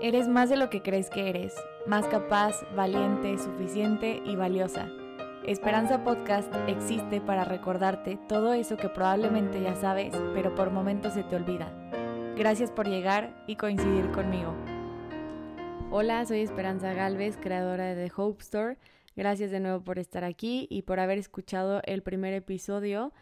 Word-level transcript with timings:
Eres 0.00 0.28
más 0.28 0.48
de 0.48 0.56
lo 0.56 0.70
que 0.70 0.80
crees 0.80 1.10
que 1.10 1.28
eres, 1.28 1.56
más 1.84 2.06
capaz, 2.06 2.62
valiente, 2.76 3.36
suficiente 3.36 4.22
y 4.24 4.36
valiosa. 4.36 4.88
Esperanza 5.44 6.04
Podcast 6.04 6.54
existe 6.68 7.20
para 7.20 7.42
recordarte 7.42 8.16
todo 8.28 8.52
eso 8.52 8.76
que 8.76 8.88
probablemente 8.88 9.60
ya 9.60 9.74
sabes, 9.74 10.14
pero 10.34 10.54
por 10.54 10.70
momentos 10.70 11.14
se 11.14 11.24
te 11.24 11.34
olvida. 11.34 11.72
Gracias 12.36 12.70
por 12.70 12.86
llegar 12.86 13.42
y 13.48 13.56
coincidir 13.56 14.12
conmigo. 14.12 14.54
Hola, 15.90 16.24
soy 16.26 16.42
Esperanza 16.42 16.92
Galvez, 16.92 17.36
creadora 17.36 17.86
de 17.86 18.06
The 18.06 18.12
Hope 18.14 18.40
Store. 18.40 18.76
Gracias 19.16 19.50
de 19.50 19.58
nuevo 19.58 19.82
por 19.82 19.98
estar 19.98 20.22
aquí 20.22 20.68
y 20.70 20.82
por 20.82 21.00
haber 21.00 21.18
escuchado 21.18 21.80
el 21.84 22.04
primer 22.04 22.34
episodio 22.34 23.12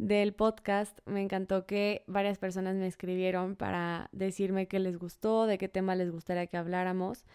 del 0.00 0.32
podcast. 0.32 0.98
Me 1.04 1.20
encantó 1.20 1.66
que 1.66 2.04
varias 2.06 2.38
personas 2.38 2.74
me 2.74 2.86
escribieron 2.86 3.54
para 3.54 4.08
decirme 4.12 4.66
qué 4.66 4.78
les 4.78 4.98
gustó, 4.98 5.46
de 5.46 5.58
qué 5.58 5.68
tema 5.68 5.94
les 5.94 6.10
gustaría 6.10 6.46
que 6.46 6.56
habláramos. 6.56 7.26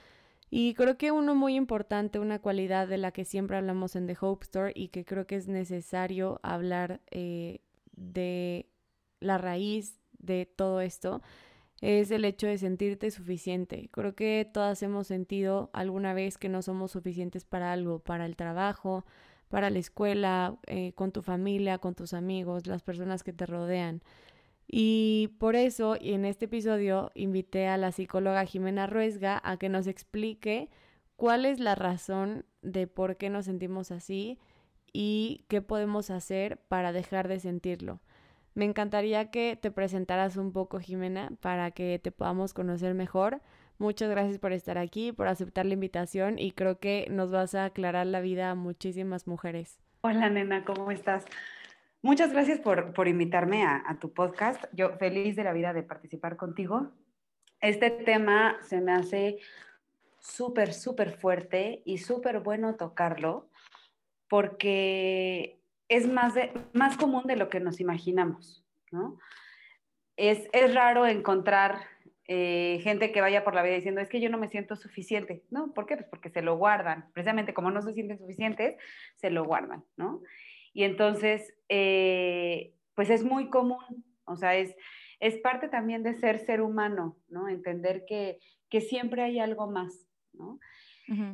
Y 0.50 0.74
creo 0.74 0.98
que 0.98 1.12
uno 1.12 1.36
muy 1.36 1.56
importante, 1.56 2.18
una 2.18 2.40
cualidad 2.40 2.88
de 2.88 2.98
la 2.98 3.12
que 3.12 3.24
siempre 3.24 3.58
hablamos 3.58 3.96
en 3.96 4.08
The 4.08 4.18
Hope 4.20 4.44
Store 4.46 4.72
y 4.76 4.88
que 4.88 5.06
creo 5.06 5.28
que 5.28 5.36
es 5.36 5.48
necesario 5.48 6.40
hablar 6.42 7.02
eh, 7.12 7.60
de 7.96 8.68
la 9.20 9.38
raíz 9.38 10.00
de 10.18 10.48
todo 10.48 10.82
esto, 10.82 11.22
es 11.82 12.10
el 12.10 12.26
hecho 12.26 12.48
de 12.48 12.58
sentirte 12.58 13.12
suficiente. 13.12 13.90
Creo 13.92 14.16
que 14.16 14.50
todas 14.52 14.82
hemos 14.82 15.06
sentido 15.06 15.70
alguna 15.74 16.16
vez 16.16 16.40
que 16.40 16.50
no 16.50 16.64
somos 16.64 16.92
suficientes 16.92 17.46
para 17.46 17.74
algo, 17.74 18.00
para 18.00 18.26
el 18.26 18.36
trabajo, 18.36 19.06
para 19.56 19.70
la 19.70 19.80
escuela, 19.80 20.58
eh, 20.68 20.92
con 20.96 21.14
tu 21.14 21.22
familia, 21.22 21.78
con 21.78 21.96
tus 21.96 22.14
amigos, 22.14 22.68
las 22.68 22.84
personas 22.84 23.24
que 23.24 23.32
te 23.32 23.46
rodean. 23.46 24.02
Y 24.68 25.30
por 25.40 25.56
eso, 25.56 25.96
en 26.02 26.26
este 26.26 26.44
episodio, 26.44 27.10
invité 27.16 27.70
a 27.70 27.78
la 27.78 27.94
psicóloga 27.94 28.44
Jimena 28.44 28.86
Ruesga 28.86 29.42
a 29.46 29.56
que 29.56 29.70
nos 29.70 29.88
explique 29.88 30.70
cuál 31.16 31.46
es 31.46 31.62
la 31.62 31.74
razón 31.74 32.44
de 32.64 32.86
por 32.86 33.16
qué 33.16 33.30
nos 33.30 33.46
sentimos 33.46 33.92
así 33.92 34.40
y 34.92 35.46
qué 35.48 35.62
podemos 35.62 36.10
hacer 36.10 36.58
para 36.68 36.92
dejar 36.92 37.30
de 37.30 37.40
sentirlo. 37.40 38.02
Me 38.56 38.66
encantaría 38.66 39.32
que 39.32 39.56
te 39.56 39.72
presentaras 39.72 40.36
un 40.36 40.52
poco, 40.52 40.82
Jimena, 40.82 41.32
para 41.40 41.72
que 41.72 41.98
te 41.98 42.12
podamos 42.12 42.54
conocer 42.54 42.94
mejor. 42.94 43.42
Muchas 43.78 44.10
gracias 44.10 44.40
por 44.40 44.54
estar 44.54 44.78
aquí, 44.78 45.12
por 45.12 45.28
aceptar 45.28 45.66
la 45.66 45.74
invitación 45.74 46.40
y 46.40 46.52
creo 46.52 46.80
que 46.80 47.08
nos 47.10 47.32
vas 47.32 47.56
a 47.56 47.66
aclarar 47.66 48.08
la 48.08 48.22
vida 48.22 48.52
a 48.52 48.56
muchísimas 48.56 49.28
mujeres. 49.28 49.80
Hola, 50.02 50.30
nena, 50.30 50.64
¿cómo 50.64 50.92
estás? 50.92 51.26
Muchas 52.02 52.32
gracias 52.32 52.60
por, 52.60 52.94
por 52.94 53.08
invitarme 53.08 53.64
a, 53.64 53.84
a, 53.86 54.00
tu 54.00 54.14
podcast. 54.14 54.64
Yo 54.72 54.96
feliz 54.98 55.36
de 55.36 55.44
la 55.44 55.52
vida 55.52 55.74
de 55.74 55.84
participar 55.84 56.38
contigo. 56.38 56.92
Este 57.60 57.90
tema 57.90 58.58
se 58.62 58.80
me 58.80 58.94
hace 58.94 59.40
súper, 60.20 60.74
súper 60.74 61.18
fuerte 61.18 61.82
y 61.86 61.98
súper 61.98 62.40
bueno 62.40 62.76
tocarlo 62.76 63.50
porque 64.30 65.60
es 65.90 66.08
más, 66.08 66.34
de, 66.34 66.52
más 66.74 66.98
común 66.98 67.24
de 67.26 67.36
lo 67.36 67.50
que 67.50 67.60
nos 67.60 67.80
imaginamos, 67.80 68.64
¿no? 68.92 69.20
Es, 70.18 70.48
es 70.54 70.74
raro 70.74 71.06
encontrar 71.06 71.95
eh, 72.28 72.80
gente 72.82 73.12
que 73.12 73.22
vaya 73.22 73.44
por 73.44 73.54
la 73.54 73.64
vida 73.64 73.76
diciendo, 73.76 74.02
es 74.02 74.10
que 74.10 74.20
yo 74.20 74.30
no 74.30 74.38
me 74.38 74.50
siento 74.50 74.76
suficiente, 74.76 75.44
¿no? 75.52 75.74
¿Por 75.74 75.86
qué? 75.86 75.96
Pues 75.96 76.08
porque 76.10 76.30
se 76.30 76.42
lo 76.42 76.58
guardan. 76.58 77.12
Precisamente 77.14 77.54
como 77.54 77.72
no 77.72 77.82
se 77.82 77.94
sienten 77.94 78.18
suficientes, 78.18 78.76
se 79.16 79.30
lo 79.30 79.46
guardan, 79.46 79.84
¿no? 79.96 80.22
Y 80.74 80.84
entonces, 80.84 81.54
eh, 81.70 82.74
pues 82.96 83.10
es 83.10 83.24
muy 83.24 83.50
común, 83.50 84.06
o 84.26 84.36
sea, 84.36 84.56
es, 84.56 84.76
es 85.20 85.38
parte 85.38 85.68
también 85.68 86.04
de 86.04 86.16
ser 86.16 86.40
ser 86.40 86.62
humano, 86.62 87.18
¿no? 87.30 87.48
Entender 87.48 88.06
que, 88.08 88.40
que 88.70 88.82
siempre 88.82 89.22
hay 89.22 89.40
algo 89.40 89.68
más, 89.68 90.08
¿no? 90.34 90.60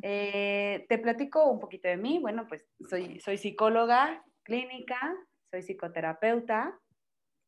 Eh, 0.01 0.85
te 0.89 0.97
platico 0.97 1.49
un 1.49 1.59
poquito 1.59 1.87
de 1.87 1.97
mí. 1.97 2.19
Bueno, 2.19 2.45
pues 2.47 2.67
soy, 2.89 3.19
soy 3.19 3.37
psicóloga 3.37 4.23
clínica, 4.43 5.15
soy 5.49 5.61
psicoterapeuta, 5.61 6.77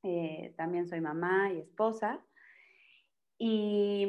eh, 0.04 0.54
también 0.58 0.88
soy 0.88 1.02
mamá 1.02 1.52
y 1.52 1.60
esposa. 1.60 2.24
Y 3.38 4.08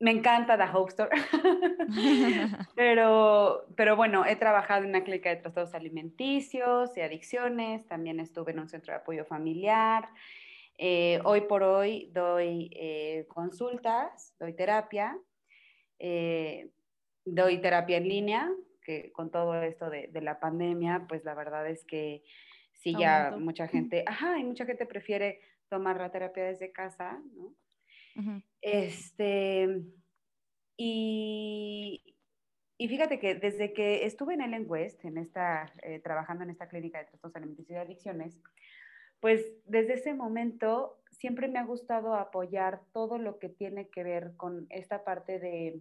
me 0.00 0.10
encanta 0.10 0.58
The 0.58 0.76
Hope 0.76 0.90
Store, 0.90 1.10
pero, 2.76 3.66
pero 3.76 3.96
bueno, 3.96 4.26
he 4.26 4.36
trabajado 4.36 4.82
en 4.82 4.90
una 4.90 5.04
clínica 5.04 5.30
de 5.30 5.36
trastornos 5.36 5.74
alimenticios 5.74 6.96
y 6.96 7.00
adicciones, 7.00 7.86
también 7.86 8.20
estuve 8.20 8.52
en 8.52 8.58
un 8.58 8.68
centro 8.68 8.92
de 8.92 8.98
apoyo 8.98 9.24
familiar. 9.24 10.08
Eh, 10.76 11.20
hoy 11.24 11.42
por 11.42 11.62
hoy 11.62 12.10
doy 12.12 12.70
eh, 12.74 13.26
consultas, 13.28 14.34
doy 14.38 14.54
terapia, 14.54 15.16
eh, 15.98 16.70
doy 17.24 17.60
terapia 17.62 17.96
en 17.96 18.08
línea, 18.08 18.50
que 18.82 19.12
con 19.12 19.30
todo 19.30 19.54
esto 19.62 19.88
de, 19.88 20.08
de, 20.08 20.20
la 20.20 20.40
pandemia, 20.40 21.06
pues 21.08 21.24
la 21.24 21.34
verdad 21.34 21.66
es 21.66 21.84
que 21.84 22.24
sí, 22.72 22.94
ya 22.98 23.36
mucha 23.38 23.68
gente, 23.68 24.04
ajá, 24.06 24.38
y 24.38 24.44
mucha 24.44 24.66
gente 24.66 24.84
prefiere 24.84 25.40
tomar 25.70 25.96
la 25.96 26.10
terapia 26.10 26.44
desde 26.44 26.72
casa, 26.72 27.22
¿no? 27.34 27.54
Este, 28.60 29.82
y, 30.76 32.02
y, 32.78 32.88
fíjate 32.88 33.18
que 33.18 33.34
desde 33.34 33.72
que 33.72 34.06
estuve 34.06 34.34
en 34.34 34.40
Ellen 34.40 34.64
West, 34.66 35.04
en 35.04 35.18
esta, 35.18 35.72
eh, 35.82 36.00
trabajando 36.00 36.44
en 36.44 36.50
esta 36.50 36.68
clínica 36.68 36.98
de 36.98 37.06
trastornos 37.06 37.36
alimenticios 37.36 37.76
y 37.76 37.80
adicciones, 37.80 38.38
pues 39.20 39.44
desde 39.64 39.94
ese 39.94 40.14
momento 40.14 41.00
siempre 41.10 41.48
me 41.48 41.58
ha 41.58 41.64
gustado 41.64 42.14
apoyar 42.14 42.82
todo 42.92 43.18
lo 43.18 43.38
que 43.38 43.48
tiene 43.48 43.88
que 43.88 44.04
ver 44.04 44.36
con 44.36 44.66
esta 44.70 45.04
parte 45.04 45.38
de, 45.38 45.80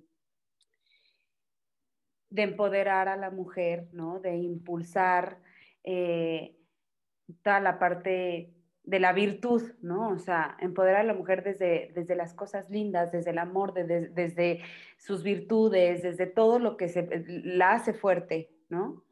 de 2.30 2.42
empoderar 2.42 3.10
a 3.10 3.18
la 3.18 3.32
mujer, 3.32 3.90
¿no? 3.92 4.20
De 4.20 4.36
impulsar 4.38 5.40
eh, 5.84 6.56
toda 7.42 7.60
la 7.60 7.80
parte 7.80 8.54
de 8.84 9.00
la 9.00 9.14
virtud, 9.14 9.64
¿no? 9.82 10.10
O 10.10 10.20
sea, 10.20 10.58
empoderar 10.60 11.02
a 11.02 11.04
la 11.06 11.14
mujer 11.14 11.44
desde, 11.44 11.92
desde 11.96 12.16
las 12.16 12.34
cosas 12.34 12.70
lindas, 12.70 13.12
desde 13.12 13.32
el 13.32 13.38
amor, 13.38 13.74
de, 13.74 13.86
de, 13.86 14.10
desde 14.10 14.62
sus 14.98 15.24
virtudes, 15.24 16.04
desde 16.04 16.28
todo 16.28 16.60
lo 16.60 16.76
que 16.76 16.90
se, 16.90 17.24
la 17.28 17.74
hace 17.74 17.94
fuerte, 17.94 18.52
¿no? 18.70 19.04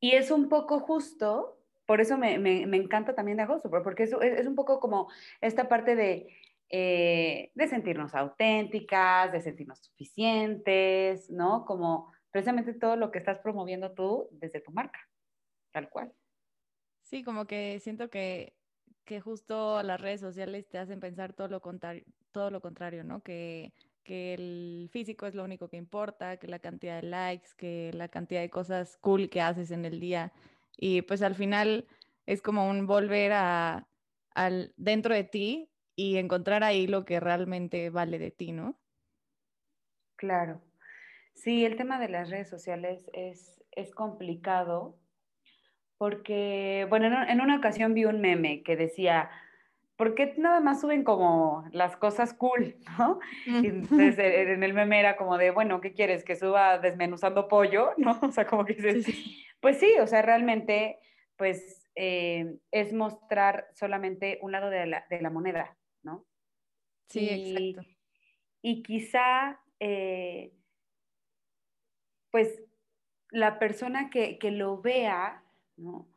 Y 0.00 0.12
es 0.12 0.30
un 0.30 0.48
poco 0.48 0.80
justo, 0.80 1.58
por 1.86 2.00
eso 2.00 2.16
me, 2.16 2.38
me, 2.38 2.66
me 2.66 2.78
encanta 2.78 3.14
también 3.14 3.36
de 3.36 3.42
Agosto, 3.42 3.70
porque 3.70 4.04
es, 4.04 4.12
es, 4.12 4.46
un 4.46 4.54
poco 4.54 4.80
como 4.80 5.08
esta 5.40 5.68
parte 5.68 5.94
de, 5.94 6.28
eh, 6.70 7.52
de 7.54 7.68
sentirnos 7.68 8.14
auténticas, 8.14 9.32
de 9.32 9.42
sentirnos 9.42 9.80
suficientes, 9.80 11.30
¿no? 11.30 11.66
Como 11.66 12.12
precisamente 12.30 12.72
todo 12.72 12.96
lo 12.96 13.10
que 13.10 13.18
estás 13.18 13.38
promoviendo 13.38 13.92
tú 13.92 14.28
desde 14.32 14.60
tu 14.60 14.72
marca, 14.72 14.98
tal 15.72 15.90
cual. 15.90 16.12
Sí, 17.14 17.22
como 17.22 17.46
que 17.46 17.78
siento 17.78 18.10
que, 18.10 18.56
que 19.04 19.20
justo 19.20 19.80
las 19.84 20.00
redes 20.00 20.20
sociales 20.20 20.68
te 20.68 20.78
hacen 20.78 20.98
pensar 20.98 21.32
todo 21.32 21.46
lo 21.46 21.60
contrario, 21.60 22.02
todo 22.32 22.50
lo 22.50 22.60
contrario 22.60 23.04
¿no? 23.04 23.22
Que, 23.22 23.72
que 24.02 24.34
el 24.34 24.88
físico 24.90 25.24
es 25.26 25.36
lo 25.36 25.44
único 25.44 25.68
que 25.68 25.76
importa, 25.76 26.38
que 26.38 26.48
la 26.48 26.58
cantidad 26.58 27.00
de 27.00 27.06
likes, 27.06 27.50
que 27.56 27.92
la 27.94 28.08
cantidad 28.08 28.40
de 28.40 28.50
cosas 28.50 28.96
cool 28.96 29.30
que 29.30 29.40
haces 29.40 29.70
en 29.70 29.84
el 29.84 30.00
día. 30.00 30.32
Y 30.76 31.02
pues 31.02 31.22
al 31.22 31.36
final 31.36 31.86
es 32.26 32.42
como 32.42 32.68
un 32.68 32.84
volver 32.84 33.30
a, 33.30 33.86
al 34.34 34.74
dentro 34.76 35.14
de 35.14 35.22
ti 35.22 35.70
y 35.94 36.16
encontrar 36.16 36.64
ahí 36.64 36.88
lo 36.88 37.04
que 37.04 37.20
realmente 37.20 37.90
vale 37.90 38.18
de 38.18 38.32
ti, 38.32 38.50
¿no? 38.50 38.80
Claro. 40.16 40.62
Sí, 41.32 41.64
el 41.64 41.76
tema 41.76 42.00
de 42.00 42.08
las 42.08 42.28
redes 42.28 42.50
sociales 42.50 43.08
es, 43.12 43.62
es 43.70 43.94
complicado 43.94 44.98
porque, 46.04 46.86
bueno, 46.90 47.06
en, 47.26 47.40
una 47.40 47.56
ocasión 47.56 47.94
vi 47.94 48.04
un 48.04 48.20
meme 48.20 48.62
que 48.62 48.76
decía, 48.76 49.30
¿por 49.96 50.14
qué 50.14 50.34
nada 50.36 50.60
más 50.60 50.82
suben 50.82 51.02
como 51.02 51.66
las 51.72 51.96
cosas 51.96 52.34
cool, 52.34 52.76
no? 52.98 53.20
Y 53.46 53.68
entonces 53.68 54.18
en 54.18 54.62
el 54.62 54.74
meme 54.74 55.00
era 55.00 55.16
como 55.16 55.38
de, 55.38 55.50
bueno, 55.50 55.80
¿qué 55.80 55.94
quieres? 55.94 56.22
¿Que 56.22 56.36
suba 56.36 56.76
desmenuzando 56.76 57.48
pollo? 57.48 57.92
¿No? 57.96 58.18
O 58.20 58.30
sea, 58.32 58.46
como 58.46 58.66
que 58.66 58.74
dices, 58.74 59.06
sí, 59.06 59.12
sí. 59.12 59.46
pues 59.60 59.78
sí, 59.78 59.94
o 59.98 60.06
sea, 60.06 60.20
realmente, 60.20 60.98
pues 61.38 61.88
eh, 61.94 62.54
es 62.70 62.92
mostrar 62.92 63.68
solamente 63.72 64.38
un 64.42 64.52
lado 64.52 64.68
de 64.68 64.84
la, 64.84 65.06
de 65.08 65.22
la 65.22 65.30
moneda, 65.30 65.74
¿no? 66.02 66.26
Sí, 67.08 67.30
y, 67.30 67.70
exacto. 67.70 67.90
Y 68.60 68.82
quizá, 68.82 69.58
eh, 69.80 70.52
pues, 72.30 72.62
la 73.30 73.58
persona 73.58 74.10
que, 74.10 74.36
que 74.36 74.50
lo 74.50 74.82
vea, 74.82 75.43
¿no? 75.76 76.08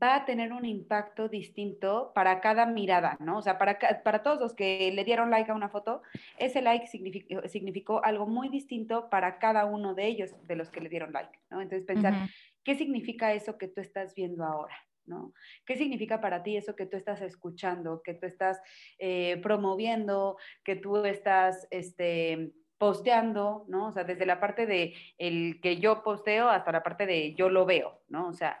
va 0.00 0.16
a 0.16 0.24
tener 0.24 0.52
un 0.52 0.64
impacto 0.64 1.28
distinto 1.28 2.12
para 2.14 2.40
cada 2.40 2.66
mirada, 2.66 3.16
¿no? 3.20 3.38
O 3.38 3.42
sea, 3.42 3.58
para, 3.58 3.78
para 4.02 4.22
todos 4.22 4.40
los 4.40 4.54
que 4.54 4.90
le 4.92 5.04
dieron 5.04 5.30
like 5.30 5.50
a 5.50 5.54
una 5.54 5.68
foto, 5.68 6.02
ese 6.38 6.62
like 6.62 6.86
significó, 6.86 7.48
significó 7.48 8.04
algo 8.04 8.26
muy 8.26 8.48
distinto 8.48 9.10
para 9.10 9.38
cada 9.38 9.64
uno 9.64 9.94
de 9.94 10.06
ellos, 10.06 10.34
de 10.46 10.56
los 10.56 10.70
que 10.70 10.80
le 10.80 10.88
dieron 10.88 11.12
like, 11.12 11.38
¿no? 11.50 11.60
Entonces, 11.60 11.86
pensar, 11.86 12.12
uh 12.12 12.16
-huh. 12.16 12.30
¿qué 12.64 12.74
significa 12.76 13.32
eso 13.32 13.58
que 13.58 13.68
tú 13.68 13.80
estás 13.80 14.14
viendo 14.14 14.44
ahora, 14.44 14.76
¿no? 15.06 15.32
¿Qué 15.66 15.76
significa 15.76 16.20
para 16.20 16.42
ti 16.42 16.56
eso 16.56 16.76
que 16.76 16.86
tú 16.86 16.96
estás 16.96 17.20
escuchando, 17.20 18.00
que 18.02 18.14
tú 18.14 18.26
estás 18.26 18.60
eh, 18.98 19.38
promoviendo, 19.42 20.36
que 20.64 20.76
tú 20.76 21.04
estás 21.04 21.66
este, 21.70 22.52
posteando, 22.80 23.66
¿no? 23.68 23.88
O 23.88 23.92
sea, 23.92 24.04
desde 24.04 24.24
la 24.24 24.40
parte 24.40 24.64
de 24.64 24.94
el 25.18 25.60
que 25.60 25.76
yo 25.76 26.02
posteo 26.02 26.48
hasta 26.48 26.72
la 26.72 26.82
parte 26.82 27.04
de 27.04 27.34
yo 27.34 27.50
lo 27.50 27.66
veo, 27.66 28.00
¿no? 28.08 28.26
O 28.26 28.32
sea, 28.32 28.58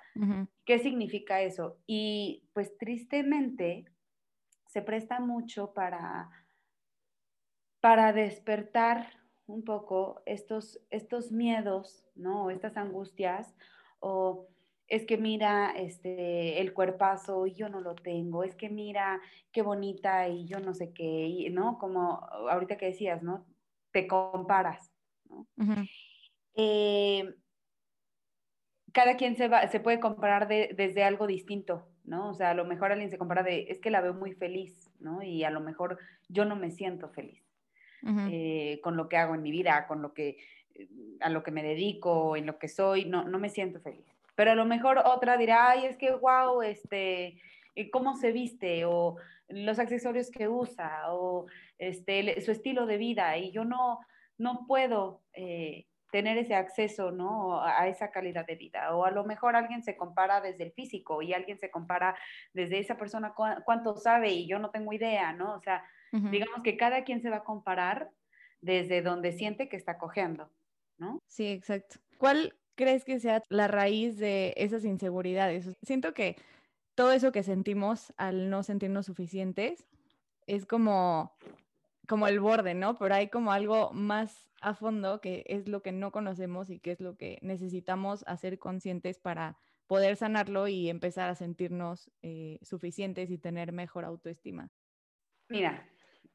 ¿qué 0.66 0.78
significa 0.78 1.40
eso? 1.40 1.78
Y 1.86 2.44
pues 2.52 2.76
tristemente 2.76 3.86
se 4.66 4.82
presta 4.82 5.20
mucho 5.20 5.72
para, 5.72 6.28
para 7.80 8.12
despertar 8.12 9.06
un 9.46 9.64
poco 9.64 10.20
estos, 10.26 10.78
estos 10.90 11.32
miedos, 11.32 12.06
¿no? 12.14 12.44
O 12.44 12.50
estas 12.50 12.76
angustias, 12.76 13.56
o 14.00 14.48
es 14.86 15.06
que 15.06 15.16
mira 15.16 15.72
este, 15.74 16.60
el 16.60 16.74
cuerpazo 16.74 17.46
y 17.46 17.54
yo 17.54 17.70
no 17.70 17.80
lo 17.80 17.94
tengo, 17.94 18.44
es 18.44 18.54
que 18.54 18.68
mira 18.68 19.18
qué 19.50 19.62
bonita 19.62 20.28
y 20.28 20.44
yo 20.44 20.60
no 20.60 20.74
sé 20.74 20.92
qué, 20.92 21.48
¿no? 21.50 21.78
Como 21.78 22.20
ahorita 22.50 22.76
que 22.76 22.84
decías, 22.84 23.22
¿no? 23.22 23.46
Te 23.92 24.06
comparas, 24.06 24.92
¿no? 25.24 25.46
Eh, 26.54 27.34
cada 28.92 29.16
quien 29.16 29.36
se, 29.36 29.48
va, 29.48 29.68
se 29.68 29.80
puede 29.80 30.00
comparar 30.00 30.48
desde 30.48 31.04
algo 31.04 31.26
distinto, 31.26 31.86
¿no? 32.04 32.30
O 32.30 32.34
sea, 32.34 32.50
a 32.50 32.54
lo 32.54 32.64
mejor 32.64 32.92
alguien 32.92 33.10
se 33.10 33.18
compara 33.18 33.42
de, 33.42 33.66
es 33.68 33.78
que 33.78 33.90
la 33.90 34.00
veo 34.00 34.14
muy 34.14 34.32
feliz, 34.32 34.90
¿no? 34.98 35.22
Y 35.22 35.44
a 35.44 35.50
lo 35.50 35.60
mejor 35.60 35.98
yo 36.28 36.44
no 36.44 36.56
me 36.56 36.70
siento 36.70 37.08
feliz 37.08 37.44
eh, 38.30 38.80
con 38.82 38.96
lo 38.96 39.08
que 39.08 39.16
hago 39.16 39.34
en 39.34 39.42
mi 39.42 39.50
vida, 39.50 39.86
con 39.86 40.02
lo 40.02 40.12
que, 40.12 40.38
a 41.20 41.28
lo 41.28 41.42
que 41.42 41.50
me 41.50 41.62
dedico, 41.62 42.36
en 42.36 42.46
lo 42.46 42.58
que 42.58 42.68
soy, 42.68 43.04
no, 43.04 43.24
no 43.24 43.38
me 43.38 43.48
siento 43.48 43.80
feliz 43.80 44.06
pero 44.40 44.52
a 44.52 44.54
lo 44.54 44.64
mejor 44.64 44.96
otra 45.04 45.36
dirá, 45.36 45.68
ay, 45.68 45.84
es 45.84 45.98
que, 45.98 46.12
wow, 46.12 46.62
este, 46.62 47.38
eh, 47.74 47.90
cómo 47.90 48.16
se 48.16 48.32
viste 48.32 48.86
o 48.86 49.16
los 49.50 49.78
accesorios 49.78 50.30
que 50.30 50.48
usa 50.48 51.12
o 51.12 51.46
este, 51.78 52.40
su 52.40 52.52
estilo 52.52 52.86
de 52.86 52.96
vida 52.96 53.36
y 53.36 53.52
yo 53.52 53.64
no, 53.64 54.00
no 54.38 54.66
puedo 54.66 55.22
eh, 55.32 55.86
tener 56.10 56.38
ese 56.38 56.54
acceso 56.54 57.10
¿no? 57.10 57.62
a 57.62 57.88
esa 57.88 58.10
calidad 58.10 58.46
de 58.46 58.56
vida. 58.56 58.94
O 58.94 59.04
a 59.04 59.10
lo 59.10 59.24
mejor 59.24 59.56
alguien 59.56 59.82
se 59.82 59.96
compara 59.96 60.40
desde 60.40 60.64
el 60.64 60.72
físico 60.72 61.22
y 61.22 61.32
alguien 61.32 61.58
se 61.58 61.70
compara 61.70 62.16
desde 62.52 62.78
esa 62.78 62.96
persona 62.96 63.32
cuánto 63.34 63.96
sabe 63.96 64.30
y 64.30 64.46
yo 64.46 64.58
no 64.58 64.70
tengo 64.70 64.92
idea, 64.92 65.32
¿no? 65.32 65.54
O 65.54 65.60
sea, 65.60 65.84
digamos 66.12 66.62
que 66.62 66.76
cada 66.76 67.04
quien 67.04 67.22
se 67.22 67.30
va 67.30 67.36
a 67.36 67.44
comparar 67.44 68.10
desde 68.60 69.02
donde 69.02 69.32
siente 69.32 69.68
que 69.68 69.76
está 69.76 69.98
cojeando, 69.98 70.50
¿no? 70.98 71.20
Sí, 71.26 71.48
exacto. 71.48 72.00
¿Cuál 72.18 72.56
crees 72.74 73.04
que 73.04 73.20
sea 73.20 73.42
la 73.48 73.68
raíz 73.68 74.18
de 74.18 74.52
esas 74.56 74.84
inseguridades? 74.84 75.76
Siento 75.82 76.12
que 76.12 76.36
todo 77.00 77.12
eso 77.12 77.32
que 77.32 77.42
sentimos 77.42 78.12
al 78.18 78.50
no 78.50 78.62
sentirnos 78.62 79.06
suficientes 79.06 79.88
es 80.46 80.66
como, 80.66 81.34
como 82.06 82.28
el 82.28 82.40
borde, 82.40 82.74
¿no? 82.74 82.98
Pero 82.98 83.14
hay 83.14 83.28
como 83.28 83.52
algo 83.52 83.90
más 83.94 84.50
a 84.60 84.74
fondo 84.74 85.22
que 85.22 85.42
es 85.46 85.66
lo 85.66 85.80
que 85.80 85.92
no 85.92 86.12
conocemos 86.12 86.68
y 86.68 86.78
que 86.78 86.90
es 86.90 87.00
lo 87.00 87.16
que 87.16 87.38
necesitamos 87.40 88.22
hacer 88.26 88.58
conscientes 88.58 89.18
para 89.18 89.56
poder 89.86 90.16
sanarlo 90.16 90.68
y 90.68 90.90
empezar 90.90 91.30
a 91.30 91.34
sentirnos 91.36 92.10
eh, 92.20 92.58
suficientes 92.60 93.30
y 93.30 93.38
tener 93.38 93.72
mejor 93.72 94.04
autoestima. 94.04 94.70
Mira, 95.48 95.88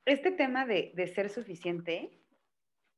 este 0.04 0.32
tema 0.32 0.66
de, 0.66 0.94
de 0.96 1.06
ser 1.06 1.30
suficiente 1.30 2.24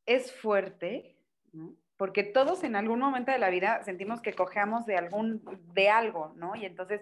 es 0.05 0.31
fuerte, 0.31 1.17
¿no? 1.51 1.75
porque 1.97 2.23
todos 2.23 2.63
en 2.63 2.75
algún 2.75 2.99
momento 2.99 3.31
de 3.31 3.39
la 3.39 3.49
vida 3.49 3.83
sentimos 3.83 4.21
que 4.21 4.33
cojeamos 4.33 4.85
de 4.85 4.95
algún, 4.95 5.43
de 5.73 5.89
algo, 5.89 6.31
¿no? 6.37 6.55
Y 6.55 6.63
entonces, 6.63 7.01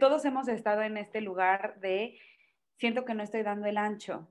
todos 0.00 0.24
hemos 0.24 0.48
estado 0.48 0.82
en 0.82 0.96
este 0.96 1.20
lugar 1.20 1.80
de, 1.80 2.18
siento 2.76 3.04
que 3.04 3.14
no 3.14 3.22
estoy 3.22 3.42
dando 3.42 3.66
el 3.66 3.78
ancho. 3.78 4.28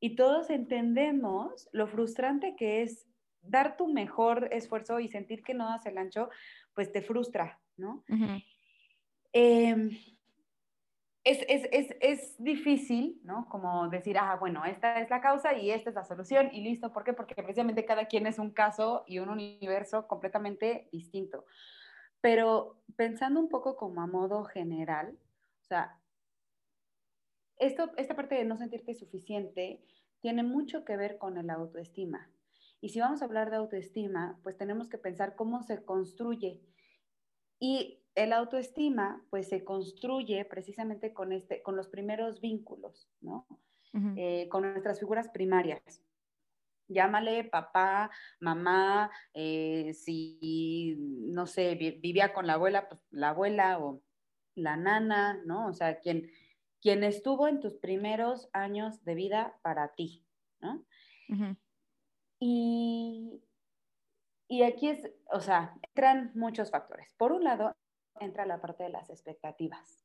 Y 0.00 0.16
todos 0.16 0.50
entendemos 0.50 1.68
lo 1.72 1.86
frustrante 1.86 2.56
que 2.56 2.82
es 2.82 3.06
dar 3.42 3.76
tu 3.76 3.88
mejor 3.88 4.48
esfuerzo 4.52 5.00
y 5.00 5.08
sentir 5.08 5.42
que 5.42 5.54
no 5.54 5.66
das 5.66 5.86
el 5.86 5.98
ancho, 5.98 6.30
pues 6.74 6.92
te 6.92 7.02
frustra, 7.02 7.60
¿no? 7.76 8.04
es, 11.24 12.36
difícil, 12.38 13.20
¿no? 13.24 13.46
Como 13.48 13.88
decir, 13.88 14.16
ah, 14.18 14.36
bueno, 14.38 14.64
esta 14.64 15.00
es 15.00 15.10
la 15.10 15.20
causa 15.20 15.54
y 15.54 15.70
esta 15.70 15.90
es 15.90 15.96
la 15.96 16.04
solución 16.04 16.48
y 16.52 16.62
listo. 16.62 16.92
¿Por 16.92 17.04
qué? 17.04 17.12
Porque 17.12 17.34
precisamente 17.34 17.84
cada 17.84 18.06
quien 18.06 18.26
es 18.26 18.38
un 18.38 18.50
caso 18.50 19.04
y 19.06 19.18
un 19.18 19.28
universo 19.28 20.06
completamente 20.06 20.88
distinto. 20.92 21.44
Pero 22.20 22.82
pensando 22.96 23.40
un 23.40 23.48
poco 23.48 23.76
como 23.76 24.02
a 24.02 24.06
modo 24.06 24.44
general, 24.44 25.18
o 25.62 25.64
sea, 25.64 25.98
esto, 27.58 27.90
esta 27.96 28.16
parte 28.16 28.34
de 28.34 28.44
no 28.44 28.56
sentirte 28.56 28.94
suficiente 28.94 29.82
tiene 30.20 30.42
mucho 30.42 30.84
que 30.84 30.96
ver 30.96 31.18
con 31.18 31.38
el 31.38 31.50
autoestima. 31.50 32.30
Y 32.80 32.90
si 32.90 33.00
vamos 33.00 33.20
a 33.20 33.26
hablar 33.26 33.50
de 33.50 33.56
autoestima, 33.56 34.38
pues 34.42 34.56
tenemos 34.56 34.88
que 34.88 34.98
pensar 34.98 35.34
cómo 35.34 35.62
se 35.62 35.84
construye. 35.84 36.60
Y 37.58 38.02
el 38.14 38.32
autoestima 38.32 39.24
pues 39.30 39.48
se 39.48 39.64
construye 39.64 40.44
precisamente 40.44 41.12
con, 41.12 41.32
este, 41.32 41.62
con 41.62 41.76
los 41.76 41.88
primeros 41.88 42.40
vínculos, 42.40 43.10
¿no? 43.20 43.46
Eh, 44.16 44.48
con 44.48 44.62
nuestras 44.62 45.00
figuras 45.00 45.28
primarias. 45.28 45.82
Llámale 46.90 47.44
papá, 47.44 48.10
mamá, 48.40 49.10
eh, 49.32 49.92
si, 49.94 50.96
no 50.98 51.46
sé, 51.46 51.76
vivía 51.76 52.32
con 52.32 52.46
la 52.46 52.54
abuela, 52.54 52.88
pues 52.88 53.00
la 53.10 53.30
abuela 53.30 53.78
o 53.78 54.02
la 54.56 54.76
nana, 54.76 55.40
¿no? 55.46 55.68
O 55.68 55.72
sea, 55.72 56.00
quien, 56.00 56.30
quien 56.80 57.04
estuvo 57.04 57.46
en 57.46 57.60
tus 57.60 57.76
primeros 57.76 58.50
años 58.52 59.04
de 59.04 59.14
vida 59.14 59.58
para 59.62 59.94
ti, 59.94 60.26
¿no? 60.60 60.84
y, 62.40 63.40
y 64.48 64.62
aquí 64.64 64.88
es, 64.88 65.08
o 65.32 65.40
sea, 65.40 65.74
entran 65.82 66.32
muchos 66.34 66.72
factores. 66.72 67.14
Por 67.16 67.30
un 67.30 67.44
lado, 67.44 67.76
entra 68.18 68.46
la 68.46 68.60
parte 68.60 68.82
de 68.82 68.90
las 68.90 69.10
expectativas. 69.10 70.04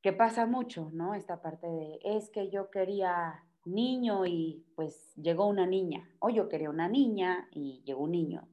Que 0.00 0.12
pasa 0.12 0.46
mucho, 0.46 0.90
¿no? 0.92 1.14
Esta 1.14 1.42
parte 1.42 1.66
de, 1.66 1.98
es 2.04 2.30
que 2.30 2.50
yo 2.50 2.70
quería 2.70 3.44
niño 3.74 4.26
y 4.26 4.64
pues 4.74 5.14
llegó 5.16 5.46
una 5.46 5.66
niña, 5.66 6.08
o 6.18 6.30
yo 6.30 6.48
quería 6.48 6.70
una 6.70 6.88
niña 6.88 7.48
y 7.52 7.82
llegó 7.84 8.04
un 8.04 8.12
niño. 8.12 8.48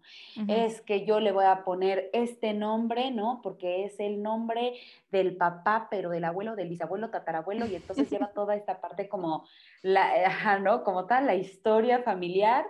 Es 0.48 0.82
que 0.82 1.06
yo 1.06 1.20
le 1.20 1.32
voy 1.32 1.46
a 1.46 1.64
poner 1.64 2.10
este 2.14 2.54
nombre, 2.54 3.12
¿no? 3.12 3.42
Porque 3.44 3.86
es 3.86 4.00
el 4.00 4.22
nombre 4.22 4.74
del 5.12 5.38
papá, 5.38 5.88
pero 5.90 6.10
del 6.10 6.24
abuelo, 6.24 6.56
del 6.56 6.70
bisabuelo, 6.70 7.10
tatarabuelo, 7.10 7.68
y 7.68 7.76
entonces 7.76 8.10
lleva 8.10 8.28
toda 8.34 8.56
esta 8.56 8.82
parte 8.82 9.08
como, 9.08 9.46
la, 9.82 10.60
¿no? 10.60 10.84
Como 10.84 11.06
tal, 11.06 11.26
la 11.26 11.36
historia 11.36 12.04
familiar. 12.04 12.66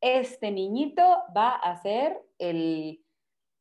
Este 0.00 0.50
niñito 0.50 1.02
va 1.34 1.50
a 1.50 1.76
ser 1.82 2.20
el 2.38 3.00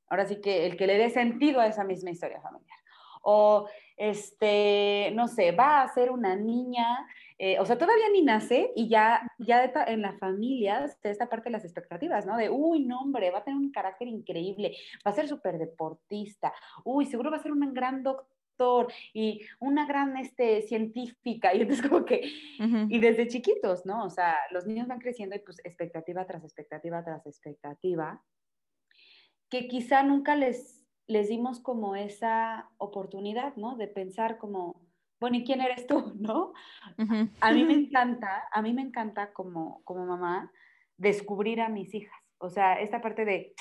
Ahora 0.07 0.25
sí 0.25 0.39
que 0.41 0.65
el 0.65 0.77
que 0.77 0.87
le 0.87 0.97
dé 0.97 1.09
sentido 1.09 1.59
a 1.59 1.67
esa 1.67 1.83
misma 1.83 2.11
historia 2.11 2.41
familiar. 2.41 2.77
O, 3.21 3.67
este, 3.97 5.11
no 5.15 5.27
sé, 5.27 5.51
va 5.51 5.81
a 5.81 5.93
ser 5.93 6.11
una 6.11 6.35
niña, 6.35 7.07
eh, 7.37 7.59
o 7.59 7.65
sea, 7.65 7.77
todavía 7.77 8.09
ni 8.13 8.21
nace 8.21 8.71
y 8.75 8.87
ya, 8.87 9.29
ya 9.39 9.65
en 9.87 10.01
la 10.01 10.17
familia 10.17 10.87
se 10.87 11.09
esta 11.09 11.27
parte 11.27 11.49
de 11.49 11.53
las 11.53 11.65
expectativas, 11.65 12.25
¿no? 12.25 12.37
De, 12.37 12.49
uy, 12.49 12.85
no, 12.85 13.01
hombre, 13.01 13.29
va 13.31 13.39
a 13.39 13.43
tener 13.43 13.59
un 13.59 13.71
carácter 13.71 14.07
increíble, 14.07 14.75
va 15.05 15.11
a 15.11 15.15
ser 15.15 15.27
súper 15.27 15.57
deportista, 15.57 16.53
uy, 16.85 17.05
seguro 17.05 17.31
va 17.31 17.37
a 17.37 17.43
ser 17.43 17.51
un 17.51 17.73
gran 17.73 18.03
doctor 18.03 18.87
y 19.13 19.41
una 19.59 19.85
gran 19.85 20.15
este, 20.15 20.61
científica, 20.61 21.53
y 21.53 21.61
entonces 21.61 21.85
como 21.87 22.05
que, 22.05 22.21
y 22.89 22.99
desde 22.99 23.27
chiquitos, 23.27 23.85
¿no? 23.85 24.05
O 24.05 24.09
sea, 24.09 24.37
los 24.51 24.65
niños 24.65 24.87
van 24.87 24.99
creciendo 24.99 25.35
y 25.35 25.39
pues 25.39 25.59
expectativa 25.65 26.25
tras 26.25 26.43
expectativa 26.43 27.03
tras 27.03 27.25
expectativa, 27.27 28.23
que 29.49 29.67
quizá 29.67 30.03
nunca 30.03 30.35
les, 30.35 30.85
les 31.07 31.27
dimos 31.27 31.59
como 31.59 31.97
esa 31.97 32.69
oportunidad, 32.77 33.57
¿no? 33.57 33.75
De 33.75 33.87
pensar 33.87 34.37
como, 34.37 34.84
bueno, 35.19 35.37
¿y 35.37 35.43
quién 35.43 35.61
eres 35.61 35.87
tú, 35.87 36.13
no? 36.19 36.53
A 37.41 37.51
mí 37.51 37.63
me 37.63 37.73
encanta, 37.73 38.47
a 38.51 38.61
mí 38.61 38.73
me 38.73 38.81
encanta 38.81 39.33
como, 39.33 39.81
como 39.83 40.05
mamá 40.05 40.51
descubrir 40.97 41.61
a 41.61 41.69
mis 41.69 41.93
hijas. 41.93 42.19
O 42.37 42.49
sea, 42.49 42.79
esta 42.79 43.01
parte 43.01 43.25
de, 43.25 43.53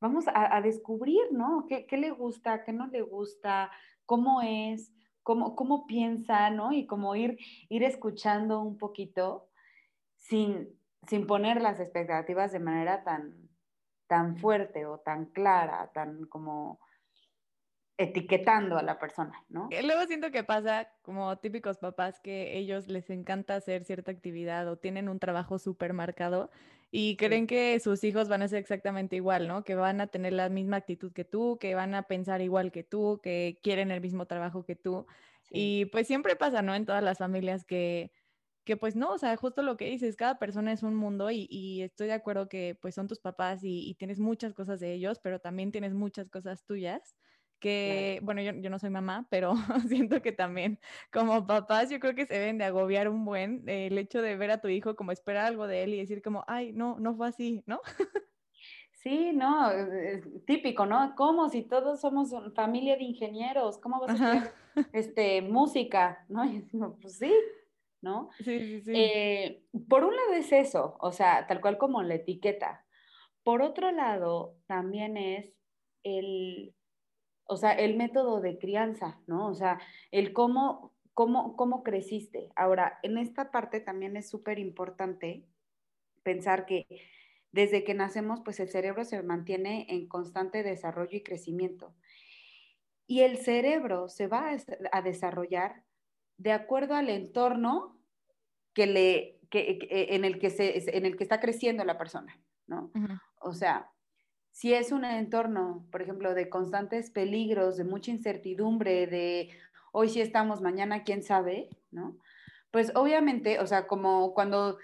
vamos 0.00 0.24
a, 0.34 0.60
descubrir, 0.60 1.20
¿no? 1.30 1.66
¿Qué, 1.68 1.86
¿Qué, 1.86 1.96
le 1.96 2.10
gusta, 2.10 2.64
qué 2.64 2.72
no 2.72 2.86
le 2.88 3.02
gusta, 3.02 3.70
cómo 4.06 4.42
es, 4.42 4.92
cómo, 5.22 5.54
cómo 5.54 5.86
piensa, 5.86 6.50
¿no? 6.50 6.72
Y 6.72 6.86
como 6.86 7.14
ir, 7.14 7.38
ir 7.68 7.84
escuchando 7.84 8.60
un 8.60 8.78
poquito 8.78 9.48
sin, 10.16 10.68
sin 11.06 11.26
poner 11.26 11.60
las 11.60 11.80
expectativas 11.80 12.52
de 12.52 12.58
manera 12.58 13.04
tan, 13.04 13.48
tan 14.06 14.36
fuerte 14.36 14.86
o 14.86 14.98
tan 14.98 15.26
clara, 15.26 15.90
tan 15.94 16.24
como, 16.26 16.80
etiquetando 17.98 18.78
a 18.78 18.82
la 18.82 18.98
persona, 18.98 19.44
¿no? 19.48 19.68
Luego 19.84 20.06
siento 20.06 20.30
que 20.30 20.44
pasa 20.44 20.88
como 21.02 21.36
típicos 21.38 21.78
papás 21.78 22.20
que 22.20 22.56
ellos 22.58 22.88
les 22.88 23.10
encanta 23.10 23.56
hacer 23.56 23.84
cierta 23.84 24.10
actividad 24.10 24.68
o 24.68 24.76
tienen 24.76 25.08
un 25.08 25.18
trabajo 25.18 25.58
súper 25.58 25.92
marcado 25.92 26.50
y 26.90 27.16
creen 27.16 27.46
que 27.46 27.78
sus 27.80 28.04
hijos 28.04 28.28
van 28.28 28.42
a 28.42 28.48
ser 28.48 28.58
exactamente 28.58 29.16
igual, 29.16 29.48
¿no? 29.48 29.64
Que 29.64 29.74
van 29.74 30.00
a 30.00 30.08
tener 30.08 30.32
la 30.34 30.48
misma 30.48 30.76
actitud 30.76 31.12
que 31.12 31.24
tú, 31.24 31.58
que 31.58 31.74
van 31.74 31.94
a 31.94 32.02
pensar 32.02 32.42
igual 32.42 32.70
que 32.70 32.82
tú, 32.82 33.20
que 33.22 33.58
quieren 33.62 33.90
el 33.90 34.00
mismo 34.00 34.26
trabajo 34.26 34.64
que 34.64 34.76
tú. 34.76 35.06
Y 35.50 35.86
pues 35.86 36.06
siempre 36.06 36.36
pasa, 36.36 36.62
¿no? 36.62 36.74
En 36.74 36.86
todas 36.86 37.02
las 37.02 37.18
familias 37.18 37.64
que, 37.64 38.10
que 38.64 38.76
pues 38.76 38.94
no, 38.94 39.12
o 39.12 39.18
sea, 39.18 39.36
justo 39.36 39.62
lo 39.62 39.76
que 39.76 39.86
dices, 39.86 40.16
cada 40.16 40.38
persona 40.38 40.72
es 40.72 40.82
un 40.82 40.94
mundo 40.94 41.30
y, 41.30 41.82
estoy 41.82 42.08
de 42.08 42.12
acuerdo 42.12 42.48
que 42.48 42.78
pues 42.80 42.94
son 42.94 43.08
tus 43.08 43.20
papás 43.20 43.60
y, 43.62 43.94
tienes 43.98 44.20
muchas 44.20 44.54
cosas 44.54 44.80
de 44.80 44.92
ellos, 44.92 45.18
pero 45.18 45.40
también 45.40 45.72
tienes 45.72 45.94
muchas 45.94 46.28
cosas 46.28 46.64
tuyas 46.64 47.16
que, 47.62 48.18
bueno, 48.22 48.42
yo, 48.42 48.52
no 48.52 48.78
soy 48.78 48.90
mamá, 48.90 49.26
pero 49.30 49.54
siento 49.88 50.20
que 50.20 50.32
también 50.32 50.80
como 51.12 51.46
papás 51.46 51.88
yo 51.88 52.00
creo 52.00 52.14
que 52.14 52.26
se 52.26 52.34
deben 52.34 52.58
de 52.58 52.64
agobiar 52.64 53.08
un 53.08 53.24
buen 53.24 53.62
el 53.68 53.96
hecho 53.96 54.20
de 54.20 54.36
ver 54.36 54.50
a 54.50 54.60
tu 54.60 54.68
hijo 54.68 54.96
como 54.96 55.12
esperar 55.12 55.46
algo 55.46 55.68
de 55.68 55.84
él 55.84 55.94
y 55.94 55.98
decir 55.98 56.20
como, 56.20 56.44
ay, 56.48 56.72
no, 56.72 56.98
no 56.98 57.14
fue 57.14 57.28
así, 57.28 57.62
¿no? 57.66 57.80
Sí, 59.02 59.32
no, 59.32 59.68
típico, 60.46 60.86
¿no? 60.86 61.14
¿Cómo 61.16 61.48
si 61.48 61.62
todos 61.62 62.00
somos 62.00 62.32
familia 62.54 62.96
de 62.96 63.02
ingenieros? 63.02 63.78
¿Cómo 63.78 64.00
vas 64.00 64.20
a 64.20 64.32
hacer 64.32 64.52
este, 64.92 65.42
música? 65.42 66.24
¿No? 66.28 66.44
Y 66.52 66.60
digo, 66.62 66.98
pues 67.00 67.18
sí, 67.18 67.32
¿no? 68.00 68.30
Sí, 68.44 68.60
sí, 68.60 68.80
sí. 68.82 68.92
Eh, 68.94 69.64
por 69.88 70.04
un 70.04 70.14
lado 70.14 70.34
es 70.34 70.52
eso, 70.52 70.96
o 71.00 71.12
sea, 71.12 71.46
tal 71.46 71.60
cual 71.60 71.78
como 71.78 72.02
la 72.02 72.14
etiqueta. 72.14 72.84
Por 73.42 73.62
otro 73.62 73.90
lado, 73.90 74.56
también 74.66 75.16
es 75.16 75.52
el, 76.04 76.74
o 77.52 77.56
sea, 77.56 77.72
el 77.72 77.96
método 77.96 78.40
de 78.40 78.58
crianza, 78.58 79.20
¿no? 79.26 79.46
O 79.46 79.54
sea, 79.54 79.78
el 80.10 80.32
cómo, 80.32 80.94
cómo, 81.12 81.54
cómo 81.54 81.82
creciste. 81.82 82.50
Ahora, 82.56 82.98
en 83.02 83.18
esta 83.18 83.50
parte 83.50 83.78
también 83.80 84.16
es 84.16 84.28
súper 84.30 84.58
importante 84.58 85.44
pensar 86.22 86.64
que 86.64 86.86
desde 87.52 87.84
que 87.84 87.92
nacemos, 87.92 88.40
pues 88.42 88.58
el 88.58 88.70
cerebro 88.70 89.04
se 89.04 89.22
mantiene 89.22 89.86
en 89.90 90.08
constante 90.08 90.62
desarrollo 90.62 91.18
y 91.18 91.22
crecimiento. 91.22 91.94
Y 93.06 93.20
el 93.20 93.36
cerebro 93.36 94.08
se 94.08 94.28
va 94.28 94.56
a 94.90 95.02
desarrollar 95.02 95.84
de 96.38 96.52
acuerdo 96.52 96.94
al 96.94 97.10
entorno 97.10 97.98
que 98.72 98.86
le, 98.86 99.40
que, 99.50 99.78
en, 99.90 100.24
el 100.24 100.38
que 100.38 100.48
se, 100.48 100.96
en 100.96 101.04
el 101.04 101.18
que 101.18 101.24
está 101.24 101.38
creciendo 101.38 101.84
la 101.84 101.98
persona, 101.98 102.40
¿no? 102.66 102.90
O 103.42 103.52
sea, 103.52 103.90
si 104.52 104.74
es 104.74 104.92
un 104.92 105.04
entorno, 105.04 105.86
por 105.90 106.02
ejemplo, 106.02 106.34
de 106.34 106.48
constantes 106.48 107.10
peligros, 107.10 107.78
de 107.78 107.84
mucha 107.84 108.10
incertidumbre, 108.10 109.06
de 109.06 109.50
hoy 109.92 110.10
sí 110.10 110.20
estamos, 110.20 110.60
mañana 110.60 111.04
quién 111.04 111.22
sabe, 111.22 111.70
¿no? 111.90 112.18
Pues 112.70 112.92
obviamente, 112.94 113.60
o 113.60 113.66
sea, 113.66 113.86
como 113.86 114.34
cuando, 114.34 114.78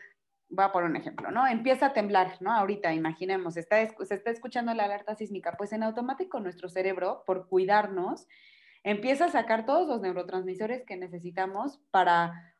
voy 0.49 0.65
a 0.65 0.73
poner 0.73 0.91
un 0.91 0.97
ejemplo, 0.97 1.31
¿no? 1.31 1.47
Empieza 1.47 1.87
a 1.87 1.93
temblar, 1.93 2.39
¿no? 2.41 2.53
Ahorita, 2.53 2.95
imaginemos, 2.95 3.59
está, 3.59 3.77
se 4.05 4.15
está 4.15 4.31
escuchando 4.31 4.73
la 4.73 4.85
alerta 4.85 5.15
sísmica, 5.15 5.55
pues 5.59 5.73
en 5.73 5.83
automático 5.83 6.41
nuestro 6.41 6.71
cerebro, 6.71 7.23
por 7.27 7.47
cuidarnos, 7.49 8.27
empieza 8.85 9.27
a 9.27 9.31
sacar 9.31 9.67
todos 9.67 9.87
los 9.87 10.01
neurotransmisores 10.01 10.83
que 10.85 10.97
necesitamos 10.97 11.79
para 11.91 12.55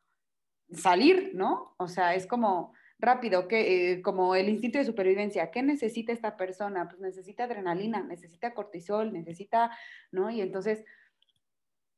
salir, 0.71 1.31
¿no? 1.33 1.73
O 1.77 1.87
sea, 1.87 2.13
es 2.13 2.27
como, 2.27 2.73
rápido, 2.99 3.47
que, 3.47 3.93
eh, 3.93 4.01
como 4.01 4.35
el 4.35 4.49
instinto 4.49 4.77
de 4.77 4.85
supervivencia, 4.85 5.51
¿qué 5.51 5.63
necesita 5.63 6.11
esta 6.11 6.37
persona? 6.37 6.87
Pues 6.89 6.99
necesita 6.99 7.45
adrenalina, 7.45 8.03
necesita 8.03 8.53
cortisol, 8.53 9.13
necesita, 9.13 9.71
¿no? 10.11 10.29
Y 10.29 10.41
entonces, 10.41 10.83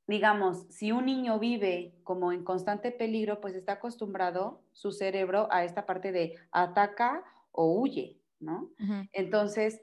digamos, 0.07 0.67
si 0.69 0.91
un 0.91 1.05
niño 1.05 1.39
vive 1.39 1.95
como 2.03 2.31
en 2.31 2.43
constante 2.43 2.91
peligro, 2.91 3.41
pues 3.41 3.55
está 3.55 3.73
acostumbrado 3.73 4.63
su 4.73 4.91
cerebro 4.91 5.47
a 5.51 5.63
esta 5.63 5.85
parte 5.85 6.11
de 6.11 6.35
ataca 6.51 7.23
o 7.51 7.73
huye, 7.79 8.21
¿no? 8.39 8.71
Entonces, 9.11 9.81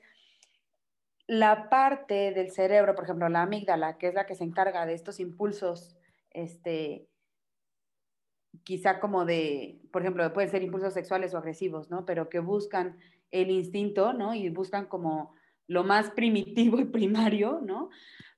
la 1.27 1.69
parte 1.69 2.33
del 2.33 2.51
cerebro, 2.51 2.95
por 2.95 3.05
ejemplo, 3.05 3.29
la 3.29 3.43
amígdala, 3.43 3.99
que 3.99 4.09
es 4.09 4.15
la 4.15 4.27
que 4.27 4.35
se 4.35 4.45
encarga 4.45 4.87
de 4.87 4.95
estos 4.95 5.21
impulsos, 5.21 5.97
este, 6.31 7.08
quizá 8.65 9.01
como 9.01 9.25
de, 9.25 9.81
por 9.93 10.03
ejemplo, 10.03 10.33
pueden 10.33 10.51
ser 10.51 10.63
impulsos 10.63 10.95
sexuales 10.95 11.35
o 11.35 11.39
agresivos, 11.39 11.91
¿no? 11.91 12.05
Pero 12.05 12.29
que 12.29 12.41
buscan 12.41 12.99
el 13.31 13.51
instinto, 13.51 14.13
¿no? 14.13 14.35
Y 14.35 14.49
buscan 14.51 14.87
como 14.87 15.35
lo 15.67 15.85
más 15.85 16.11
primitivo 16.17 16.81
y 16.81 16.85
primario, 16.85 17.61
¿no? 17.63 17.91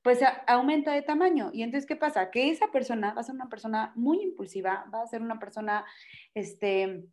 Pues 0.03 0.21
aumenta 0.47 0.93
de 0.93 1.03
tamaño. 1.03 1.51
Y 1.53 1.63
entonces, 1.63 1.87
¿qué 1.87 1.97
pasa? 1.97 2.31
Que 2.31 2.51
esa 2.51 2.71
persona 2.73 3.13
va 3.13 3.21
a 3.21 3.25
ser 3.25 3.35
una 3.35 3.49
persona 3.49 3.93
muy 3.97 4.23
impulsiva, 4.23 4.87
va 4.93 5.03
a 5.03 5.07
ser 5.07 5.21
una 5.21 5.39
persona, 5.39 5.85
este, 6.35 7.05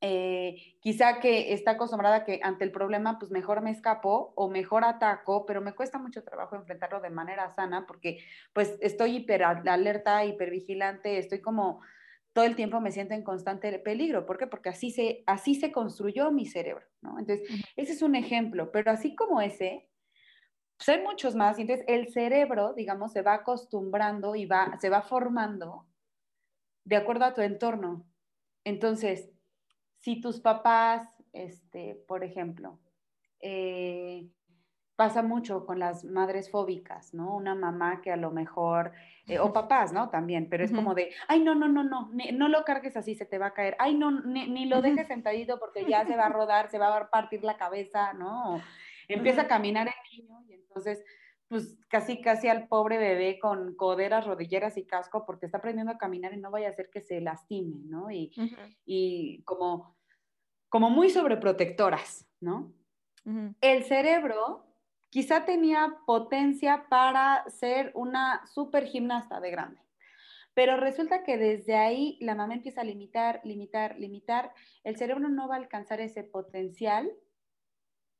eh, 0.00 0.76
quizá 0.80 1.20
que 1.20 1.54
está 1.54 1.72
acostumbrada 1.72 2.24
que 2.24 2.40
ante 2.42 2.64
el 2.64 2.72
problema, 2.72 3.18
pues 3.18 3.30
mejor 3.30 3.62
me 3.62 3.70
escapo 3.70 4.34
o 4.36 4.50
mejor 4.50 4.84
ataco, 4.84 5.46
pero 5.46 5.60
me 5.60 5.74
cuesta 5.74 5.98
mucho 5.98 6.22
trabajo 6.22 6.56
enfrentarlo 6.56 7.00
de 7.00 7.10
manera 7.10 7.54
sana 7.54 7.86
porque 7.86 8.18
pues 8.52 8.76
estoy 8.82 9.16
hiper 9.16 9.44
alerta, 9.44 10.24
hipervigilante, 10.24 11.16
estoy 11.16 11.40
como 11.40 11.80
todo 12.34 12.44
el 12.44 12.56
tiempo 12.56 12.80
me 12.80 12.90
siento 12.90 13.14
en 13.14 13.22
constante 13.22 13.78
peligro. 13.78 14.26
¿Por 14.26 14.38
qué? 14.38 14.46
Porque 14.48 14.68
así 14.68 14.90
se, 14.90 15.22
así 15.26 15.54
se 15.54 15.72
construyó 15.72 16.32
mi 16.32 16.46
cerebro, 16.46 16.84
¿no? 17.00 17.18
Entonces, 17.18 17.48
ese 17.76 17.92
es 17.92 18.02
un 18.02 18.16
ejemplo, 18.16 18.72
pero 18.72 18.90
así 18.90 19.14
como 19.14 19.40
ese, 19.40 19.88
pues 20.76 20.88
hay 20.88 21.00
muchos 21.02 21.36
más. 21.36 21.58
Y 21.58 21.62
entonces, 21.62 21.86
el 21.88 22.12
cerebro, 22.12 22.74
digamos, 22.74 23.12
se 23.12 23.22
va 23.22 23.34
acostumbrando 23.34 24.34
y 24.34 24.46
va, 24.46 24.76
se 24.80 24.90
va 24.90 25.02
formando 25.02 25.86
de 26.84 26.96
acuerdo 26.96 27.24
a 27.24 27.34
tu 27.34 27.40
entorno. 27.40 28.04
Entonces, 28.64 29.30
si 30.00 30.20
tus 30.20 30.40
papás, 30.40 31.08
este, 31.32 31.94
por 32.08 32.24
ejemplo, 32.24 32.80
eh, 33.40 34.28
pasa 34.96 35.22
mucho 35.22 35.66
con 35.66 35.78
las 35.78 36.04
madres 36.04 36.50
fóbicas, 36.50 37.14
¿no? 37.14 37.34
Una 37.34 37.54
mamá 37.54 38.00
que 38.00 38.12
a 38.12 38.16
lo 38.16 38.30
mejor, 38.30 38.92
eh, 39.26 39.38
o 39.38 39.52
papás, 39.52 39.92
¿no? 39.92 40.08
También, 40.10 40.48
pero 40.48 40.64
es 40.64 40.72
como 40.72 40.94
de, 40.94 41.10
ay, 41.28 41.42
no, 41.42 41.54
no, 41.54 41.68
no, 41.68 41.82
no, 41.82 42.10
no 42.32 42.48
lo 42.48 42.64
cargues 42.64 42.96
así, 42.96 43.14
se 43.14 43.26
te 43.26 43.38
va 43.38 43.46
a 43.46 43.54
caer, 43.54 43.76
ay, 43.78 43.94
no, 43.94 44.10
ni, 44.10 44.66
lo 44.66 44.82
dejes 44.82 45.08
sentadito 45.08 45.58
porque 45.58 45.84
ya 45.88 46.06
se 46.06 46.16
va 46.16 46.26
a 46.26 46.28
rodar, 46.32 46.70
se 46.70 46.78
va 46.78 46.96
a 46.96 47.10
partir 47.10 47.42
la 47.42 47.56
cabeza, 47.56 48.12
¿no? 48.12 48.60
Empieza 49.08 49.42
a 49.42 49.48
caminar 49.48 49.88
el 49.88 50.18
niño 50.18 50.40
y 50.48 50.54
entonces, 50.54 51.04
pues 51.48 51.76
casi, 51.88 52.22
casi 52.22 52.48
al 52.48 52.68
pobre 52.68 52.96
bebé 52.96 53.38
con 53.38 53.74
coderas, 53.74 54.26
rodilleras 54.26 54.76
y 54.76 54.86
casco 54.86 55.26
porque 55.26 55.46
está 55.46 55.58
aprendiendo 55.58 55.92
a 55.92 55.98
caminar 55.98 56.32
y 56.32 56.38
no 56.38 56.50
vaya 56.50 56.68
a 56.68 56.70
hacer 56.70 56.88
que 56.90 57.02
se 57.02 57.20
lastime, 57.20 57.82
¿no? 57.84 58.10
Y, 58.10 58.32
y 58.86 59.42
como, 59.42 59.96
como 60.68 60.88
muy 60.88 61.10
sobreprotectoras, 61.10 62.26
¿no? 62.40 62.72
El 63.60 63.84
cerebro 63.84 64.64
quizá 65.14 65.44
tenía 65.44 65.98
potencia 66.06 66.86
para 66.88 67.48
ser 67.48 67.92
una 67.94 68.44
super 68.48 68.84
gimnasta 68.84 69.38
de 69.38 69.52
grande. 69.52 69.80
Pero 70.54 70.76
resulta 70.76 71.22
que 71.22 71.38
desde 71.38 71.76
ahí 71.76 72.18
la 72.20 72.34
mamá 72.34 72.54
empieza 72.54 72.80
a 72.80 72.84
limitar, 72.84 73.40
limitar, 73.44 73.96
limitar. 73.96 74.52
El 74.82 74.96
cerebro 74.96 75.28
no 75.28 75.46
va 75.46 75.54
a 75.54 75.58
alcanzar 75.58 76.00
ese 76.00 76.24
potencial 76.24 77.12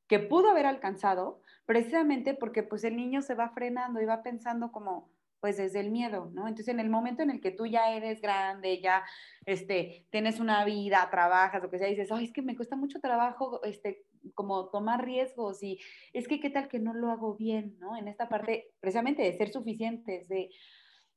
que 0.07 0.21
pudo 0.21 0.51
haber 0.51 0.67
alcanzado 0.67 1.41
precisamente 1.67 2.33
porque 2.33 2.63
pues 2.63 2.85
el 2.85 2.95
niño 2.95 3.23
se 3.23 3.35
va 3.35 3.49
frenando 3.49 4.01
y 4.01 4.05
va 4.05 4.23
pensando 4.23 4.71
como 4.71 5.11
pues 5.41 5.57
desde 5.57 5.81
el 5.81 5.91
miedo, 5.91 6.31
¿no? 6.33 6.47
Entonces 6.47 6.69
en 6.69 6.79
el 6.79 6.91
momento 6.91 7.25
en 7.25 7.31
el 7.31 7.41
que 7.41 7.51
tú 7.51 7.67
ya 7.67 7.91
eres 7.91 8.21
grande, 8.21 8.81
ya 8.81 9.03
este, 9.47 10.07
tienes 10.11 10.39
una 10.39 10.65
vida, 10.65 11.09
trabajas, 11.11 11.61
lo 11.61 11.71
que 11.71 11.79
sea, 11.79 11.89
dices, 11.89 12.13
ay, 12.13 12.27
es 12.27 12.33
que 12.33 12.41
me 12.41 12.55
cuesta 12.55 12.77
mucho 12.77 13.01
trabajo 13.01 13.65
este, 13.65 14.07
como 14.35 14.71
tomar 14.71 15.05
riesgos 15.05 15.63
y 15.63 15.79
es 16.13 16.29
que 16.29 16.41
qué 16.41 16.51
tal 16.51 16.69
que 16.69 16.79
no 16.79 16.95
lo 16.95 17.11
hago 17.11 17.35
bien, 17.35 17.77
¿no? 17.79 17.97
En 17.97 18.09
esta 18.09 18.29
parte 18.29 18.73
precisamente 18.81 19.23
de 19.23 19.37
ser 19.37 19.51
suficientes, 19.53 20.29
de 20.29 20.51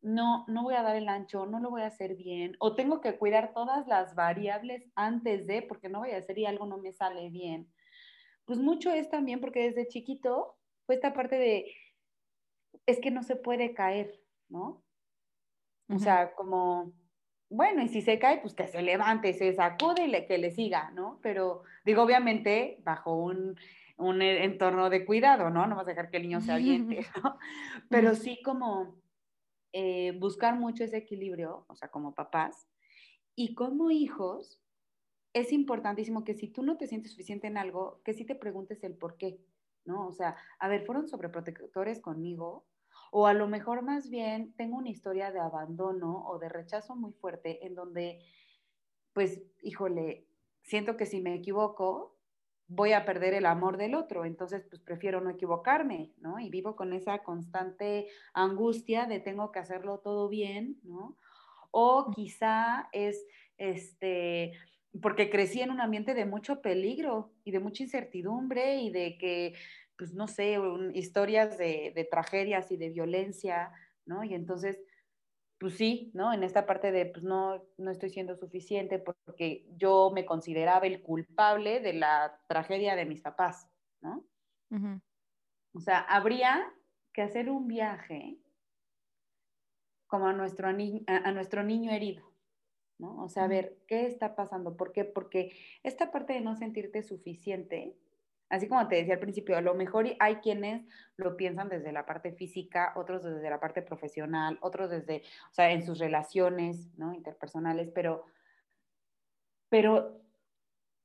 no, 0.01 0.45
no 0.47 0.63
voy 0.63 0.75
a 0.75 0.83
dar 0.83 0.95
el 0.95 1.07
ancho, 1.07 1.45
no 1.45 1.59
lo 1.59 1.69
voy 1.69 1.81
a 1.81 1.87
hacer 1.87 2.15
bien, 2.15 2.55
o 2.59 2.75
tengo 2.75 3.01
que 3.01 3.17
cuidar 3.17 3.53
todas 3.53 3.87
las 3.87 4.15
variables 4.15 4.83
antes 4.95 5.47
de, 5.47 5.61
porque 5.63 5.89
no 5.89 5.99
voy 5.99 6.11
a 6.11 6.17
hacer 6.17 6.37
y 6.37 6.45
algo 6.45 6.65
no 6.65 6.77
me 6.77 6.91
sale 6.91 7.29
bien. 7.29 7.71
Pues 8.45 8.59
mucho 8.59 8.91
es 8.91 9.09
también 9.09 9.41
porque 9.41 9.63
desde 9.63 9.87
chiquito 9.87 10.55
fue 10.85 10.95
esta 10.95 11.13
parte 11.13 11.37
de, 11.37 11.73
es 12.85 12.99
que 12.99 13.11
no 13.11 13.23
se 13.23 13.35
puede 13.35 13.73
caer, 13.73 14.13
¿no? 14.49 14.83
O 15.89 15.99
sea, 15.99 16.33
como 16.35 16.93
bueno, 17.49 17.81
y 17.81 17.87
si 17.87 18.01
se 18.01 18.19
cae, 18.19 18.39
pues 18.41 18.53
que 18.53 18.67
se 18.67 18.81
levante, 18.81 19.33
se 19.33 19.53
sacude 19.53 20.05
y 20.05 20.25
que 20.25 20.37
le 20.37 20.51
siga, 20.51 20.91
¿no? 20.91 21.19
Pero 21.21 21.63
digo, 21.85 22.03
obviamente, 22.03 22.79
bajo 22.83 23.15
un, 23.15 23.57
entorno 23.97 24.89
de 24.89 25.05
cuidado, 25.05 25.49
¿no? 25.49 25.65
No 25.65 25.75
vas 25.75 25.87
a 25.87 25.91
dejar 25.91 26.09
que 26.09 26.17
el 26.17 26.23
niño 26.23 26.41
se 26.41 26.51
aviente, 26.51 26.99
¿no? 27.23 27.37
Pero 27.89 28.15
sí 28.15 28.41
como 28.43 29.01
eh, 29.73 30.11
buscar 30.19 30.59
mucho 30.59 30.83
ese 30.83 30.97
equilibrio, 30.97 31.65
o 31.67 31.75
sea, 31.75 31.89
como 31.89 32.13
papás, 32.13 32.67
y 33.35 33.53
como 33.53 33.91
hijos, 33.91 34.59
es 35.33 35.53
importantísimo 35.53 36.23
que 36.23 36.33
si 36.33 36.47
tú 36.47 36.63
no 36.63 36.77
te 36.77 36.87
sientes 36.87 37.11
suficiente 37.11 37.47
en 37.47 37.57
algo, 37.57 38.01
que 38.03 38.13
sí 38.13 38.25
te 38.25 38.35
preguntes 38.35 38.83
el 38.83 38.95
por 38.95 39.17
qué, 39.17 39.39
¿no? 39.85 40.07
O 40.07 40.11
sea, 40.11 40.35
a 40.59 40.67
ver, 40.67 40.85
¿fueron 40.85 41.07
sobreprotectores 41.07 42.01
conmigo? 42.01 42.65
O 43.11 43.27
a 43.27 43.33
lo 43.33 43.47
mejor 43.47 43.81
más 43.81 44.09
bien 44.09 44.53
tengo 44.53 44.77
una 44.77 44.89
historia 44.89 45.31
de 45.31 45.39
abandono 45.39 46.25
o 46.27 46.39
de 46.39 46.49
rechazo 46.49 46.95
muy 46.95 47.13
fuerte 47.13 47.65
en 47.65 47.75
donde, 47.75 48.19
pues, 49.13 49.41
híjole, 49.61 50.27
siento 50.63 50.97
que 50.97 51.05
si 51.05 51.21
me 51.21 51.33
equivoco, 51.33 52.17
voy 52.67 52.91
a 52.91 53.05
perder 53.05 53.33
el 53.33 53.45
amor 53.45 53.77
del 53.77 53.95
otro, 53.95 54.25
entonces 54.25 54.65
pues 54.69 54.81
prefiero 54.81 55.21
no 55.21 55.29
equivocarme, 55.29 56.13
¿no? 56.17 56.39
Y 56.39 56.49
vivo 56.49 56.75
con 56.75 56.91
esa 56.93 57.23
constante 57.23 58.07
angustia 58.33 59.05
de 59.05 59.19
tengo 59.19 59.51
que 59.51 59.59
hacerlo 59.59 59.99
todo 59.99 60.27
bien, 60.27 60.79
¿no? 60.83 61.15
O 61.71 62.11
quizá 62.13 62.89
es, 62.91 63.25
este, 63.57 64.53
porque 65.01 65.29
crecí 65.29 65.61
en 65.61 65.71
un 65.71 65.79
ambiente 65.79 66.13
de 66.13 66.25
mucho 66.25 66.61
peligro 66.61 67.31
y 67.45 67.51
de 67.51 67.59
mucha 67.59 67.83
incertidumbre 67.83 68.81
y 68.81 68.91
de 68.91 69.17
que, 69.17 69.53
pues 69.97 70.13
no 70.13 70.27
sé, 70.27 70.57
historias 70.93 71.57
de, 71.57 71.91
de 71.95 72.03
tragedias 72.05 72.71
y 72.71 72.77
de 72.77 72.89
violencia, 72.89 73.71
¿no? 74.05 74.23
Y 74.23 74.33
entonces 74.33 74.79
pues 75.59 75.75
sí, 75.75 76.11
¿no? 76.13 76.33
En 76.33 76.43
esta 76.43 76.65
parte 76.65 76.91
de, 76.91 77.07
pues 77.07 77.23
no, 77.23 77.63
no 77.77 77.91
estoy 77.91 78.09
siendo 78.09 78.35
suficiente 78.35 78.99
porque 78.99 79.65
yo 79.75 80.11
me 80.13 80.25
consideraba 80.25 80.85
el 80.85 81.01
culpable 81.01 81.79
de 81.79 81.93
la 81.93 82.39
tragedia 82.47 82.95
de 82.95 83.05
mis 83.05 83.21
papás, 83.21 83.67
¿no? 84.01 84.23
O 85.73 85.79
sea, 85.79 85.99
habría 85.99 86.71
que 87.11 87.23
hacer 87.23 87.49
un 87.49 87.67
viaje 87.67 88.37
como 90.05 90.27
a 90.27 90.33
nuestro, 90.33 90.67
a 90.67 91.31
nuestro 91.31 91.63
niño 91.63 91.91
herido, 91.91 92.31
¿no? 92.99 93.23
O 93.23 93.29
sea, 93.29 93.45
a 93.45 93.47
ver, 93.47 93.79
¿qué 93.87 94.05
está 94.05 94.35
pasando? 94.35 94.77
¿Por 94.77 94.91
qué? 94.91 95.05
Porque 95.05 95.53
esta 95.81 96.11
parte 96.11 96.33
de 96.33 96.41
no 96.41 96.55
sentirte 96.55 97.01
suficiente 97.01 97.97
Así 98.49 98.67
como 98.67 98.87
te 98.87 98.95
decía 98.95 99.15
al 99.15 99.19
principio, 99.19 99.57
a 99.57 99.61
lo 99.61 99.73
mejor 99.73 100.05
hay 100.19 100.35
quienes 100.37 100.85
lo 101.17 101.35
piensan 101.35 101.67
desde 101.67 101.91
la 101.91 102.05
parte 102.05 102.31
física, 102.31 102.93
otros 102.95 103.23
desde 103.23 103.49
la 103.49 103.59
parte 103.59 103.81
profesional, 103.81 104.57
otros 104.61 104.89
desde, 104.89 105.23
o 105.51 105.53
sea, 105.53 105.71
en 105.71 105.85
sus 105.85 105.99
relaciones, 105.99 106.97
¿no? 106.97 107.13
Interpersonales, 107.13 107.91
pero, 107.93 108.25
pero 109.69 110.21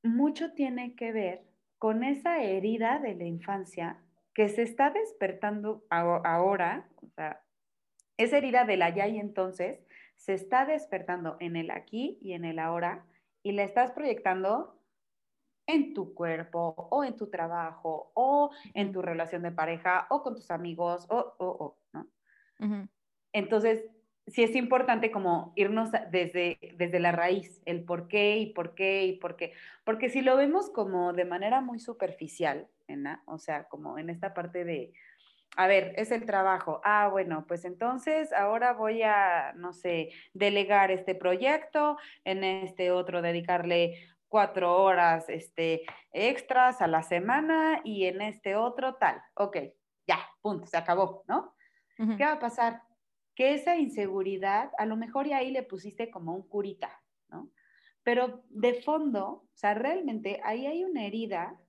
mucho 0.03 0.53
tiene 0.53 0.95
que 0.95 1.13
ver 1.13 1.45
con 1.79 2.05
esa 2.05 2.43
herida 2.43 3.01
de 3.01 3.15
la 3.15 3.25
infancia 3.25 3.99
que 4.35 4.49
se 4.49 4.63
está 4.63 4.91
despertando 4.91 5.85
ahora, 5.91 6.89
o 7.03 7.09
sea, 7.09 7.43
esa 8.17 8.39
herida 8.39 8.65
del 8.65 8.83
allá 8.83 9.09
y 9.09 9.19
entonces 9.19 9.81
se 10.17 10.35
está 10.35 10.65
despertando 10.65 11.37
en 11.41 11.57
el 11.57 11.71
aquí 11.71 12.19
y 12.21 12.35
en 12.35 12.45
el 12.45 12.61
ahora 12.61 13.05
y 13.43 13.53
la 13.53 13.65
estás 13.65 13.91
proyectando 13.91 14.79
en 15.67 15.95
tu 15.95 16.15
cuerpo 16.15 16.75
o 16.91 17.05
en 17.05 17.17
tu 17.17 17.29
trabajo 17.29 18.11
o 18.15 18.51
en 18.75 18.93
tu 18.93 19.03
relación 19.03 19.43
de 19.43 19.53
pareja 19.53 20.07
o 20.11 20.23
con 20.23 20.35
tus 20.35 20.51
amigos 20.51 21.07
o, 21.09 21.35
o, 21.39 21.47
o 21.47 21.79
¿no? 21.93 22.09
Entonces, 23.33 23.85
sí 24.27 24.43
es 24.43 24.55
importante 24.55 25.11
como 25.11 25.53
irnos 25.57 25.91
desde, 26.11 26.59
desde 26.77 27.01
la 27.01 27.13
raíz, 27.13 27.61
el 27.65 27.85
por 27.85 28.09
qué 28.09 28.39
y 28.39 28.53
por 28.53 28.75
qué 28.75 29.05
y 29.07 29.17
por 29.17 29.37
qué. 29.37 29.53
Porque 29.85 30.11
si 30.11 30.23
lo 30.23 30.37
vemos 30.37 30.71
como 30.71 31.13
de 31.13 31.25
manera 31.25 31.61
muy 31.61 31.79
superficial, 31.79 32.69
o 33.27 33.39
sea, 33.39 33.65
como 33.65 33.99
en 33.99 34.11
esta 34.11 34.35
parte 34.35 34.65
de, 34.65 34.93
a 35.57 35.67
ver, 35.67 35.95
es 35.97 36.11
el 36.11 36.25
trabajo. 36.25 36.81
Ah, 36.85 37.09
bueno, 37.11 37.45
pues 37.47 37.65
entonces 37.65 38.33
ahora 38.33 38.73
voy 38.73 39.03
a, 39.03 39.53
no 39.57 39.73
sé, 39.73 40.11
delegar 40.35 40.91
este 40.91 41.15
proyecto, 41.15 41.97
en 42.25 42.45
este 42.45 42.91
otro 42.91 43.23
dedicarle 43.23 44.09
cuatro 44.33 44.83
horas 44.83 45.29
este, 45.29 45.83
extras 46.11 46.81
a 46.81 46.87
la 46.87 47.03
semana 47.03 47.83
y 47.85 48.07
en 48.07 48.23
este 48.23 48.57
otro 48.57 48.95
tal. 48.95 49.21
Ok, 49.35 49.59
ya, 50.09 50.27
punto, 50.41 50.67
se 50.67 50.79
acabó, 50.79 51.23
¿no? 51.29 51.55
¿Qué 51.99 52.25
va 52.25 52.33
a 52.33 52.39
pasar? 52.41 52.83
Que 53.37 53.53
esa 53.53 53.77
inseguridad, 53.77 54.71
a 54.79 54.87
lo 54.87 54.97
mejor 54.97 55.27
y 55.27 55.35
ahí 55.35 55.51
le 55.51 55.63
pusiste 55.63 56.11
como 56.11 56.35
un 56.35 56.49
curita, 56.49 57.03
¿no? 57.29 57.51
Pero 58.03 58.43
de 58.49 58.81
fondo, 58.81 59.27
o 59.29 59.51
sea, 59.53 59.75
realmente 59.75 60.41
ahí 60.45 60.67
hay 60.67 60.83
una 60.83 61.05
herida 61.05 61.61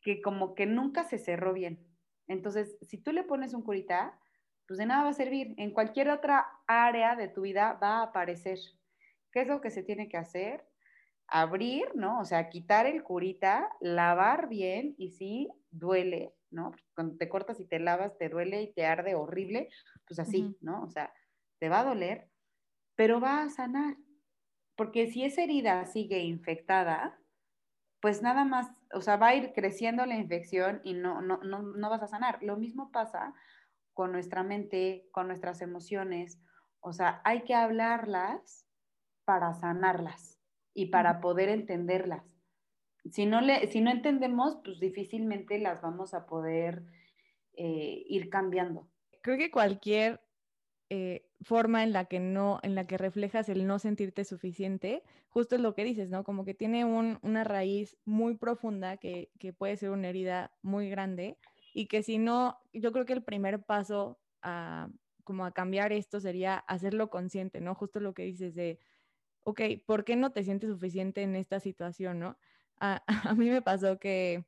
que 0.00 0.22
como 0.22 0.54
que 0.54 0.64
nunca 0.64 1.04
se 1.04 1.18
cerró 1.18 1.52
bien. 1.52 1.86
Entonces, 2.26 2.78
si 2.80 2.96
tú 2.96 3.12
le 3.12 3.22
pones 3.22 3.52
un 3.52 3.62
curita, 3.62 4.18
pues 4.66 4.78
de 4.78 4.86
nada 4.86 5.04
va 5.04 5.10
a 5.10 5.12
servir. 5.12 5.54
En 5.58 5.72
cualquier 5.72 6.08
otra 6.08 6.46
área 6.66 7.16
de 7.16 7.28
tu 7.28 7.42
vida 7.42 7.78
va 7.82 7.98
a 7.98 8.04
aparecer. 8.04 8.58
¿Qué 9.30 9.42
es 9.42 9.46
lo 9.46 9.60
que 9.60 9.70
se 9.70 9.82
tiene 9.82 10.08
que 10.08 10.16
hacer? 10.16 10.64
Abrir, 11.28 11.94
¿no? 11.94 12.20
O 12.20 12.24
sea, 12.24 12.48
quitar 12.48 12.86
el 12.86 13.02
curita, 13.02 13.68
lavar 13.80 14.48
bien 14.48 14.94
y 14.98 15.10
sí 15.10 15.48
duele, 15.70 16.34
¿no? 16.50 16.72
Cuando 16.94 17.16
te 17.16 17.28
cortas 17.28 17.60
y 17.60 17.66
te 17.66 17.78
lavas, 17.78 18.16
te 18.18 18.28
duele 18.28 18.62
y 18.62 18.72
te 18.72 18.86
arde 18.86 19.14
horrible, 19.14 19.68
pues 20.06 20.18
así, 20.20 20.56
¿no? 20.60 20.82
O 20.82 20.90
sea, 20.90 21.12
te 21.58 21.68
va 21.68 21.80
a 21.80 21.84
doler, 21.84 22.28
pero 22.94 23.20
va 23.20 23.42
a 23.42 23.50
sanar. 23.50 23.96
Porque 24.76 25.06
si 25.06 25.24
esa 25.24 25.42
herida 25.42 25.86
sigue 25.86 26.20
infectada, 26.20 27.18
pues 28.00 28.22
nada 28.22 28.44
más, 28.44 28.70
o 28.92 29.00
sea, 29.00 29.16
va 29.16 29.28
a 29.28 29.34
ir 29.34 29.52
creciendo 29.54 30.04
la 30.04 30.16
infección 30.16 30.80
y 30.84 30.94
no, 30.94 31.22
no, 31.22 31.38
no, 31.38 31.62
no 31.62 31.90
vas 31.90 32.02
a 32.02 32.08
sanar. 32.08 32.42
Lo 32.42 32.56
mismo 32.56 32.90
pasa 32.92 33.34
con 33.94 34.12
nuestra 34.12 34.42
mente, 34.42 35.08
con 35.12 35.28
nuestras 35.28 35.62
emociones. 35.62 36.38
O 36.80 36.92
sea, 36.92 37.22
hay 37.24 37.44
que 37.44 37.54
hablarlas 37.54 38.66
para 39.24 39.54
sanarlas 39.54 40.33
y 40.74 40.86
para 40.86 41.20
poder 41.20 41.48
entenderlas. 41.48 42.24
Si 43.10 43.26
no, 43.26 43.40
le, 43.40 43.66
si 43.68 43.80
no 43.80 43.90
entendemos, 43.90 44.58
pues 44.64 44.80
difícilmente 44.80 45.58
las 45.58 45.80
vamos 45.80 46.14
a 46.14 46.26
poder 46.26 46.82
eh, 47.54 48.02
ir 48.08 48.28
cambiando. 48.30 48.88
Creo 49.22 49.38
que 49.38 49.50
cualquier 49.50 50.20
eh, 50.90 51.26
forma 51.42 51.82
en 51.82 51.92
la 51.92 52.06
que 52.06 52.20
no, 52.20 52.60
en 52.62 52.74
la 52.74 52.86
que 52.86 52.98
reflejas 52.98 53.48
el 53.48 53.66
no 53.66 53.78
sentirte 53.78 54.24
suficiente, 54.24 55.02
justo 55.28 55.54
es 55.54 55.60
lo 55.60 55.74
que 55.74 55.84
dices, 55.84 56.10
¿no? 56.10 56.24
Como 56.24 56.44
que 56.44 56.54
tiene 56.54 56.84
una 56.84 57.44
raíz 57.44 57.96
muy 58.04 58.36
profunda 58.36 58.96
que, 58.96 59.30
que, 59.38 59.52
puede 59.52 59.76
ser 59.76 59.90
una 59.90 60.08
herida 60.08 60.52
muy 60.62 60.88
grande 60.88 61.38
y 61.72 61.86
que 61.86 62.02
si 62.02 62.18
no, 62.18 62.58
yo 62.72 62.92
creo 62.92 63.04
que 63.04 63.12
el 63.12 63.22
primer 63.22 63.64
paso 63.64 64.18
a 64.42 64.88
como 65.24 65.46
a 65.46 65.52
cambiar 65.52 65.92
esto 65.92 66.20
sería 66.20 66.58
hacerlo 66.58 67.10
consciente, 67.10 67.60
¿no? 67.60 67.74
Justo 67.74 67.98
lo 67.98 68.14
que 68.14 68.24
dices 68.24 68.54
de 68.54 68.78
ok, 69.44 69.60
¿por 69.86 70.04
qué 70.04 70.16
no 70.16 70.32
te 70.32 70.42
sientes 70.42 70.70
suficiente 70.70 71.22
en 71.22 71.36
esta 71.36 71.60
situación, 71.60 72.18
no? 72.18 72.36
A, 72.78 73.02
a, 73.32 73.34
mí 73.34 73.48
me 73.50 73.62
pasó 73.62 73.98
que 73.98 74.44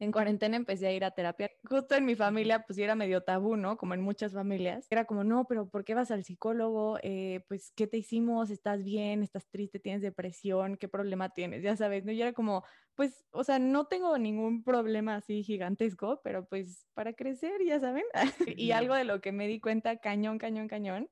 en 0.00 0.12
cuarentena 0.12 0.56
empecé 0.56 0.86
a 0.86 0.92
ir 0.92 1.04
a 1.04 1.10
terapia. 1.10 1.50
Justo 1.64 1.96
en 1.96 2.04
mi 2.04 2.14
familia, 2.14 2.64
pues 2.64 2.78
era 2.78 2.94
medio 2.94 3.22
tabú, 3.22 3.56
¿no? 3.56 3.76
Como 3.76 3.94
en 3.94 4.00
muchas 4.00 4.32
familias. 4.32 4.86
Era 4.90 5.06
como, 5.06 5.24
no, 5.24 5.46
pero 5.46 5.68
¿por 5.68 5.84
qué 5.84 5.94
vas 5.94 6.12
al 6.12 6.22
psicólogo? 6.22 6.98
Eh, 7.02 7.44
pues, 7.48 7.72
¿qué 7.74 7.88
te 7.88 7.96
hicimos? 7.96 8.50
¿Estás 8.50 8.84
bien? 8.84 9.24
¿Estás 9.24 9.48
triste? 9.48 9.80
¿Tienes 9.80 10.02
depresión? 10.02 10.76
¿Qué 10.76 10.86
problema 10.86 11.30
tienes? 11.30 11.64
Ya 11.64 11.74
sabes, 11.74 12.04
¿no? 12.04 12.12
Y 12.12 12.22
era 12.22 12.32
como, 12.32 12.64
pues, 12.94 13.26
o 13.32 13.42
sea, 13.42 13.58
no 13.58 13.86
tengo 13.88 14.16
ningún 14.18 14.62
problema 14.62 15.16
así 15.16 15.42
gigantesco, 15.42 16.20
pero 16.22 16.46
pues 16.46 16.86
para 16.94 17.14
crecer, 17.14 17.60
ya 17.66 17.80
saben. 17.80 18.04
y 18.56 18.70
algo 18.70 18.94
de 18.94 19.04
lo 19.04 19.20
que 19.20 19.32
me 19.32 19.48
di 19.48 19.58
cuenta, 19.58 19.96
cañón, 19.96 20.38
cañón, 20.38 20.68
cañón, 20.68 21.10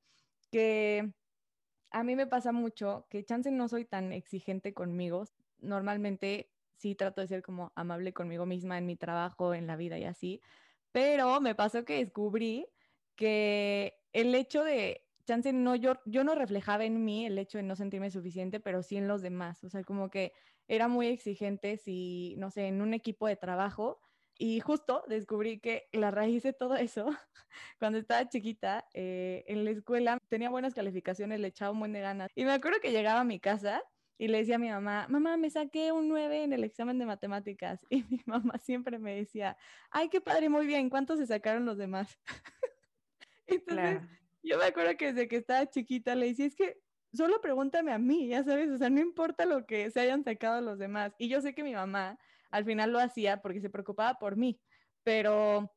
que 0.52 1.12
a 1.90 2.02
mí 2.04 2.16
me 2.16 2.26
pasa 2.26 2.52
mucho 2.52 3.06
que 3.10 3.24
chance 3.24 3.50
no 3.50 3.68
soy 3.68 3.84
tan 3.84 4.12
exigente 4.12 4.74
conmigo. 4.74 5.24
Normalmente 5.58 6.50
sí 6.76 6.94
trato 6.94 7.20
de 7.20 7.28
ser 7.28 7.42
como 7.42 7.72
amable 7.74 8.12
conmigo 8.12 8.46
misma 8.46 8.78
en 8.78 8.86
mi 8.86 8.96
trabajo, 8.96 9.54
en 9.54 9.66
la 9.66 9.76
vida 9.76 9.98
y 9.98 10.04
así. 10.04 10.40
Pero 10.92 11.40
me 11.40 11.54
pasó 11.54 11.84
que 11.84 11.98
descubrí 11.98 12.66
que 13.16 13.94
el 14.12 14.34
hecho 14.34 14.64
de, 14.64 15.06
chance 15.26 15.52
no, 15.52 15.74
yo, 15.74 15.94
yo 16.06 16.24
no 16.24 16.34
reflejaba 16.34 16.84
en 16.84 17.04
mí 17.04 17.26
el 17.26 17.38
hecho 17.38 17.58
de 17.58 17.64
no 17.64 17.76
sentirme 17.76 18.10
suficiente, 18.10 18.60
pero 18.60 18.82
sí 18.82 18.96
en 18.96 19.08
los 19.08 19.22
demás. 19.22 19.62
O 19.64 19.68
sea, 19.68 19.84
como 19.84 20.08
que 20.08 20.32
era 20.68 20.88
muy 20.88 21.08
exigente 21.08 21.76
si, 21.76 22.34
no 22.38 22.50
sé, 22.50 22.68
en 22.68 22.80
un 22.80 22.94
equipo 22.94 23.26
de 23.26 23.36
trabajo 23.36 24.00
y 24.38 24.60
justo 24.60 25.02
descubrí 25.08 25.60
que 25.60 25.88
la 25.92 26.10
raíz 26.10 26.42
de 26.42 26.52
todo 26.52 26.76
eso, 26.76 27.06
cuando 27.78 27.98
estaba 27.98 28.28
chiquita, 28.28 28.86
eh, 28.92 29.44
en 29.48 29.64
la 29.64 29.70
escuela 29.70 30.18
tenía 30.28 30.50
buenas 30.50 30.74
calificaciones, 30.74 31.40
le 31.40 31.48
echaba 31.48 31.72
un 31.72 31.80
buen 31.80 31.92
de 31.92 32.00
ganas. 32.00 32.30
Y 32.34 32.44
me 32.44 32.52
acuerdo 32.52 32.80
que 32.80 32.92
llegaba 32.92 33.20
a 33.20 33.24
mi 33.24 33.40
casa 33.40 33.82
y 34.18 34.28
le 34.28 34.38
decía 34.38 34.56
a 34.56 34.58
mi 34.58 34.68
mamá, 34.68 35.06
mamá, 35.08 35.36
me 35.36 35.50
saqué 35.50 35.92
un 35.92 36.08
9 36.08 36.44
en 36.44 36.52
el 36.52 36.64
examen 36.64 36.98
de 36.98 37.06
matemáticas. 37.06 37.80
Y 37.90 38.04
mi 38.10 38.20
mamá 38.26 38.58
siempre 38.58 38.98
me 38.98 39.14
decía, 39.14 39.56
ay, 39.90 40.08
qué 40.08 40.20
padre, 40.20 40.48
muy 40.48 40.66
bien, 40.66 40.90
¿cuántos 40.90 41.18
se 41.18 41.26
sacaron 41.26 41.64
los 41.64 41.78
demás? 41.78 42.18
Entonces, 43.46 44.00
yo 44.42 44.58
me 44.58 44.64
acuerdo 44.64 44.96
que 44.96 45.12
desde 45.12 45.28
que 45.28 45.36
estaba 45.36 45.66
chiquita 45.66 46.14
le 46.14 46.26
decía, 46.26 46.46
es 46.46 46.56
que 46.56 46.80
solo 47.12 47.40
pregúntame 47.40 47.92
a 47.92 47.98
mí, 47.98 48.28
ya 48.28 48.42
sabes, 48.44 48.70
o 48.70 48.76
sea, 48.76 48.90
no 48.90 49.00
importa 49.00 49.46
lo 49.46 49.66
que 49.66 49.90
se 49.90 50.00
hayan 50.00 50.24
sacado 50.24 50.60
los 50.60 50.78
demás. 50.78 51.14
Y 51.18 51.28
yo 51.28 51.40
sé 51.40 51.54
que 51.54 51.62
mi 51.62 51.72
mamá 51.72 52.18
al 52.50 52.64
final 52.64 52.92
lo 52.92 52.98
hacía 52.98 53.42
porque 53.42 53.60
se 53.60 53.70
preocupaba 53.70 54.18
por 54.18 54.36
mí, 54.36 54.60
pero, 55.02 55.72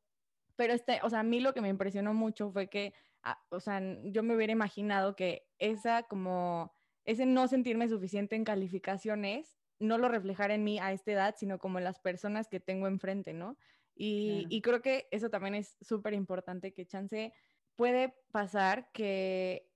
pero 0.56 0.72
este, 0.72 1.00
o 1.02 1.10
sea, 1.10 1.20
a 1.20 1.24
mí 1.24 1.40
lo 1.40 1.54
que 1.54 1.60
me 1.60 1.68
impresionó 1.68 2.14
mucho 2.14 2.50
fue 2.50 2.68
que, 2.68 2.94
ah, 3.22 3.38
o 3.50 3.60
sea, 3.60 3.80
yo 4.04 4.22
me 4.22 4.34
hubiera 4.34 4.52
imaginado 4.52 5.16
que 5.16 5.46
esa 5.58 6.04
como, 6.04 6.72
ese 7.04 7.26
no 7.26 7.48
sentirme 7.48 7.88
suficiente 7.88 8.36
en 8.36 8.44
calificaciones, 8.44 9.56
no 9.78 9.98
lo 9.98 10.08
reflejara 10.08 10.54
en 10.54 10.64
mí 10.64 10.78
a 10.78 10.92
esta 10.92 11.12
edad, 11.12 11.34
sino 11.38 11.58
como 11.58 11.78
en 11.78 11.84
las 11.84 11.98
personas 11.98 12.48
que 12.48 12.60
tengo 12.60 12.86
enfrente, 12.86 13.32
¿no? 13.32 13.56
Y, 13.94 14.46
y 14.48 14.62
creo 14.62 14.80
que 14.80 15.08
eso 15.10 15.30
también 15.30 15.54
es 15.54 15.76
súper 15.80 16.14
importante, 16.14 16.72
que 16.72 16.86
chance 16.86 17.32
puede 17.76 18.14
pasar 18.30 18.90
que 18.92 19.69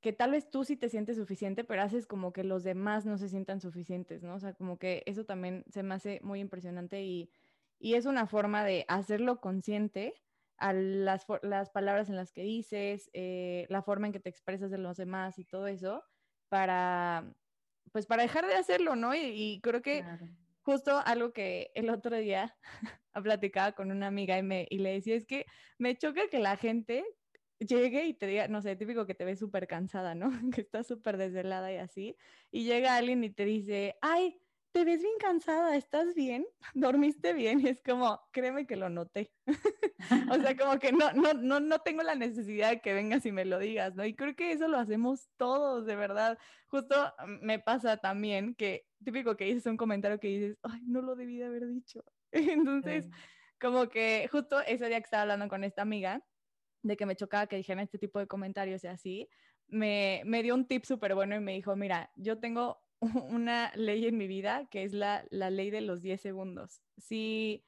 que 0.00 0.12
tal 0.12 0.30
vez 0.30 0.50
tú 0.50 0.64
sí 0.64 0.76
te 0.76 0.88
sientes 0.88 1.16
suficiente, 1.16 1.64
pero 1.64 1.82
haces 1.82 2.06
como 2.06 2.32
que 2.32 2.44
los 2.44 2.62
demás 2.62 3.04
no 3.04 3.18
se 3.18 3.28
sientan 3.28 3.60
suficientes, 3.60 4.22
¿no? 4.22 4.34
O 4.34 4.40
sea, 4.40 4.54
como 4.54 4.78
que 4.78 5.02
eso 5.06 5.24
también 5.24 5.64
se 5.70 5.82
me 5.82 5.94
hace 5.94 6.20
muy 6.22 6.40
impresionante 6.40 7.02
y, 7.02 7.30
y 7.78 7.94
es 7.94 8.06
una 8.06 8.26
forma 8.26 8.64
de 8.64 8.84
hacerlo 8.88 9.40
consciente 9.40 10.14
a 10.56 10.72
las, 10.72 11.26
las 11.42 11.70
palabras 11.70 12.08
en 12.08 12.16
las 12.16 12.32
que 12.32 12.42
dices, 12.42 13.10
eh, 13.12 13.66
la 13.70 13.82
forma 13.82 14.06
en 14.06 14.12
que 14.12 14.20
te 14.20 14.28
expresas 14.28 14.70
de 14.70 14.78
los 14.78 14.96
demás 14.96 15.38
y 15.38 15.44
todo 15.44 15.66
eso, 15.68 16.04
para, 16.48 17.32
pues 17.92 18.06
para 18.06 18.22
dejar 18.22 18.46
de 18.46 18.54
hacerlo, 18.54 18.96
¿no? 18.96 19.14
Y, 19.14 19.60
creo 19.62 19.82
que 19.82 20.04
justo 20.62 21.00
algo 21.04 21.32
que 21.32 21.70
el 21.74 21.90
otro 21.90 22.16
día 22.16 22.56
platicaba 23.22 23.72
con 23.72 23.90
una 23.90 24.08
amiga 24.08 24.36
y, 24.38 24.42
me, 24.42 24.66
y 24.68 24.78
le 24.78 24.92
decía 24.92 25.14
es 25.14 25.26
que 25.26 25.46
me 25.78 25.96
choca 25.96 26.28
que 26.28 26.40
la 26.40 26.56
gente 26.56 27.04
llegue 27.58 28.06
y 28.06 28.14
te 28.14 28.26
diga, 28.26 28.48
no 28.48 28.62
sé, 28.62 28.76
típico 28.76 29.06
que 29.06 29.14
te 29.14 29.24
ves 29.24 29.38
súper 29.38 29.66
cansada, 29.66 30.14
¿no? 30.14 30.30
Que 30.54 30.60
estás 30.60 30.86
súper 30.86 31.16
desvelada 31.16 31.72
y 31.72 31.76
así, 31.76 32.16
y 32.50 32.64
llega 32.64 32.96
alguien 32.96 33.24
y 33.24 33.30
te 33.30 33.44
dice, 33.44 33.96
ay, 34.00 34.40
te 34.72 34.84
ves 34.84 35.00
bien 35.00 35.18
cansada, 35.18 35.76
¿estás 35.76 36.14
bien? 36.14 36.46
¿Dormiste 36.74 37.32
bien? 37.32 37.60
Y 37.60 37.68
es 37.68 37.82
como, 37.82 38.20
créeme 38.32 38.66
que 38.66 38.76
lo 38.76 38.88
noté. 38.88 39.32
o 40.30 40.34
sea, 40.34 40.56
como 40.56 40.78
que 40.78 40.92
no, 40.92 41.12
no, 41.12 41.34
no, 41.34 41.60
no 41.60 41.78
tengo 41.80 42.02
la 42.02 42.14
necesidad 42.14 42.70
de 42.70 42.80
que 42.80 42.94
vengas 42.94 43.24
y 43.26 43.32
me 43.32 43.44
lo 43.44 43.58
digas, 43.58 43.94
¿no? 43.94 44.04
Y 44.04 44.14
creo 44.14 44.36
que 44.36 44.52
eso 44.52 44.68
lo 44.68 44.78
hacemos 44.78 45.28
todos, 45.36 45.86
de 45.86 45.96
verdad. 45.96 46.38
Justo 46.66 46.94
mm, 47.26 47.44
me 47.44 47.58
pasa 47.58 47.96
también 47.96 48.54
que, 48.54 48.86
típico 49.04 49.36
que 49.36 49.46
dices 49.46 49.66
un 49.66 49.76
comentario 49.76 50.20
que 50.20 50.28
dices, 50.28 50.58
ay, 50.62 50.82
no 50.86 51.02
lo 51.02 51.16
debí 51.16 51.38
de 51.38 51.46
haber 51.46 51.66
dicho. 51.66 52.04
Entonces, 52.30 53.08
como 53.60 53.88
que 53.88 54.28
justo 54.30 54.60
ese 54.60 54.86
día 54.86 54.98
que 55.00 55.04
estaba 55.04 55.22
hablando 55.22 55.48
con 55.48 55.64
esta 55.64 55.82
amiga, 55.82 56.22
de 56.88 56.96
que 56.96 57.06
me 57.06 57.16
chocaba 57.16 57.46
que 57.46 57.56
dijeran 57.56 57.84
este 57.84 57.98
tipo 57.98 58.18
de 58.18 58.26
comentarios 58.26 58.82
y 58.84 58.88
así, 58.88 59.28
me, 59.68 60.22
me 60.24 60.42
dio 60.42 60.54
un 60.54 60.66
tip 60.66 60.84
súper 60.84 61.14
bueno 61.14 61.36
y 61.36 61.40
me 61.40 61.52
dijo, 61.52 61.76
mira, 61.76 62.10
yo 62.16 62.38
tengo 62.38 62.82
una 63.30 63.72
ley 63.74 64.06
en 64.06 64.16
mi 64.16 64.26
vida 64.26 64.66
que 64.70 64.82
es 64.82 64.92
la, 64.92 65.24
la 65.30 65.50
ley 65.50 65.70
de 65.70 65.82
los 65.82 66.02
10 66.02 66.20
segundos. 66.20 66.82
Si, 66.96 67.64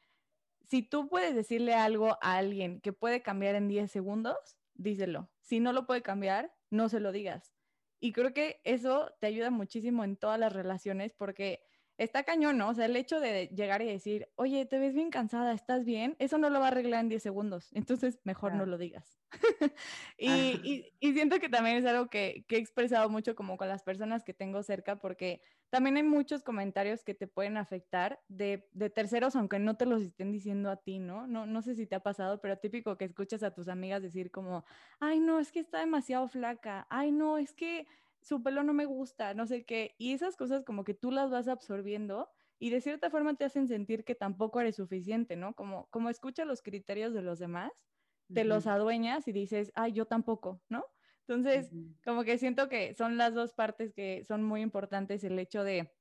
si 0.65 0.83
tú 0.83 1.09
puedes 1.09 1.35
decirle 1.35 1.75
algo 1.75 2.19
a 2.21 2.37
alguien 2.37 2.81
que 2.81 2.93
puede 2.93 3.23
cambiar 3.23 3.55
en 3.55 3.69
10 3.69 3.91
segundos, 3.91 4.37
díselo. 4.75 5.31
Si 5.43 5.61
no 5.61 5.73
lo 5.73 5.87
puede 5.87 6.03
cambiar, 6.03 6.53
no 6.71 6.89
se 6.89 7.01
lo 7.01 7.13
digas. 7.13 7.53
Y 8.01 8.13
creo 8.13 8.33
que 8.33 8.61
eso 8.65 9.13
te 9.21 9.27
ayuda 9.27 9.51
muchísimo 9.51 10.05
en 10.05 10.17
todas 10.17 10.41
las 10.41 10.53
relaciones 10.53 11.13
porque 11.13 11.63
está 12.01 12.25
cañón, 12.25 12.57
¿no? 12.57 12.71
O 12.71 12.75
sea, 12.75 12.87
el 12.87 12.97
hecho 12.97 13.21
de 13.21 13.49
llegar 13.49 13.83
y 13.83 13.87
decir, 13.87 14.29
oye, 14.37 14.65
te 14.65 14.79
ves 14.79 14.95
bien 14.95 15.11
cansada, 15.11 15.53
¿estás 15.53 15.85
bien? 15.85 16.17
Eso 16.19 16.39
no 16.39 16.49
lo 16.49 16.59
va 16.59 16.67
a 16.67 16.69
arreglar 16.69 17.01
en 17.01 17.11
10 17.11 17.23
segundos, 17.23 17.71
entonces 17.75 18.21
mejor 18.25 18.55
no 18.55 18.65
lo 18.65 18.79
digas. 18.79 19.19
y, 20.19 20.91
y, 20.99 21.13
siento 21.13 21.39
que 21.39 21.51
también 21.51 21.77
es 21.77 21.85
algo 21.85 22.09
que, 22.09 22.45
que, 22.49 22.57
he 22.57 22.59
expresado 22.59 23.09
mucho 23.11 23.35
como 23.35 23.59
con 23.59 23.69
las 23.69 23.83
personas 23.83 24.25
que 24.25 24.33
tengo 24.33 24.63
cerca, 24.63 24.97
porque 24.97 25.43
también 25.69 25.99
hay 25.99 26.03
muchos 26.03 26.43
comentarios 26.43 27.05
que 27.05 27.15
te 27.15 27.29
pueden 27.29 27.59
afectar 27.59 28.19
de, 28.29 28.67
de 28.73 28.89
terceros, 28.89 29.37
aunque 29.37 29.59
no 29.59 29.77
te 29.77 29.85
los 29.85 30.03
estén 30.03 30.33
diciendo 30.33 30.71
a 30.71 30.77
ti, 30.77 31.01
¿no? 31.01 31.27
¿no? 31.27 31.45
No 31.45 31.61
sé 31.61 31.75
si 31.75 31.87
te 31.87 31.97
ha 31.97 32.03
pasado, 32.03 32.41
pero 32.41 32.57
típico 32.59 32.97
que 32.97 33.05
escuchas 33.05 33.43
a 33.43 33.53
tus 33.53 33.69
amigas 33.69 34.03
decir 34.03 34.31
como, 34.31 34.65
ay, 35.01 35.21
no, 35.21 35.39
es 35.39 35.53
que 35.53 35.61
está 35.61 35.81
demasiado 35.81 36.27
flaca, 36.29 36.87
ay, 36.89 37.13
no, 37.13 37.37
es 37.37 37.53
que 37.53 37.87
su 38.21 38.43
pelo 38.43 38.63
no 38.63 38.73
me 38.75 38.85
gusta, 38.85 39.35
no 39.35 39.47
sé 39.47 39.65
qué. 39.65 39.95
Y 39.99 40.13
esas 40.13 40.37
cosas 40.37 40.65
como 40.65 40.85
que 40.85 40.95
tú 40.95 41.11
las 41.11 41.31
vas 41.31 41.49
absorbiendo 41.49 42.29
y 42.59 42.71
de 42.71 42.81
cierta 42.81 43.11
forma 43.11 43.35
te 43.35 43.45
hacen 43.45 43.69
sentir 43.69 44.05
que 44.05 44.15
tampoco 44.15 44.61
eres 44.61 44.77
suficiente, 44.77 45.37
¿no? 45.37 45.55
Como, 45.55 45.89
como 45.91 46.11
escucha 46.11 46.45
los 46.45 46.63
criterios 46.63 47.15
de 47.15 47.23
los 47.23 47.39
demás, 47.39 47.87
te 48.33 48.45
los 48.45 48.67
adueñas 48.67 49.27
y 49.29 49.33
dices, 49.33 49.73
ay, 49.75 49.93
yo 49.93 50.07
tampoco, 50.07 50.63
¿no? 50.69 50.85
Entonces, 51.27 51.73
como 52.05 52.25
que 52.25 52.39
siento 52.39 52.69
que 52.69 52.95
son 52.95 53.17
las 53.17 53.35
dos 53.35 53.55
partes 53.55 53.93
que 53.93 54.25
son 54.25 54.43
muy 54.43 54.61
importantes, 54.63 55.25
el 55.25 55.39
hecho 55.39 55.65
de 55.65 55.93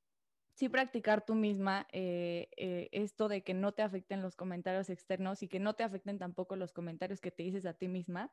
sí 0.53 0.67
practicar 0.67 1.25
tú 1.25 1.35
misma 1.35 1.87
eh, 1.93 2.49
eh, 2.57 2.89
esto 2.91 3.29
de 3.29 3.43
que 3.43 3.53
no 3.53 3.73
te 3.73 3.81
afecten 3.81 4.21
los 4.21 4.35
comentarios 4.35 4.89
externos 4.89 5.41
y 5.41 5.47
que 5.47 5.59
no 5.59 5.73
te 5.75 5.83
afecten 5.83 6.19
tampoco 6.19 6.55
los 6.57 6.73
comentarios 6.73 7.21
que 7.21 7.31
te 7.31 7.43
dices 7.43 7.65
a 7.65 7.73
ti 7.73 7.87
misma, 7.87 8.31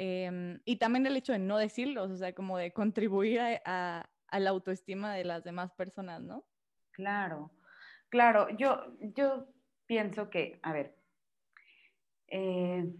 Em, 0.00 0.60
y 0.64 0.76
también 0.76 1.06
el 1.06 1.16
hecho 1.16 1.32
de 1.32 1.40
no 1.40 1.58
decirlos, 1.58 2.12
o 2.12 2.16
sea, 2.16 2.32
como 2.32 2.56
de 2.56 2.72
contribuir 2.72 3.40
a, 3.40 4.08
la 4.30 4.50
autoestima 4.50 5.12
de 5.14 5.24
las 5.24 5.42
demás 5.42 5.72
personas, 5.72 6.22
¿no? 6.22 6.44
Claro, 6.92 7.50
claro, 8.08 8.48
yo, 8.50 8.94
yo 9.00 9.48
pienso 9.86 10.30
que, 10.30 10.60
a 10.62 10.72
ver, 10.72 10.94
eh, 12.28 12.94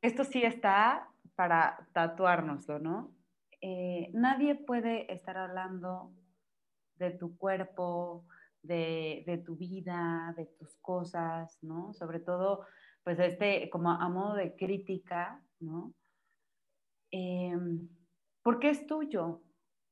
esto 0.00 0.24
sí 0.24 0.42
está 0.42 1.10
para 1.34 1.86
tatuárnoslo, 1.92 2.78
¿no? 2.78 3.12
Eh, 3.60 4.08
nadie 4.14 4.54
puede 4.54 5.12
estar 5.12 5.36
hablando 5.36 6.14
de 6.96 7.10
tu 7.10 7.36
cuerpo, 7.36 8.24
de, 8.62 9.22
de, 9.26 9.36
tu 9.38 9.56
vida, 9.56 10.32
de 10.36 10.46
tus 10.46 10.76
cosas, 10.76 11.58
¿no? 11.60 11.92
Sobre 11.92 12.20
todo, 12.20 12.64
pues 13.04 13.18
este, 13.18 13.68
como 13.68 13.90
a 13.90 14.08
modo 14.08 14.34
de 14.34 14.56
crítica, 14.56 15.42
¿no? 15.60 15.92
Em, 17.10 17.88
porque 18.42 18.70
es 18.70 18.86
tuyo. 18.86 19.42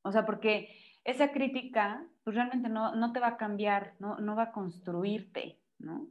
O 0.02 0.12
sea, 0.12 0.24
porque 0.24 0.68
esa 1.04 1.32
crítica, 1.32 2.06
pues 2.24 2.36
realmente 2.36 2.68
no, 2.68 3.12
te 3.12 3.20
va 3.20 3.28
a 3.28 3.36
cambiar, 3.36 3.94
no, 3.98 4.18
no 4.18 4.34
va 4.36 4.44
a 4.44 4.52
construirte, 4.52 5.60
¿no? 5.78 6.08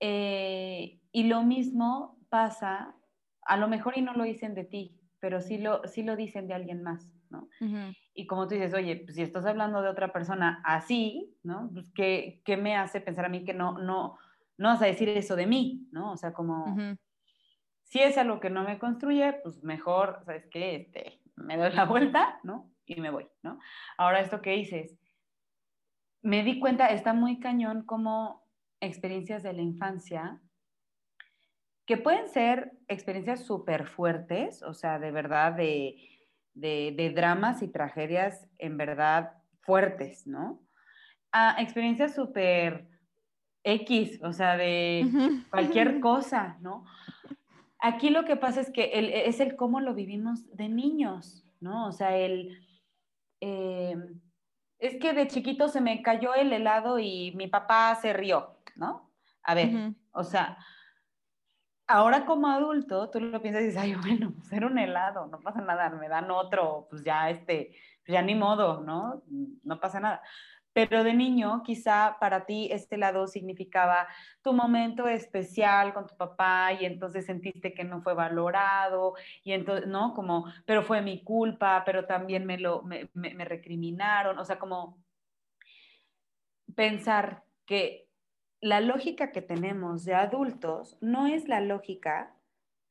Eh, 0.00 1.00
y 1.12 1.24
lo 1.24 1.42
mismo 1.42 2.18
pasa, 2.28 2.94
a 3.42 3.56
lo 3.56 3.68
mejor 3.68 3.96
y 3.96 4.02
no 4.02 4.12
lo 4.12 4.24
dicen 4.24 4.54
de 4.54 4.64
ti, 4.64 5.00
pero 5.20 5.40
sí 5.40 5.58
lo, 5.58 5.86
sí 5.86 6.02
lo 6.02 6.16
dicen 6.16 6.46
de 6.46 6.54
alguien 6.54 6.82
más, 6.82 7.10
¿no? 7.30 7.48
Y 8.12 8.26
como 8.26 8.46
tú 8.46 8.54
dices, 8.54 8.74
oye, 8.74 8.96
pues 8.96 9.16
si 9.16 9.22
estás 9.22 9.46
hablando 9.46 9.80
de 9.82 9.88
otra 9.88 10.12
persona 10.12 10.60
así, 10.64 11.34
¿no? 11.42 11.70
Pues 11.72 11.90
¿qué, 11.92 12.42
¿qué, 12.44 12.56
me 12.56 12.76
hace 12.76 13.00
pensar 13.00 13.24
a 13.24 13.28
mí 13.30 13.44
que 13.44 13.54
no, 13.54 13.78
no, 13.78 14.18
no 14.58 14.68
vas 14.68 14.82
a 14.82 14.86
decir 14.86 15.08
eso 15.08 15.36
de 15.36 15.46
mí, 15.46 15.88
¿no? 15.90 16.12
O 16.12 16.16
sea, 16.16 16.32
como, 16.32 16.76
si 17.86 18.00
es 18.00 18.18
algo 18.18 18.40
que 18.40 18.50
no 18.50 18.64
me 18.64 18.78
construye, 18.78 19.32
pues 19.42 19.62
mejor, 19.62 20.20
¿sabes 20.24 20.46
qué? 20.50 20.76
Este, 20.76 21.20
me 21.36 21.56
doy 21.56 21.72
la 21.72 21.84
vuelta, 21.84 22.40
¿no? 22.42 22.70
Y 22.84 23.00
me 23.00 23.10
voy, 23.10 23.28
¿no? 23.42 23.58
Ahora, 23.96 24.20
esto 24.20 24.42
que 24.42 24.52
dices, 24.52 24.98
me 26.22 26.42
di 26.42 26.58
cuenta, 26.58 26.88
está 26.88 27.12
muy 27.12 27.38
cañón 27.38 27.82
como 27.82 28.44
experiencias 28.80 29.42
de 29.42 29.52
la 29.52 29.62
infancia, 29.62 30.40
que 31.86 31.96
pueden 31.96 32.28
ser 32.28 32.72
experiencias 32.88 33.44
súper 33.44 33.86
fuertes, 33.86 34.62
o 34.64 34.74
sea, 34.74 34.98
de 34.98 35.12
verdad, 35.12 35.52
de, 35.52 35.96
de, 36.54 37.12
dramas 37.14 37.62
y 37.62 37.68
tragedias 37.68 38.48
en 38.58 38.76
verdad 38.76 39.34
fuertes, 39.60 40.26
¿no? 40.26 40.60
A 41.30 41.62
experiencias 41.62 42.14
súper 42.16 42.88
X, 43.62 44.20
o 44.22 44.32
sea, 44.32 44.56
de 44.56 45.06
cualquier 45.50 46.00
cosa, 46.00 46.58
¿no? 46.60 46.84
Aquí 47.86 48.10
lo 48.10 48.24
que 48.24 48.34
pasa 48.34 48.60
es 48.60 48.70
que 48.72 48.90
es 49.28 49.38
el 49.38 49.54
cómo 49.54 49.80
lo 49.80 49.94
vivimos 49.94 50.44
de 50.56 50.68
niños, 50.68 51.44
¿no? 51.60 51.86
O 51.86 51.92
sea, 51.92 52.16
el... 52.16 52.58
Eh, 53.40 53.96
es 54.80 54.96
que 54.96 55.12
de 55.12 55.28
chiquito 55.28 55.68
se 55.68 55.80
me 55.80 56.02
cayó 56.02 56.34
el 56.34 56.52
helado 56.52 56.98
y 56.98 57.32
mi 57.36 57.46
papá 57.46 57.94
se 57.94 58.12
rió, 58.12 58.58
¿no? 58.74 59.12
A 59.44 59.54
ver, 59.54 59.94
o 60.10 60.24
sea, 60.24 60.58
ahora 61.86 62.26
como 62.26 62.48
adulto, 62.48 63.08
tú 63.08 63.20
lo 63.20 63.40
piensas 63.40 63.62
y 63.62 63.66
dices, 63.66 63.80
ay, 63.80 63.94
bueno, 63.94 64.32
pues 64.36 64.52
era 64.52 64.66
un 64.66 64.78
helado, 64.78 65.28
no 65.28 65.38
pasa 65.38 65.60
nada, 65.60 65.88
me 65.90 66.08
dan 66.08 66.28
otro, 66.32 66.88
pues 66.90 67.04
ya 67.04 67.30
este, 67.30 67.70
pues 68.04 68.14
ya 68.14 68.22
ni 68.22 68.34
modo, 68.34 68.80
¿no? 68.80 69.22
No 69.62 69.78
pasa 69.78 70.00
nada 70.00 70.22
pero 70.76 71.04
de 71.04 71.14
niño 71.14 71.62
quizá 71.64 72.18
para 72.20 72.44
ti 72.44 72.68
este 72.70 72.98
lado 72.98 73.26
significaba 73.26 74.06
tu 74.42 74.52
momento 74.52 75.08
especial 75.08 75.94
con 75.94 76.06
tu 76.06 76.14
papá 76.18 76.74
y 76.78 76.84
entonces 76.84 77.24
sentiste 77.24 77.72
que 77.72 77.82
no 77.82 78.02
fue 78.02 78.12
valorado 78.12 79.14
y 79.42 79.52
entonces, 79.52 79.86
¿no? 79.86 80.12
Como, 80.12 80.44
pero 80.66 80.82
fue 80.82 81.00
mi 81.00 81.24
culpa, 81.24 81.82
pero 81.86 82.04
también 82.04 82.44
me 82.44 82.58
lo, 82.58 82.82
me, 82.82 83.08
me, 83.14 83.46
recriminaron, 83.46 84.38
o 84.38 84.44
sea, 84.44 84.58
como 84.58 85.02
pensar 86.74 87.44
que 87.64 88.10
la 88.60 88.82
lógica 88.82 89.32
que 89.32 89.40
tenemos 89.40 90.04
de 90.04 90.12
adultos 90.12 90.98
no 91.00 91.26
es 91.26 91.48
la 91.48 91.62
lógica 91.62 92.36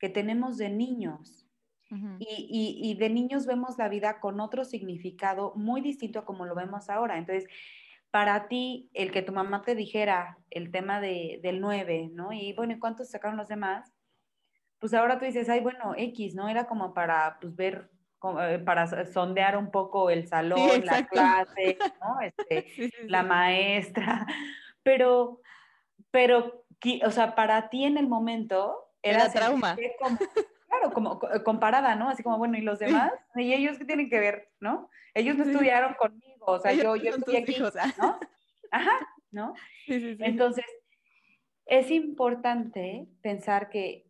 que 0.00 0.08
tenemos 0.08 0.56
de 0.56 0.70
niños. 0.70 1.45
Y, 1.90 2.24
y, 2.28 2.90
y, 2.90 2.94
de 2.94 3.10
niños 3.10 3.46
vemos 3.46 3.78
la 3.78 3.88
vida 3.88 4.18
con 4.18 4.40
otro 4.40 4.64
significado 4.64 5.52
muy 5.54 5.80
distinto 5.80 6.18
a 6.18 6.24
como 6.24 6.44
lo 6.44 6.54
vemos 6.54 6.90
ahora. 6.90 7.16
Entonces, 7.16 7.48
para 8.10 8.48
ti, 8.48 8.90
el 8.94 9.12
que 9.12 9.22
tu 9.22 9.32
mamá 9.32 9.62
te 9.62 9.74
dijera 9.74 10.38
el 10.50 10.70
tema 10.70 11.00
de, 11.00 11.38
del 11.42 11.60
9, 11.60 12.10
¿no? 12.12 12.32
Y 12.32 12.54
bueno, 12.54 12.72
¿y 12.72 12.78
cuántos 12.78 13.10
sacaron 13.10 13.36
los 13.36 13.48
demás? 13.48 13.92
Pues 14.78 14.94
ahora 14.94 15.18
tú 15.18 15.24
dices, 15.24 15.48
ay, 15.48 15.60
bueno, 15.60 15.94
X, 15.96 16.34
¿no? 16.34 16.48
Era 16.48 16.66
como 16.66 16.94
para, 16.94 17.38
pues, 17.40 17.54
ver, 17.54 17.90
eh, 18.40 18.58
para 18.64 19.06
sondear 19.06 19.56
un 19.56 19.70
poco 19.70 20.10
el 20.10 20.26
salón, 20.26 20.84
la 20.84 21.06
clase, 21.06 21.78
¿no? 22.02 22.20
Este, 22.20 22.90
la 23.06 23.22
maestra. 23.22 24.26
Pero, 24.82 25.40
pero 26.12 26.64
o 27.04 27.10
sea, 27.10 27.34
para 27.34 27.68
ti 27.70 27.84
en 27.84 27.98
el 27.98 28.06
momento 28.06 28.92
era, 29.02 29.32
trauma. 29.32 29.76
Claro, 30.68 30.92
como 30.92 31.18
comparada, 31.44 31.94
¿no? 31.94 32.08
Así 32.08 32.22
como, 32.22 32.38
bueno, 32.38 32.56
¿y 32.56 32.62
los 32.62 32.78
demás? 32.78 33.12
¿Y 33.34 33.52
ellos 33.52 33.78
qué 33.78 33.84
tienen 33.84 34.08
que 34.08 34.20
ver, 34.20 34.50
no? 34.60 34.88
Ellos 35.14 35.36
no 35.36 35.44
estudiaron 35.44 35.94
conmigo, 35.94 36.44
o 36.46 36.58
sea, 36.58 36.72
yo, 36.72 36.96
yo 36.96 37.10
estoy 37.10 37.36
aquí, 37.36 37.56
ah. 37.80 37.94
¿no? 37.98 38.20
Ajá, 38.70 39.08
¿no? 39.30 39.54
Sí, 39.86 40.00
sí, 40.00 40.16
sí. 40.16 40.22
Entonces, 40.24 40.66
es 41.66 41.90
importante 41.90 43.08
pensar 43.22 43.70
que 43.70 44.06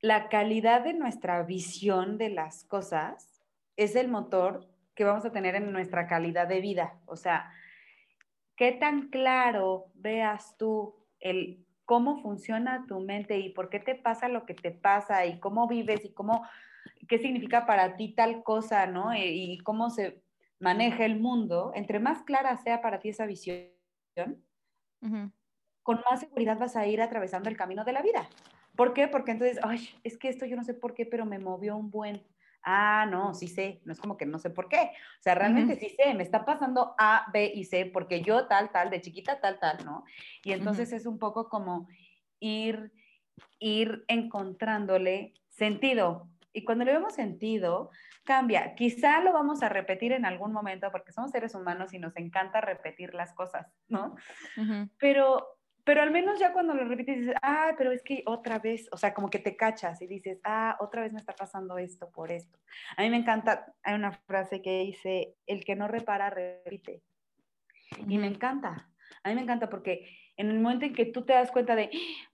la 0.00 0.28
calidad 0.28 0.82
de 0.82 0.94
nuestra 0.94 1.42
visión 1.42 2.16
de 2.16 2.30
las 2.30 2.64
cosas 2.64 3.42
es 3.76 3.96
el 3.96 4.08
motor 4.08 4.68
que 4.94 5.04
vamos 5.04 5.24
a 5.24 5.32
tener 5.32 5.54
en 5.54 5.72
nuestra 5.72 6.06
calidad 6.06 6.48
de 6.48 6.60
vida. 6.60 6.98
O 7.06 7.16
sea, 7.16 7.52
qué 8.56 8.72
tan 8.72 9.08
claro 9.08 9.86
veas 9.94 10.56
tú 10.58 10.94
el 11.20 11.66
cómo 11.90 12.22
funciona 12.22 12.84
tu 12.86 13.00
mente 13.00 13.40
y 13.40 13.48
por 13.48 13.68
qué 13.68 13.80
te 13.80 13.96
pasa 13.96 14.28
lo 14.28 14.46
que 14.46 14.54
te 14.54 14.70
pasa 14.70 15.26
y 15.26 15.40
cómo 15.40 15.66
vives 15.66 16.04
y 16.04 16.12
cómo, 16.12 16.46
qué 17.08 17.18
significa 17.18 17.66
para 17.66 17.96
ti 17.96 18.14
tal 18.14 18.44
cosa, 18.44 18.86
¿no? 18.86 19.12
Y, 19.12 19.58
cómo 19.64 19.90
se 19.90 20.22
maneja 20.60 21.04
el 21.04 21.18
mundo, 21.18 21.72
entre 21.74 21.98
más 21.98 22.22
clara 22.22 22.56
sea 22.58 22.80
para 22.80 23.00
ti 23.00 23.08
esa 23.08 23.26
visión, 23.26 23.72
con 25.82 26.00
más 26.08 26.20
seguridad 26.20 26.60
vas 26.60 26.76
a 26.76 26.86
ir 26.86 27.02
atravesando 27.02 27.48
el 27.48 27.56
camino 27.56 27.82
de 27.84 27.92
la 27.92 28.02
vida. 28.02 28.28
¿Por 28.76 28.94
qué? 28.94 29.08
Porque 29.08 29.32
entonces, 29.32 29.58
ay, 29.64 29.88
es 30.04 30.16
que 30.16 30.28
esto 30.28 30.46
yo 30.46 30.54
no 30.54 30.62
sé 30.62 30.74
por 30.74 30.94
qué, 30.94 31.06
pero 31.06 31.26
me 31.26 31.40
movió 31.40 31.76
un 31.76 31.90
buen. 31.90 32.22
Ah, 32.62 33.06
no, 33.10 33.34
sí 33.34 33.48
sé, 33.48 33.80
no 33.84 33.92
es 33.92 34.00
como 34.00 34.16
que 34.16 34.26
no 34.26 34.38
sé 34.38 34.50
por 34.50 34.68
qué. 34.68 34.92
O 35.18 35.22
sea, 35.22 35.34
realmente 35.34 35.76
sí 35.76 35.88
sé, 35.90 36.14
me 36.14 36.22
está 36.22 36.44
pasando 36.44 36.94
A, 36.98 37.26
B 37.32 37.50
y 37.54 37.64
C, 37.64 37.86
porque 37.86 38.22
yo 38.22 38.46
tal, 38.46 38.70
tal, 38.70 38.90
de 38.90 39.00
chiquita 39.00 39.40
tal, 39.40 39.58
tal, 39.58 39.84
¿no? 39.84 40.04
Y 40.44 40.52
entonces 40.52 40.92
es 40.92 41.06
un 41.06 41.18
poco 41.18 41.48
como 41.48 41.88
ir, 42.38 42.92
ir 43.58 44.04
encontrándole 44.08 45.34
sentido. 45.48 46.28
Y 46.52 46.64
cuando 46.64 46.84
le 46.84 46.92
vemos 46.92 47.14
sentido, 47.14 47.90
cambia. 48.24 48.74
Quizá 48.74 49.20
lo 49.20 49.32
vamos 49.32 49.62
a 49.62 49.68
repetir 49.68 50.12
en 50.12 50.24
algún 50.24 50.52
momento 50.52 50.90
porque 50.90 51.12
somos 51.12 51.30
seres 51.30 51.54
humanos 51.54 51.94
y 51.94 51.98
nos 51.98 52.16
encanta 52.16 52.60
repetir 52.60 53.14
las 53.14 53.32
cosas, 53.32 53.72
¿no? 53.88 54.16
Pero 54.98 55.59
pero 55.84 56.02
al 56.02 56.10
menos 56.10 56.38
ya 56.38 56.52
cuando 56.52 56.74
lo 56.74 56.84
repites 56.84 57.18
dices, 57.18 57.34
ah, 57.42 57.72
pero 57.76 57.92
es 57.92 58.02
que 58.02 58.22
otra 58.26 58.58
vez, 58.58 58.88
o 58.92 58.96
sea, 58.96 59.14
como 59.14 59.30
que 59.30 59.38
te 59.38 59.56
cachas 59.56 60.00
y 60.02 60.06
dices, 60.06 60.40
ah, 60.44 60.76
otra 60.80 61.02
vez 61.02 61.12
me 61.12 61.18
está 61.18 61.34
pasando 61.34 61.78
esto 61.78 62.10
por 62.10 62.30
esto. 62.30 62.58
A 62.96 63.02
mí 63.02 63.10
me 63.10 63.16
encanta, 63.16 63.72
hay 63.82 63.94
una 63.94 64.12
frase 64.12 64.62
que 64.62 64.80
dice, 64.80 65.34
el 65.46 65.64
que 65.64 65.76
no 65.76 65.88
repara, 65.88 66.30
repite. 66.30 67.02
Y 68.06 68.18
me 68.18 68.26
encanta, 68.26 68.88
a 69.22 69.28
mí 69.28 69.34
me 69.34 69.42
encanta 69.42 69.68
porque 69.68 70.08
en 70.36 70.50
el 70.50 70.60
momento 70.60 70.86
en 70.86 70.94
que 70.94 71.06
tú 71.06 71.24
te 71.24 71.32
das 71.32 71.50
cuenta 71.50 71.74
de, 71.74 71.90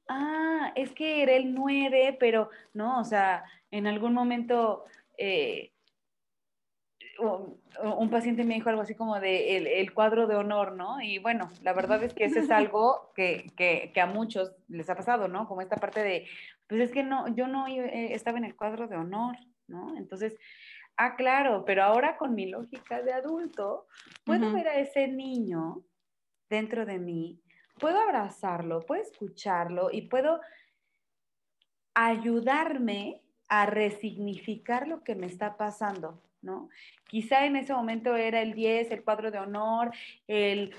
ah, 0.09 0.73
es 0.75 0.93
que 0.93 1.23
era 1.23 1.33
el 1.33 1.55
9, 1.55 2.17
pero 2.21 2.51
no, 2.75 3.01
o 3.01 3.05
sea, 3.05 3.45
en 3.71 3.87
algún 3.87 4.15
momento... 4.15 4.85
Eh, 5.19 5.73
un 7.19 8.11
paciente 8.11 8.45
me 8.45 8.55
dijo 8.55 8.69
algo 8.69 8.83
así 8.83 8.95
como 8.95 9.19
de 9.21 9.81
el, 9.81 9.93
cuadro 9.93 10.27
de 10.27 10.37
honor, 10.37 10.77
¿no? 10.77 11.01
Y 11.01 11.19
bueno, 11.19 11.51
la 11.63 11.73
verdad 11.73 12.03
es 12.03 12.15
que 12.15 12.25
ese 12.25 12.41
es 12.41 12.51
algo 12.51 13.13
que, 13.15 13.53
que, 13.57 14.01
a 14.01 14.07
muchos 14.07 14.53
les 14.69 14.89
ha 14.91 14.97
pasado, 14.97 15.29
¿no? 15.29 15.47
Como 15.47 15.61
esta 15.61 15.77
parte 15.77 16.03
de, 16.03 16.27
pues 16.67 16.81
es 16.81 16.93
que 16.93 17.03
no, 17.03 17.35
yo 17.35 17.47
no 17.49 17.67
eh, 17.67 18.15
estaba 18.15 18.39
en 18.39 18.45
el 18.45 18.57
cuadro 18.57 18.89
de 18.89 18.97
honor, 18.97 19.37
¿no? 19.67 19.97
Entonces, 19.97 20.37
ah, 20.97 21.17
claro, 21.17 21.65
pero 21.65 21.85
ahora 21.85 22.17
con 22.17 22.35
mi 22.35 22.47
lógica 22.47 23.03
de 23.03 23.13
adulto, 23.13 23.87
puedo 24.25 24.53
ver 24.53 24.69
a 24.69 24.79
ese 24.79 25.09
niño 25.09 25.83
dentro 26.49 26.87
de 26.87 26.99
mí, 26.99 27.41
puedo 27.79 27.99
abrazarlo, 27.99 28.81
puedo 28.81 29.03
escucharlo 29.03 29.91
y 29.91 30.03
puedo 30.03 30.41
ayudarme 31.95 33.23
a 33.49 33.67
resignificar 33.67 34.89
lo 34.89 35.03
que 35.03 35.15
me 35.15 35.27
está 35.27 35.57
pasando. 35.57 36.21
¿No? 36.47 36.71
Quizá 37.09 37.45
en 37.45 37.57
ese 37.57 37.75
momento 37.75 38.17
era 38.17 38.41
el 38.41 38.55
10, 38.55 38.91
el 38.93 39.05
cuadro 39.05 39.31
de 39.31 39.39
honor, 39.39 39.91
el, 40.27 40.75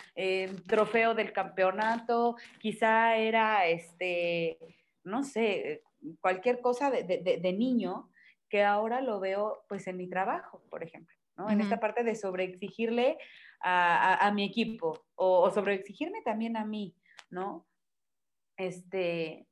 trofeo 0.66 1.14
del 1.14 1.34
campeonato, 1.34 2.38
quizá 2.60 3.18
era, 3.18 3.68
este, 3.68 4.58
no 5.04 5.24
sé, 5.24 5.84
cualquier 6.22 6.62
cosa 6.62 6.90
de, 6.90 7.54
niño 7.56 8.10
que 8.50 8.64
ahora 8.64 9.02
lo 9.02 9.20
veo 9.20 9.66
pues 9.68 9.88
en 9.88 9.98
mi 9.98 10.08
trabajo, 10.08 10.64
por 10.70 10.82
ejemplo, 10.84 11.16
¿no? 11.36 11.50
En 11.50 11.60
esta 11.60 11.80
parte 11.80 12.04
de 12.04 12.16
sobreexigirle 12.16 13.18
a, 13.60 14.26
a, 14.26 14.32
mi 14.32 14.46
equipo 14.46 15.06
o, 15.16 15.42
o 15.42 15.52
sobreexigirme 15.52 16.22
también 16.22 16.56
a 16.56 16.64
mí, 16.64 16.96
¿no? 17.30 17.68
Este, 18.56 19.48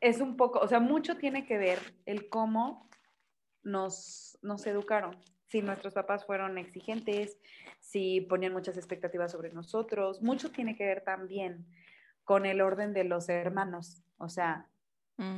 es 0.00 0.20
un 0.20 0.36
poco, 0.36 0.58
o 0.58 0.68
sea, 0.68 0.80
mucho 0.80 1.16
tiene 1.16 1.46
que 1.46 1.56
ver 1.56 1.78
el 2.04 2.28
cómo 2.28 2.86
nos, 3.66 4.38
nos 4.42 4.66
educaron. 4.66 5.16
Si 5.48 5.60
nuestros 5.60 5.92
papás 5.92 6.24
fueron 6.24 6.56
exigentes, 6.56 7.38
si 7.80 8.20
ponían 8.22 8.52
muchas 8.52 8.76
expectativas 8.76 9.32
sobre 9.32 9.52
nosotros, 9.52 10.22
mucho 10.22 10.50
tiene 10.50 10.76
que 10.76 10.86
ver 10.86 11.02
también 11.02 11.66
con 12.24 12.46
el 12.46 12.60
orden 12.60 12.92
de 12.92 13.04
los 13.04 13.28
hermanos. 13.28 14.02
O 14.18 14.28
sea, 14.28 14.66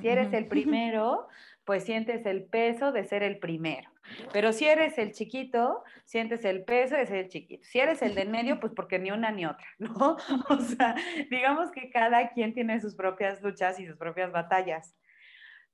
si 0.00 0.08
eres 0.08 0.32
el 0.32 0.46
primero, 0.48 1.28
pues 1.64 1.84
sientes 1.84 2.24
el 2.26 2.44
peso 2.44 2.92
de 2.92 3.04
ser 3.04 3.22
el 3.22 3.38
primero. 3.38 3.90
Pero 4.32 4.52
si 4.52 4.66
eres 4.66 4.96
el 4.98 5.12
chiquito, 5.12 5.84
sientes 6.04 6.44
el 6.44 6.64
peso 6.64 6.96
de 6.96 7.06
ser 7.06 7.18
el 7.18 7.28
chiquito. 7.28 7.62
Si 7.64 7.78
eres 7.78 8.00
el 8.00 8.14
del 8.14 8.30
medio, 8.30 8.58
pues 8.60 8.72
porque 8.74 8.98
ni 8.98 9.10
una 9.10 9.30
ni 9.30 9.44
otra, 9.44 9.66
¿no? 9.78 10.16
O 10.48 10.60
sea, 10.60 10.94
digamos 11.30 11.70
que 11.70 11.90
cada 11.90 12.30
quien 12.30 12.54
tiene 12.54 12.80
sus 12.80 12.94
propias 12.94 13.42
luchas 13.42 13.78
y 13.80 13.86
sus 13.86 13.96
propias 13.96 14.32
batallas. 14.32 14.94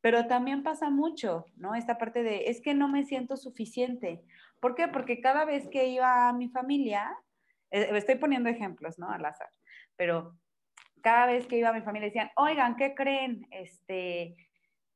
Pero 0.05 0.27
también 0.27 0.63
pasa 0.63 0.91
mucho, 0.91 1.47
¿no? 1.57 1.75
Esta 1.75 1.97
parte 1.97 2.23
de, 2.23 2.51
es 2.51 2.61
que 2.61 2.75
no 2.75 2.89
me 2.89 3.05
siento 3.05 3.39
suficiente. 3.39 4.21
¿Por 4.61 4.75
qué? 4.75 4.87
Porque 4.87 5.23
cada 5.23 5.47
vez 5.47 5.67
que 5.69 5.87
iba 5.87 6.29
a 6.29 6.35
mi 6.35 6.51
familia, 6.51 7.17
eh, 7.71 7.89
estoy 7.95 8.17
poniendo 8.17 8.51
ejemplos, 8.51 8.99
¿no? 8.99 9.09
Al 9.09 9.25
azar, 9.25 9.49
pero 9.97 10.37
cada 11.01 11.25
vez 11.25 11.47
que 11.47 11.57
iba 11.57 11.71
a 11.71 11.73
mi 11.73 11.81
familia 11.81 12.09
decían, 12.09 12.31
oigan, 12.37 12.77
¿qué 12.77 12.95
creen? 12.95 13.47
Este, 13.51 14.37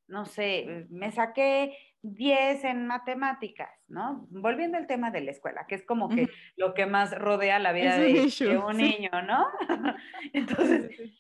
no 0.08 0.26
sé, 0.26 0.86
me 0.90 1.10
saqué 1.10 1.74
10 2.02 2.64
en 2.64 2.86
matemáticas, 2.86 3.70
¿no? 3.88 4.26
Volviendo 4.28 4.76
al 4.76 4.86
tema 4.86 5.10
de 5.10 5.22
la 5.22 5.30
escuela, 5.30 5.64
que 5.66 5.76
es 5.76 5.86
como 5.86 6.10
que 6.10 6.28
lo 6.56 6.74
que 6.74 6.84
más 6.84 7.18
rodea 7.18 7.58
la 7.58 7.72
vida 7.72 7.96
de, 7.96 8.30
de, 8.40 8.58
un 8.58 8.76
niño, 8.76 9.10
¿no? 9.26 9.48
Entonces, 10.34 11.18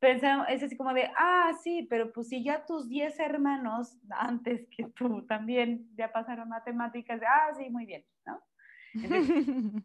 pensamos, 0.00 0.46
es 0.48 0.62
así 0.62 0.76
como 0.76 0.92
de, 0.94 1.10
ah, 1.16 1.52
sí, 1.62 1.86
pero 1.88 2.10
pues 2.12 2.28
si 2.28 2.42
ya 2.42 2.64
tus 2.64 2.88
10 2.88 3.20
hermanos 3.20 3.98
antes 4.08 4.66
que 4.74 4.84
tú 4.84 5.26
también 5.26 5.88
ya 5.94 6.10
pasaron 6.10 6.48
matemáticas, 6.48 7.20
ah, 7.22 7.52
sí, 7.56 7.68
muy 7.70 7.84
bien, 7.84 8.04
¿no? 8.26 8.42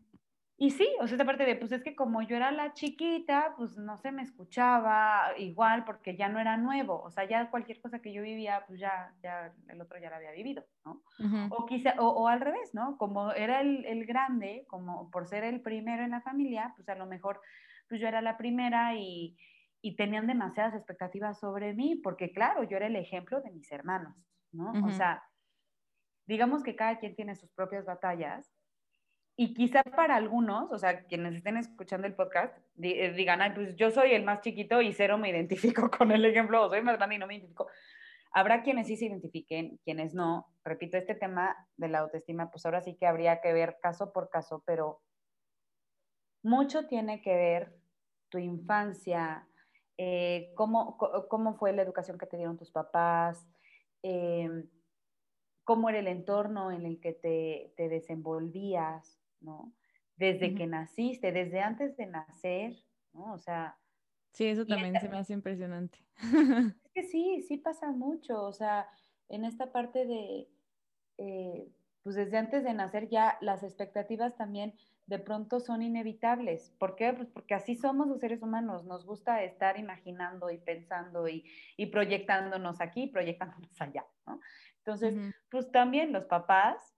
y 0.57 0.71
sí, 0.71 0.87
o 1.01 1.07
sea, 1.07 1.15
esta 1.15 1.25
parte 1.25 1.45
de, 1.45 1.57
pues 1.57 1.73
es 1.73 1.83
que 1.83 1.97
como 1.97 2.21
yo 2.21 2.37
era 2.37 2.51
la 2.51 2.73
chiquita, 2.73 3.55
pues 3.57 3.77
no 3.77 3.97
se 3.97 4.13
me 4.13 4.21
escuchaba 4.21 5.33
igual 5.37 5.83
porque 5.83 6.15
ya 6.15 6.29
no 6.29 6.39
era 6.39 6.55
nuevo, 6.55 7.01
o 7.03 7.11
sea, 7.11 7.25
ya 7.25 7.51
cualquier 7.51 7.81
cosa 7.81 7.99
que 7.99 8.13
yo 8.13 8.21
vivía, 8.21 8.63
pues 8.67 8.79
ya, 8.79 9.13
ya 9.21 9.53
el 9.67 9.81
otro 9.81 9.99
ya 9.99 10.09
la 10.09 10.15
había 10.15 10.31
vivido, 10.31 10.63
¿no? 10.85 11.03
O 11.49 11.65
quizá, 11.65 11.93
o, 11.99 12.27
al 12.29 12.39
revés, 12.39 12.73
¿no? 12.73 12.97
Como 12.97 13.33
era 13.33 13.59
el, 13.59 13.85
el 13.85 14.05
grande, 14.05 14.63
como 14.69 15.11
por 15.11 15.27
ser 15.27 15.43
el 15.43 15.59
primero 15.59 16.05
en 16.05 16.11
la 16.11 16.21
familia, 16.21 16.71
pues 16.77 16.87
a 16.87 16.95
lo 16.95 17.05
mejor, 17.05 17.41
pues 17.89 17.99
yo 17.99 18.07
era 18.07 18.21
la 18.21 18.37
primera 18.37 18.95
y 18.95 19.35
y 19.81 19.95
tenían 19.95 20.27
demasiadas 20.27 20.73
expectativas 20.73 21.39
sobre 21.39 21.73
mí, 21.73 21.95
porque 21.95 22.31
claro, 22.31 22.63
yo 22.63 22.77
era 22.77 22.87
el 22.87 22.95
ejemplo 22.95 23.41
de 23.41 23.51
mis 23.51 23.71
hermanos, 23.71 24.15
¿no? 24.51 24.71
O 24.85 24.91
sea, 24.91 25.23
digamos 26.27 26.63
que 26.63 26.75
cada 26.75 26.97
quien 26.97 27.15
tiene 27.15 27.35
sus 27.35 27.51
propias 27.51 27.85
batallas 27.85 28.51
y 29.37 29.53
quizá 29.53 29.83
para 29.83 30.15
algunos, 30.15 30.71
o 30.71 30.77
sea, 30.77 31.03
quienes 31.05 31.35
estén 31.35 31.57
escuchando 31.57 32.07
el 32.07 32.15
podcast, 32.15 32.57
eh, 32.81 33.11
digan, 33.11 33.41
ay, 33.41 33.51
pues 33.53 33.75
yo 33.75 33.91
soy 33.91 34.11
el 34.11 34.23
más 34.23 34.41
chiquito 34.41 34.81
y 34.81 34.93
cero 34.93 35.17
me 35.17 35.29
identifico 35.31 35.89
con 35.91 36.11
el 36.11 36.23
ejemplo, 36.25 36.65
o 36.65 36.69
soy 36.69 36.81
más 36.81 36.97
grande 36.97 37.15
y 37.15 37.19
no 37.19 37.27
me 37.27 37.35
identifico. 37.35 37.67
Habrá 38.31 38.63
quienes 38.63 38.87
sí 38.87 38.97
se 38.97 39.05
identifiquen, 39.05 39.77
quienes 39.83 40.13
no. 40.13 40.47
Repito, 40.63 40.97
este 40.97 41.15
tema 41.15 41.55
de 41.77 41.89
la 41.89 41.99
autoestima, 41.99 42.49
pues 42.49 42.65
ahora 42.65 42.81
sí 42.81 42.95
que 42.95 43.07
habría 43.07 43.41
que 43.41 43.53
ver 43.53 43.77
caso 43.81 44.11
por 44.11 44.29
caso, 44.29 44.63
pero 44.65 45.01
mucho 46.43 46.87
tiene 46.87 47.21
que 47.21 47.35
ver 47.35 47.75
tu 48.29 48.37
infancia, 48.37 49.47
eh, 49.97 50.51
cómo, 50.55 50.97
cómo, 51.29 51.55
fue 51.55 51.73
la 51.73 51.81
educación 51.81 52.17
que 52.17 52.25
te 52.25 52.37
dieron 52.37 52.57
tus 52.57 52.71
papás, 52.71 53.47
em, 54.01 54.67
cómo 55.63 55.89
era 55.89 55.99
el 55.99 56.07
entorno 56.07 56.71
en 56.71 56.85
el 56.85 56.99
que 56.99 57.13
te, 57.13 57.73
te 57.77 57.89
desenvolvías, 57.89 59.19
¿no? 59.39 59.73
Desde 60.17 60.55
que 60.55 60.67
naciste, 60.67 61.31
desde 61.31 61.59
antes 61.61 61.97
de 61.97 62.05
nacer, 62.05 62.75
¿no? 63.13 63.33
O 63.33 63.37
sea... 63.37 63.77
Sí, 64.31 64.45
eso 64.47 64.65
también 64.65 64.99
se 64.99 65.09
me 65.09 65.17
hace 65.17 65.33
impresionante. 65.33 65.97
Es 66.83 66.91
que 66.93 67.03
sí, 67.03 67.41
sí 67.41 67.57
pasa 67.57 67.91
mucho, 67.91 68.41
o 68.43 68.53
sea, 68.53 68.87
en 69.29 69.43
esta 69.45 69.71
parte 69.71 70.05
de... 70.05 70.49
Eh, 71.17 71.69
pues 72.03 72.15
desde 72.15 72.37
antes 72.37 72.63
de 72.63 72.73
nacer 72.73 73.09
ya 73.09 73.37
las 73.41 73.63
expectativas 73.63 74.35
también 74.35 74.75
de 75.07 75.19
pronto 75.19 75.59
son 75.59 75.81
inevitables. 75.81 76.71
¿Por 76.79 76.95
qué? 76.95 77.13
Pues 77.13 77.29
porque 77.29 77.53
así 77.53 77.75
somos 77.75 78.07
los 78.07 78.19
seres 78.19 78.41
humanos, 78.41 78.85
nos 78.85 79.05
gusta 79.05 79.43
estar 79.43 79.77
imaginando 79.77 80.49
y 80.49 80.57
pensando 80.57 81.27
y, 81.27 81.45
proyectándonos 81.91 82.81
aquí, 82.81 83.07
proyectándonos 83.07 83.79
allá, 83.79 84.05
¿no? 84.25 84.39
Entonces, 84.77 85.15
pues 85.49 85.71
también 85.71 86.11
los 86.11 86.25
papás 86.25 86.95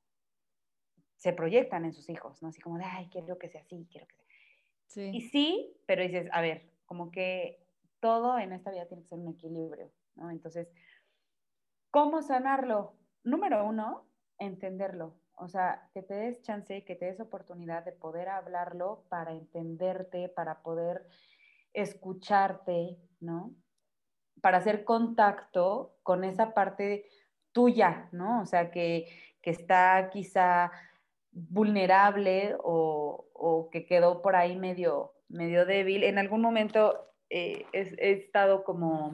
se 1.15 1.33
proyectan 1.33 1.85
en 1.85 1.93
sus 1.93 2.09
hijos, 2.09 2.41
¿no? 2.41 2.49
Así 2.49 2.61
como 2.61 2.77
de, 2.77 2.85
ay, 2.85 3.09
quiero 3.09 3.37
que 3.37 3.49
sea 3.49 3.61
así, 3.61 3.87
quiero 3.89 4.07
que 4.07 4.15
sea. 4.15 4.25
Sí. 4.87 5.11
Y 5.13 5.21
sí, 5.29 5.77
pero 5.85 6.03
dices, 6.03 6.29
a 6.31 6.41
ver, 6.41 6.69
como 6.85 7.11
que 7.11 7.65
todo 7.99 8.37
en 8.39 8.53
esta 8.53 8.71
vida 8.71 8.87
tiene 8.87 9.03
que 9.03 9.09
ser 9.09 9.19
un 9.19 9.33
equilibrio, 9.33 9.91
¿no? 10.15 10.29
Entonces, 10.31 10.69
¿cómo 11.91 12.21
sanarlo? 12.21 12.95
Número 13.23 13.65
uno, 13.65 14.07
entenderlo. 14.37 15.17
O 15.39 15.47
sea, 15.47 15.88
que 15.93 16.02
te 16.02 16.15
des 16.15 16.41
chance, 16.41 16.84
que 16.84 16.95
te 16.95 17.06
des 17.06 17.19
oportunidad 17.19 17.86
de 17.86 17.91
poder 17.91 18.28
hablarlo 18.28 19.04
para 19.08 19.32
entenderte, 19.32 20.30
para 20.30 20.63
poder 20.63 21.06
escucharte, 21.73 22.97
¿no? 23.19 23.54
Para 24.41 24.58
hacer 24.58 24.84
contacto 24.84 25.95
con 26.02 26.23
esa 26.23 26.56
parte 26.56 27.06
tuya, 27.52 28.10
¿no? 28.12 28.41
O 28.41 28.45
sea, 28.45 28.71
que, 28.71 29.08
está 29.43 30.10
quizá 30.12 30.73
vulnerable 31.32 32.58
o, 32.60 33.69
que 33.71 33.86
quedó 33.86 34.21
por 34.21 34.36
ahí 34.36 34.58
medio, 34.58 35.13
medio 35.30 35.65
débil. 35.65 36.04
En 36.04 36.17
algún 36.17 36.41
momento 36.41 37.13
eh, 37.30 37.65
he, 37.71 38.12
estado 38.12 38.65
como 38.65 39.13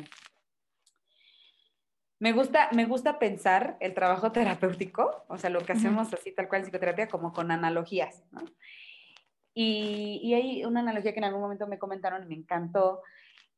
me 2.24 2.32
gusta, 2.32 2.70
me 2.72 2.86
gusta 2.86 3.20
pensar 3.20 3.76
el 3.82 3.94
trabajo 3.94 4.32
terapéutico, 4.32 5.26
o 5.28 5.38
sea, 5.38 5.50
lo 5.50 5.60
que 5.60 5.74
hacemos 5.74 6.14
así 6.14 6.32
tal 6.32 6.48
cual 6.48 6.62
en 6.62 6.68
psicoterapia, 6.68 7.10
como 7.10 7.34
con 7.34 7.52
analogías, 7.52 8.24
¿no? 8.32 8.40
Y, 9.54 10.22
y, 10.24 10.34
hay 10.34 10.64
una 10.64 10.80
analogía 10.80 11.12
que 11.12 11.20
en 11.20 11.26
algún 11.26 11.42
momento 11.42 11.68
me 11.68 11.78
comentaron 11.78 12.24
y 12.24 12.28
me 12.28 12.36
encantó, 12.36 13.02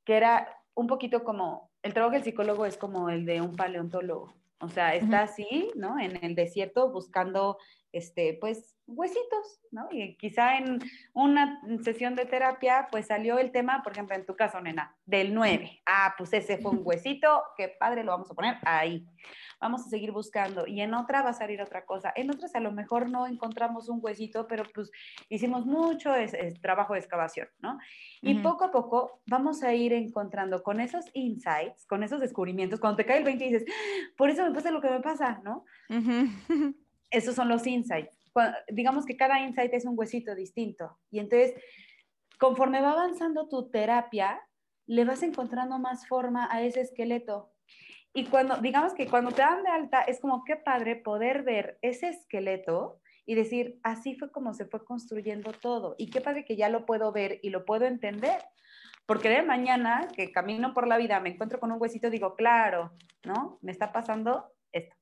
que 0.04 0.17
era 0.17 0.49
un 0.73 0.88
poquito 0.88 1.23
como, 1.23 1.69
el 1.84 1.93
trabajo 1.93 2.15
del 2.15 2.23
psicólogo 2.23 2.65
es 2.65 2.75
como 2.75 3.12
el 3.12 3.28
de 3.28 3.39
un 3.39 3.56
paleontólogo, 3.56 4.34
o 4.60 4.67
sea, 4.67 4.95
está 4.95 5.21
así, 5.21 5.71
¿no? 5.75 5.99
En 5.99 6.23
el 6.25 6.34
desierto 6.34 6.91
buscando, 6.91 7.60
este, 7.95 8.38
pues, 8.39 8.75
huesitos, 8.88 9.62
¿no? 9.71 9.88
Y 9.91 10.15
quizá 10.17 10.58
en 10.58 10.79
una 11.13 11.62
sesión 11.84 12.15
de 12.15 12.25
terapia, 12.25 12.88
pues 12.91 13.08
salió 13.08 13.39
el 13.39 13.51
tema, 13.51 13.81
por 13.84 13.93
ejemplo, 13.93 14.15
en 14.15 14.25
tu 14.25 14.36
caso, 14.36 14.60
nena, 14.62 14.95
del 15.05 15.34
9. 15.34 15.81
Ah, 15.86 16.13
pues 16.17 16.34
ese 16.34 16.58
fue 16.58 16.71
un 16.71 16.81
huesito, 16.84 17.41
qué 17.58 17.69
padre, 17.79 18.03
lo 18.03 18.12
vamos 18.12 18.29
a 18.29 18.36
poner 18.36 18.58
ahí. 18.63 19.08
Vamos 19.60 19.86
a 19.86 19.89
seguir 19.89 20.12
buscando. 20.12 20.67
Y 20.67 20.81
en 20.81 20.93
otra 20.93 21.23
va 21.23 21.29
a 21.29 21.34
salir 21.34 21.62
otra 21.62 21.86
cosa. 21.86 22.12
En 22.15 22.29
otras 22.29 22.53
a 22.55 22.60
lo 22.60 22.71
mejor 22.71 23.10
no 23.10 23.25
encontramos 23.25 23.89
un 23.89 23.99
huesito, 24.01 24.47
pero 24.47 24.63
pues 24.73 24.91
hicimos 25.29 25.65
mucho 25.65 26.12
trabajo 26.62 26.93
de 26.93 26.99
excavación, 26.99 27.47
¿no? 27.60 27.79
Y 28.21 28.36
poco 28.36 28.65
a 28.65 28.71
poco 28.71 29.21
vamos 29.25 29.63
a 29.63 29.73
ir 29.73 29.93
encontrando 29.93 30.62
con 30.62 30.79
esos 30.79 31.05
insights, 31.13 31.86
con 31.88 32.03
esos 32.03 32.19
descubrimientos, 32.19 32.79
cuando 32.79 32.97
te 32.97 33.05
cae 33.05 33.19
el 33.19 33.23
20 33.23 33.45
y 33.45 33.53
dices, 33.53 33.67
ah, 33.69 34.13
por 34.17 34.29
eso 34.29 34.43
me 34.43 34.53
pasa 34.53 34.71
lo 34.71 34.81
que 34.81 34.89
me 34.89 34.99
pasa, 34.99 35.41
¿no? 35.43 35.63
Esos 37.09 37.35
son 37.35 37.49
los 37.49 37.65
insights 37.67 38.25
digamos 38.69 39.05
que 39.05 39.17
cada 39.17 39.39
insight 39.39 39.73
es 39.73 39.85
un 39.85 39.97
huesito 39.97 40.35
distinto. 40.35 40.97
Y 41.09 41.19
entonces, 41.19 41.53
conforme 42.39 42.81
va 42.81 42.91
avanzando 42.91 43.47
tu 43.47 43.69
terapia, 43.69 44.41
le 44.87 45.05
vas 45.05 45.23
encontrando 45.23 45.79
más 45.79 46.07
forma 46.07 46.47
a 46.51 46.61
ese 46.61 46.81
esqueleto. 46.81 47.51
Y 48.13 48.25
cuando, 48.25 48.57
digamos 48.57 48.93
que 48.93 49.07
cuando 49.07 49.31
te 49.31 49.41
dan 49.41 49.63
de 49.63 49.69
alta, 49.69 50.01
es 50.01 50.19
como 50.19 50.43
qué 50.45 50.55
padre 50.55 50.95
poder 50.95 51.43
ver 51.43 51.77
ese 51.81 52.09
esqueleto 52.09 53.01
y 53.25 53.35
decir, 53.35 53.79
así 53.83 54.15
fue 54.15 54.31
como 54.31 54.53
se 54.53 54.65
fue 54.65 54.85
construyendo 54.85 55.51
todo. 55.51 55.95
Y 55.97 56.09
qué 56.09 56.21
padre 56.21 56.45
que 56.45 56.55
ya 56.55 56.69
lo 56.69 56.85
puedo 56.85 57.11
ver 57.11 57.39
y 57.41 57.49
lo 57.49 57.65
puedo 57.65 57.85
entender. 57.85 58.39
Porque 59.05 59.29
de 59.29 59.43
mañana 59.43 60.07
que 60.15 60.31
camino 60.31 60.73
por 60.73 60.87
la 60.87 60.97
vida, 60.97 61.19
me 61.19 61.29
encuentro 61.29 61.59
con 61.59 61.71
un 61.71 61.81
huesito, 61.81 62.09
digo, 62.09 62.35
claro, 62.35 62.93
¿no? 63.23 63.59
Me 63.61 63.71
está 63.71 63.91
pasando 63.91 64.51
esto. 64.71 64.95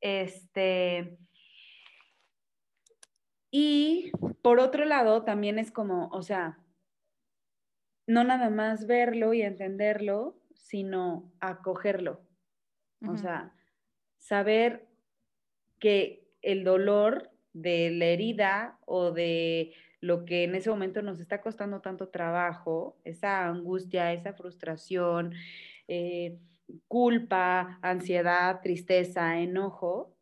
Este, 0.00 1.18
y 3.50 4.12
por 4.42 4.60
otro 4.60 4.84
lado, 4.84 5.24
también 5.24 5.58
es 5.58 5.70
como, 5.70 6.08
o 6.08 6.22
sea, 6.22 6.58
no 8.06 8.24
nada 8.24 8.50
más 8.50 8.86
verlo 8.86 9.34
y 9.34 9.42
entenderlo, 9.42 10.36
sino 10.54 11.32
acogerlo. 11.40 12.20
O 13.08 13.16
sea, 13.16 13.54
saber 14.18 14.86
que 15.78 16.28
el 16.42 16.64
dolor 16.64 17.30
de 17.52 17.90
la 17.90 18.06
herida 18.06 18.78
o 18.84 19.10
de 19.10 19.72
lo 20.00 20.24
que 20.24 20.44
en 20.44 20.54
ese 20.54 20.70
momento 20.70 21.02
nos 21.02 21.20
está 21.20 21.40
costando 21.40 21.80
tanto 21.80 22.08
trabajo, 22.08 22.98
esa 23.04 23.46
angustia, 23.46 24.12
esa 24.12 24.34
frustración, 24.34 25.34
eh, 25.88 26.38
culpa, 26.88 27.78
ansiedad, 27.82 28.60
tristeza, 28.62 29.40
enojo, 29.40 30.16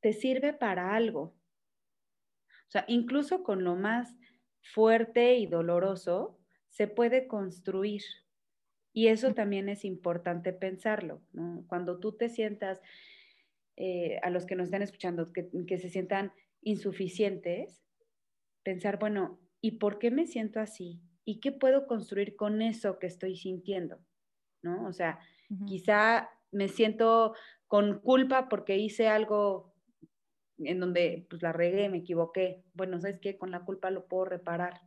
te 0.00 0.12
sirve 0.12 0.52
para 0.52 0.94
algo. 0.94 1.34
O 2.68 2.70
sea, 2.70 2.84
incluso 2.88 3.42
con 3.42 3.64
lo 3.64 3.76
más 3.76 4.16
fuerte 4.62 5.36
y 5.36 5.46
doloroso, 5.46 6.38
se 6.68 6.86
puede 6.86 7.26
construir. 7.26 8.02
Y 8.92 9.08
eso 9.08 9.34
también 9.34 9.68
es 9.68 9.84
importante 9.84 10.52
pensarlo, 10.52 11.22
Cuando 11.68 12.00
tú 12.00 12.12
te 12.12 12.28
sientas, 12.28 12.80
eh, 13.76 14.18
a 14.22 14.30
los 14.30 14.46
que 14.46 14.56
nos 14.56 14.66
están 14.66 14.82
escuchando, 14.82 15.32
que, 15.32 15.48
que 15.66 15.78
se 15.78 15.88
sientan 15.88 16.32
insuficientes, 16.62 17.82
pensar, 18.62 18.98
bueno, 18.98 19.40
¿y 19.60 19.72
por 19.78 19.98
qué 19.98 20.10
me 20.10 20.26
siento 20.26 20.60
así? 20.60 21.00
¿Y 21.24 21.40
qué 21.40 21.52
puedo 21.52 21.86
construir 21.86 22.36
con 22.36 22.62
eso 22.62 22.98
que 22.98 23.06
estoy 23.06 23.36
sintiendo? 23.36 23.98
¿No? 24.62 24.86
O 24.86 24.92
sea, 24.92 25.18
quizá 25.66 26.30
me 26.52 26.68
siento 26.68 27.34
con 27.66 28.00
culpa 28.00 28.48
porque 28.48 28.76
hice 28.76 29.08
algo 29.08 29.72
en 30.58 30.80
donde 30.80 31.26
pues 31.28 31.42
la 31.42 31.52
regué, 31.52 31.88
me 31.88 31.98
equivoqué. 31.98 32.62
Bueno, 32.74 33.00
¿sabes 33.00 33.18
qué? 33.20 33.38
Con 33.38 33.50
la 33.50 33.64
culpa 33.64 33.90
lo 33.90 34.06
puedo 34.06 34.26
reparar. 34.26 34.80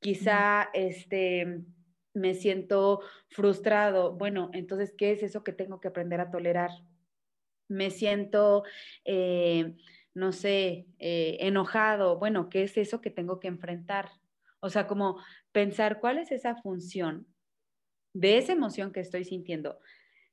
Quizá 0.00 0.68
este 0.72 1.64
me 2.14 2.34
siento 2.34 3.00
frustrado. 3.28 4.12
Bueno, 4.12 4.50
entonces, 4.52 4.94
¿qué 4.96 5.12
es 5.12 5.22
eso 5.22 5.42
que 5.44 5.52
tengo 5.52 5.80
que 5.80 5.88
aprender 5.88 6.20
a 6.20 6.30
tolerar? 6.30 6.70
Me 7.68 7.90
siento, 7.90 8.64
eh, 9.04 9.74
no 10.14 10.32
sé, 10.32 10.86
eh, 10.98 11.38
enojado. 11.40 12.18
Bueno, 12.18 12.48
¿qué 12.50 12.64
es 12.64 12.76
eso 12.76 13.00
que 13.00 13.10
tengo 13.10 13.40
que 13.40 13.48
enfrentar? 13.48 14.10
O 14.60 14.68
sea, 14.68 14.86
como 14.86 15.20
pensar 15.52 16.00
cuál 16.00 16.18
es 16.18 16.30
esa 16.32 16.56
función 16.56 17.26
de 18.12 18.38
esa 18.38 18.52
emoción 18.52 18.92
que 18.92 19.00
estoy 19.00 19.24
sintiendo 19.24 19.78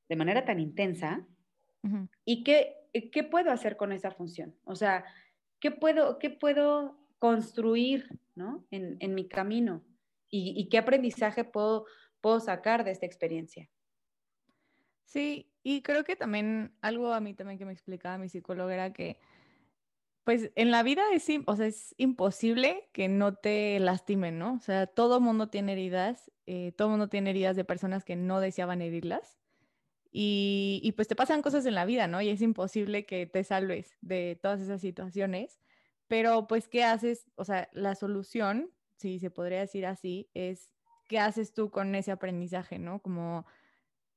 de 0.08 0.15
manera 0.15 0.46
tan 0.46 0.60
intensa 0.60 1.26
y 2.26 2.44
qué, 2.44 2.76
qué 3.12 3.24
puedo 3.24 3.52
hacer 3.52 3.78
con 3.78 3.92
esa 3.92 4.12
función. 4.12 4.56
O 4.65 4.76
sea, 4.76 5.06
¿qué 5.60 5.72
puedo, 5.72 6.20
qué 6.20 6.30
puedo 6.30 6.98
construir 7.20 8.20
¿no? 8.36 8.65
en, 8.72 8.98
en, 9.00 9.15
mi 9.15 9.28
camino? 9.28 9.84
¿Y, 10.30 10.54
¿Y, 10.60 10.68
qué 10.68 10.78
aprendizaje 10.78 11.44
puedo, 11.44 11.86
puedo 12.22 12.39
sacar 12.39 12.84
de 12.84 12.92
esta 12.92 13.06
experiencia? 13.06 13.70
Sí, 15.06 15.50
y 15.63 15.82
creo 15.82 16.04
que 16.04 16.15
también 16.15 16.74
algo 16.82 17.13
a 17.13 17.20
mí 17.20 17.34
también 17.34 17.58
que 17.58 17.65
me 17.65 17.74
explicaba 17.74 18.18
mi 18.18 18.30
psicóloga 18.30 18.74
era 18.74 18.94
que 18.94 19.20
pues 20.23 20.51
en 20.55 20.71
la 20.71 20.84
vida 20.84 21.03
es, 21.13 21.27
o 21.45 21.53
es 21.53 21.95
imposible 21.97 22.89
que 22.91 23.08
no 23.08 23.36
te 23.36 23.79
lastimen, 23.79 24.38
¿no? 24.39 24.53
O 24.53 24.60
sea, 24.60 24.88
todo 24.88 25.19
mundo 25.19 25.49
tiene 25.49 25.73
heridas, 25.73 26.32
eh, 26.45 26.73
todo 26.77 26.89
mundo 26.89 27.10
tiene 27.10 27.32
heridas 27.32 27.55
de 27.55 27.65
personas 27.65 28.03
que 28.03 28.15
no 28.15 28.39
deseaban 28.39 28.82
herirlas. 28.82 29.38
Y, 30.12 30.82
y, 30.84 30.93
pues 30.93 31.08
te 31.08 31.15
pasan 31.15 31.43
cosas 31.43 31.65
en 31.67 31.75
la 31.75 31.86
vida, 31.86 32.08
¿no? 32.08 32.19
Y 32.21 32.29
es 32.29 32.41
imposible 32.41 33.05
que 33.05 33.27
te 33.27 33.43
salves 33.43 33.95
de 34.01 34.39
todas 34.41 34.60
esas 34.60 34.82
situaciones. 34.82 35.60
Pero 36.08 36.47
pues, 36.47 36.67
¿qué 36.67 36.84
haces? 36.84 37.29
O 37.36 37.45
sea, 37.45 37.69
la 37.73 37.93
solución, 37.95 38.71
si 38.97 39.19
se 39.19 39.29
podría 39.29 39.60
decir 39.60 39.86
así, 39.86 40.29
es 40.34 40.73
¿qué 41.10 41.19
haces 41.19 41.53
tú 41.53 41.71
con 41.71 41.93
ese 41.95 42.12
aprendizaje, 42.12 42.79
¿no? 42.79 43.01
Como 43.01 43.45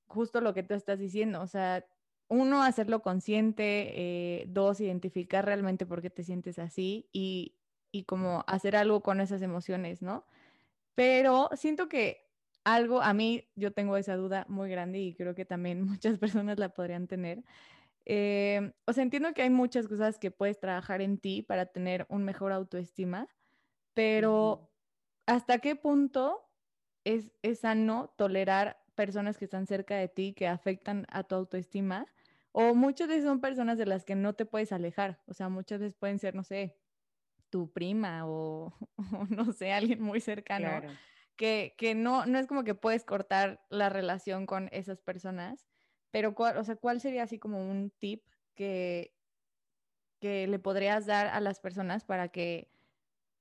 justo 0.06 0.40
lo 0.40 0.54
que 0.54 0.62
tú 0.62 0.74
estás 0.74 0.98
diciendo, 1.00 1.40
o 1.40 1.46
sea, 1.46 1.84
uno, 2.32 2.62
hacerlo 2.62 3.02
consciente, 3.02 3.92
eh, 3.94 4.44
dos, 4.48 4.80
identificar 4.80 5.44
realmente 5.44 5.86
por 5.86 6.00
qué 6.00 6.10
te 6.10 6.24
sientes 6.24 6.58
así 6.58 7.08
y, 7.12 7.56
y 7.92 8.04
como 8.04 8.42
hacer 8.46 8.74
algo 8.74 9.02
con 9.02 9.20
esas 9.20 9.42
emociones, 9.42 10.00
¿no? 10.00 10.24
Pero 10.94 11.50
siento 11.54 11.88
que 11.88 12.30
algo, 12.64 13.02
a 13.02 13.12
mí 13.12 13.50
yo 13.54 13.72
tengo 13.72 13.96
esa 13.96 14.16
duda 14.16 14.46
muy 14.48 14.70
grande 14.70 14.98
y 14.98 15.14
creo 15.14 15.34
que 15.34 15.44
también 15.44 15.82
muchas 15.86 16.18
personas 16.18 16.58
la 16.58 16.70
podrían 16.70 17.06
tener. 17.06 17.44
Eh, 18.06 18.72
o 18.86 18.92
sea, 18.92 19.02
entiendo 19.02 19.34
que 19.34 19.42
hay 19.42 19.50
muchas 19.50 19.86
cosas 19.86 20.18
que 20.18 20.30
puedes 20.30 20.58
trabajar 20.58 21.02
en 21.02 21.18
ti 21.18 21.42
para 21.42 21.66
tener 21.66 22.06
un 22.08 22.24
mejor 22.24 22.52
autoestima, 22.52 23.28
pero 23.94 24.70
¿hasta 25.26 25.58
qué 25.58 25.76
punto 25.76 26.48
es, 27.04 27.30
es 27.42 27.60
sano 27.60 28.14
tolerar 28.16 28.82
personas 28.94 29.38
que 29.38 29.44
están 29.44 29.66
cerca 29.66 29.96
de 29.96 30.08
ti 30.08 30.32
que 30.34 30.48
afectan 30.48 31.06
a 31.10 31.24
tu 31.24 31.34
autoestima? 31.34 32.06
O 32.52 32.74
muchas 32.74 33.08
veces 33.08 33.24
son 33.24 33.40
personas 33.40 33.78
de 33.78 33.86
las 33.86 34.04
que 34.04 34.14
no 34.14 34.34
te 34.34 34.46
puedes 34.46 34.72
alejar. 34.72 35.20
O 35.26 35.34
sea, 35.34 35.48
muchas 35.48 35.80
veces 35.80 35.96
pueden 35.96 36.18
ser, 36.18 36.34
no 36.34 36.44
sé, 36.44 36.78
tu 37.50 37.70
prima 37.72 38.26
o, 38.26 38.74
no 39.30 39.52
sé, 39.52 39.72
alguien 39.72 40.02
muy 40.02 40.20
cercano. 40.20 40.82
Que, 41.36 41.74
que, 41.78 41.94
no, 41.94 42.26
no 42.26 42.38
es 42.38 42.46
como 42.46 42.62
que 42.62 42.74
puedes 42.74 43.04
cortar 43.04 43.64
la 43.70 43.88
relación 43.88 44.46
con 44.46 44.68
esas 44.72 45.00
personas. 45.00 45.66
Pero, 46.10 46.34
¿cuál, 46.34 46.58
o 46.58 46.64
sea, 46.64 46.76
¿cuál 46.76 47.00
sería 47.00 47.22
así 47.22 47.38
como 47.38 47.70
un 47.70 47.90
tip 47.90 48.22
que, 48.54 49.14
que 50.20 50.46
le 50.46 50.58
podrías 50.58 51.06
dar 51.06 51.26
a 51.28 51.40
las 51.40 51.58
personas 51.58 52.04
para 52.04 52.28
que 52.28 52.70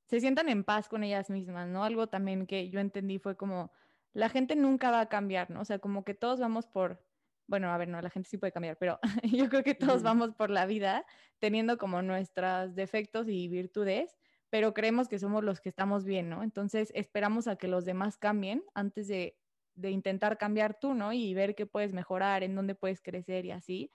se 0.07 0.19
sientan 0.19 0.49
en 0.49 0.63
paz 0.63 0.89
con 0.89 1.03
ellas 1.03 1.29
mismas, 1.29 1.67
¿no? 1.67 1.83
Algo 1.83 2.07
también 2.07 2.45
que 2.45 2.69
yo 2.69 2.79
entendí 2.79 3.19
fue 3.19 3.37
como, 3.37 3.71
la 4.13 4.29
gente 4.29 4.55
nunca 4.55 4.91
va 4.91 4.99
a 4.99 5.09
cambiar, 5.09 5.49
¿no? 5.49 5.61
O 5.61 5.65
sea, 5.65 5.79
como 5.79 6.03
que 6.03 6.13
todos 6.13 6.39
vamos 6.39 6.67
por, 6.67 7.01
bueno, 7.47 7.71
a 7.71 7.77
ver, 7.77 7.87
no, 7.87 8.01
la 8.01 8.09
gente 8.09 8.29
sí 8.29 8.37
puede 8.37 8.51
cambiar, 8.51 8.77
pero 8.77 8.99
yo 9.23 9.49
creo 9.49 9.63
que 9.63 9.75
todos 9.75 10.03
vamos 10.03 10.33
por 10.33 10.49
la 10.49 10.65
vida 10.65 11.05
teniendo 11.39 11.77
como 11.77 12.01
nuestros 12.01 12.75
defectos 12.75 13.27
y 13.27 13.47
virtudes, 13.47 14.17
pero 14.49 14.73
creemos 14.73 15.07
que 15.07 15.19
somos 15.19 15.43
los 15.43 15.61
que 15.61 15.69
estamos 15.69 16.05
bien, 16.05 16.29
¿no? 16.29 16.43
Entonces 16.43 16.91
esperamos 16.95 17.47
a 17.47 17.55
que 17.55 17.67
los 17.67 17.85
demás 17.85 18.17
cambien 18.17 18.63
antes 18.73 19.07
de, 19.07 19.37
de 19.75 19.91
intentar 19.91 20.37
cambiar 20.37 20.79
tú, 20.79 20.93
¿no? 20.93 21.13
Y 21.13 21.33
ver 21.33 21.55
qué 21.55 21.65
puedes 21.65 21.93
mejorar, 21.93 22.43
en 22.43 22.55
dónde 22.55 22.75
puedes 22.75 23.01
crecer 23.01 23.45
y 23.45 23.51
así. 23.51 23.91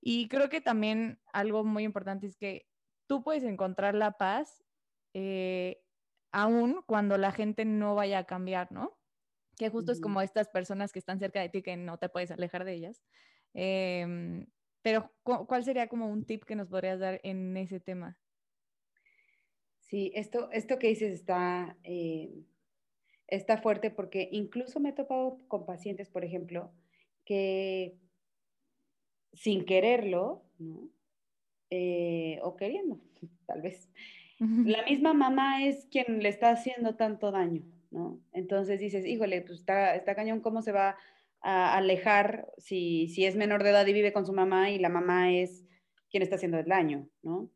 Y 0.00 0.28
creo 0.28 0.48
que 0.48 0.60
también 0.60 1.20
algo 1.32 1.64
muy 1.64 1.84
importante 1.84 2.26
es 2.26 2.36
que 2.36 2.68
tú 3.06 3.22
puedes 3.22 3.44
encontrar 3.44 3.94
la 3.94 4.12
paz 4.12 4.64
eh, 5.14 5.82
aún 6.32 6.82
cuando 6.86 7.16
la 7.18 7.32
gente 7.32 7.64
no 7.64 7.94
vaya 7.94 8.18
a 8.18 8.24
cambiar, 8.24 8.70
¿no? 8.70 8.98
Que 9.56 9.70
justo 9.70 9.92
es 9.92 10.00
como 10.00 10.20
estas 10.20 10.48
personas 10.48 10.92
que 10.92 10.98
están 10.98 11.18
cerca 11.18 11.40
de 11.40 11.48
ti 11.48 11.62
que 11.62 11.76
no 11.76 11.98
te 11.98 12.08
puedes 12.08 12.30
alejar 12.30 12.64
de 12.64 12.74
ellas. 12.74 13.02
Em, 13.54 14.46
pero, 14.82 15.12
¿cuál 15.22 15.64
sería 15.64 15.88
como 15.88 16.08
un 16.08 16.24
tip 16.24 16.44
que 16.44 16.56
nos 16.56 16.68
podrías 16.68 17.00
dar 17.00 17.20
en 17.24 17.56
ese 17.56 17.80
tema? 17.80 18.18
Sí, 19.80 20.12
esto, 20.14 20.50
esto 20.52 20.78
que 20.78 20.88
dices 20.88 21.12
está, 21.12 21.76
eh, 21.84 22.44
está 23.28 23.58
fuerte 23.58 23.90
porque 23.90 24.28
incluso 24.32 24.80
me 24.80 24.90
he 24.90 24.92
topado 24.92 25.38
con 25.48 25.64
pacientes, 25.64 26.10
por 26.10 26.24
ejemplo, 26.24 26.72
que 27.24 27.96
sin 29.32 29.64
quererlo, 29.64 30.44
¿no? 30.58 30.90
Eh, 31.70 32.38
o 32.42 32.56
queriendo, 32.56 33.00
tal 33.46 33.62
vez, 33.62 33.90
la 34.38 34.84
misma 34.84 35.14
mamá 35.14 35.64
es 35.64 35.86
quien 35.86 36.22
le 36.22 36.28
está 36.28 36.50
haciendo 36.50 36.94
tanto 36.96 37.30
daño, 37.32 37.62
¿no? 37.96 38.20
Entonces 38.32 38.78
dices, 38.78 39.06
híjole, 39.06 39.40
pues 39.40 39.60
está, 39.60 39.96
está 39.96 40.14
cañón, 40.14 40.40
¿cómo 40.40 40.60
se 40.60 40.70
va 40.70 40.96
a 41.40 41.76
alejar 41.76 42.46
si, 42.58 43.08
si, 43.08 43.24
es 43.24 43.36
menor 43.36 43.62
de 43.62 43.70
edad 43.70 43.86
y 43.86 43.94
vive 43.94 44.12
con 44.12 44.26
su 44.26 44.34
mamá 44.34 44.70
y 44.70 44.78
la 44.78 44.90
mamá 44.90 45.32
es 45.32 45.64
quien 46.10 46.22
está 46.22 46.36
haciendo 46.36 46.58
el 46.58 46.66
daño, 46.66 47.08
¿no? 47.22 47.50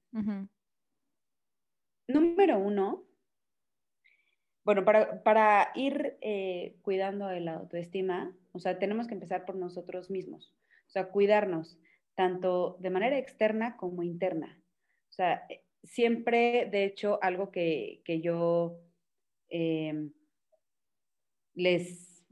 Número 2.08 2.58
uno, 2.58 3.04
bueno, 4.64 4.84
para, 4.84 5.22
para 5.22 5.72
ir 5.74 6.16
eh, 6.22 6.76
cuidando 6.80 7.26
de 7.26 7.40
la 7.40 7.56
autoestima, 7.56 8.34
o 8.52 8.60
sea, 8.60 8.78
tenemos 8.78 9.08
que 9.08 9.14
empezar 9.14 9.44
por 9.44 9.56
nosotros 9.56 10.10
mismos, 10.10 10.54
o 10.86 10.90
sea, 10.90 11.10
cuidarnos, 11.10 11.78
tanto 12.14 12.78
de 12.80 12.90
manera 12.90 13.18
externa 13.18 13.76
como 13.76 14.02
interna. 14.02 14.58
O 15.10 15.12
sea, 15.12 15.46
siempre, 15.82 16.68
de 16.70 16.84
hecho, 16.84 17.18
algo 17.22 17.50
que, 17.50 18.02
yo 18.22 18.80
em, 19.48 20.12
les 21.60 22.24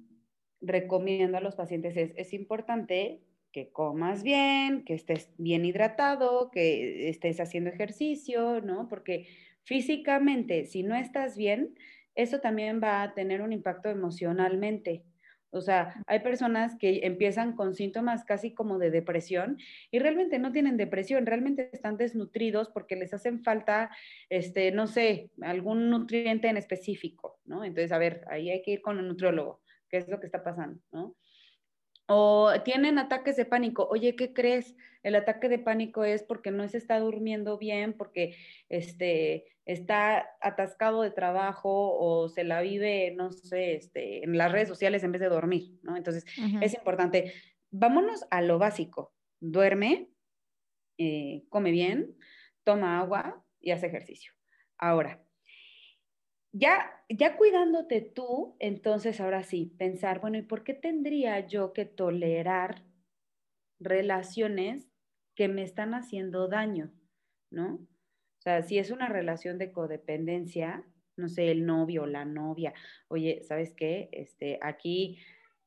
recomiendo 0.61 1.39
a 1.39 1.41
los 1.41 1.55
pacientes 1.55 1.97
es, 1.97 2.13
es 2.17 2.33
importante 2.33 3.23
que 3.53 3.71
comas 3.71 4.23
bien, 4.23 4.85
que 4.85 4.95
estés 4.95 5.31
bien 5.39 5.65
hidratado, 5.65 6.51
que 6.51 7.09
estés 7.09 7.41
haciendo 7.41 7.71
ejercicio, 7.71 8.61
¿no? 8.61 8.89
Porque 8.89 9.27
físicamente, 9.65 10.67
si 10.67 10.83
no 10.83 10.95
estás 10.95 11.37
bien, 11.37 11.75
eso 12.15 12.41
también 12.41 12.81
va 12.83 13.03
a 13.03 13.15
tener 13.15 13.43
un 13.43 13.53
impacto 13.53 13.89
emocionalmente. 13.89 15.05
O 15.51 15.61
sea, 15.61 16.03
hay 16.07 16.21
personas 16.21 16.77
que 16.79 17.01
empiezan 17.05 17.57
con 17.57 17.75
síntomas 17.75 18.25
casi 18.25 18.53
como 18.53 18.79
de 18.79 18.91
depresión 18.91 19.59
y 19.91 19.99
realmente 19.99 20.39
no 20.39 20.53
tienen 20.53 20.77
depresión, 20.77 21.27
realmente 21.27 21.71
están 21.73 21.97
desnutridos 21.97 22.69
porque 22.69 22.97
les 22.97 23.15
hacen 23.15 23.43
falta, 23.43 23.91
este, 24.29 24.73
no 24.73 24.87
sé, 24.87 25.31
algún 25.41 25.91
nutriente 25.91 26.49
en 26.49 26.57
específico, 26.57 27.41
¿no? 27.45 27.65
Entonces, 27.65 27.93
a 27.93 27.99
ver, 27.99 28.25
ahí 28.29 28.51
hay 28.51 28.63
que 28.63 28.73
ir 28.73 28.83
con 28.83 28.99
un 28.99 29.09
nutriólogo, 29.09 29.61
qué 29.89 29.97
es 29.97 30.09
lo 30.09 30.21
que 30.21 30.27
está 30.27 30.43
pasando, 30.43 30.81
¿no? 30.93 31.15
O 32.09 32.53
tienen 32.65 32.99
ataques 32.99 33.37
de 33.37 33.45
pánico. 33.45 33.87
Oye, 33.91 34.17
¿qué 34.17 34.33
crees? 34.33 34.75
El 35.03 35.15
ataque 35.15 35.49
de 35.49 35.59
pánico 35.59 36.05
es 36.05 36.23
porque 36.23 36.51
no 36.51 36.67
se 36.69 36.79
está 36.79 36.99
durmiendo 36.99 37.59
bien, 37.59 37.93
porque 37.93 38.37
este, 38.69 39.47
está 39.67 40.27
atascado 40.41 41.03
de 41.03 41.11
trabajo 41.11 41.97
o 41.99 42.29
se 42.31 42.45
la 42.45 42.63
vive, 42.63 43.13
no 43.15 43.31
sé, 43.31 43.75
este, 43.75 44.25
en 44.25 44.37
las 44.39 44.51
redes 44.51 44.69
sociales 44.69 45.05
en 45.05 45.13
vez 45.13 45.21
de 45.21 45.29
dormir, 45.29 45.79
¿no? 45.83 45.97
Entonces, 45.97 46.25
es 46.63 46.75
importante. 46.75 47.35
Vámonos 47.71 48.25
a 48.31 48.41
lo 48.41 48.59
básico. 48.59 49.13
Duerme, 49.41 50.09
eh, 50.97 51.45
come 51.51 51.71
bien, 51.71 52.17
toma 52.65 52.99
agua 52.99 53.45
y 53.61 53.73
hace 53.73 53.87
ejercicio. 53.87 54.33
Ahora, 54.79 55.23
ya, 56.53 56.91
ya 57.09 57.37
cuidándote 57.37 58.01
tú, 58.01 58.57
entonces 58.59 59.21
ahora 59.21 59.43
sí, 59.43 59.75
pensar, 59.79 60.21
bueno, 60.21 60.39
¿y 60.39 60.43
por 60.43 60.65
qué 60.65 60.75
tendría 60.75 61.47
yo 61.47 61.73
que 61.73 61.85
tolerar 61.85 62.83
relaciones 63.81 64.91
que 65.35 65.49
me 65.49 65.63
están 65.63 65.95
haciendo 65.95 66.49
daño? 66.49 66.93
¿No? 67.51 67.75
O 67.75 68.41
sea, 68.41 68.63
si 68.63 68.79
es 68.79 68.91
una 68.91 69.09
relación 69.09 69.59
de 69.59 69.73
codependencia, 69.73 70.85
no 71.17 71.29
sé, 71.29 71.51
el 71.51 71.67
novio 71.67 72.03
o 72.03 72.07
la 72.07 72.25
novia, 72.25 72.73
oye, 73.09 73.43
¿sabes 73.43 73.75
qué? 73.75 74.09
Este, 74.13 74.59
aquí 74.63 75.19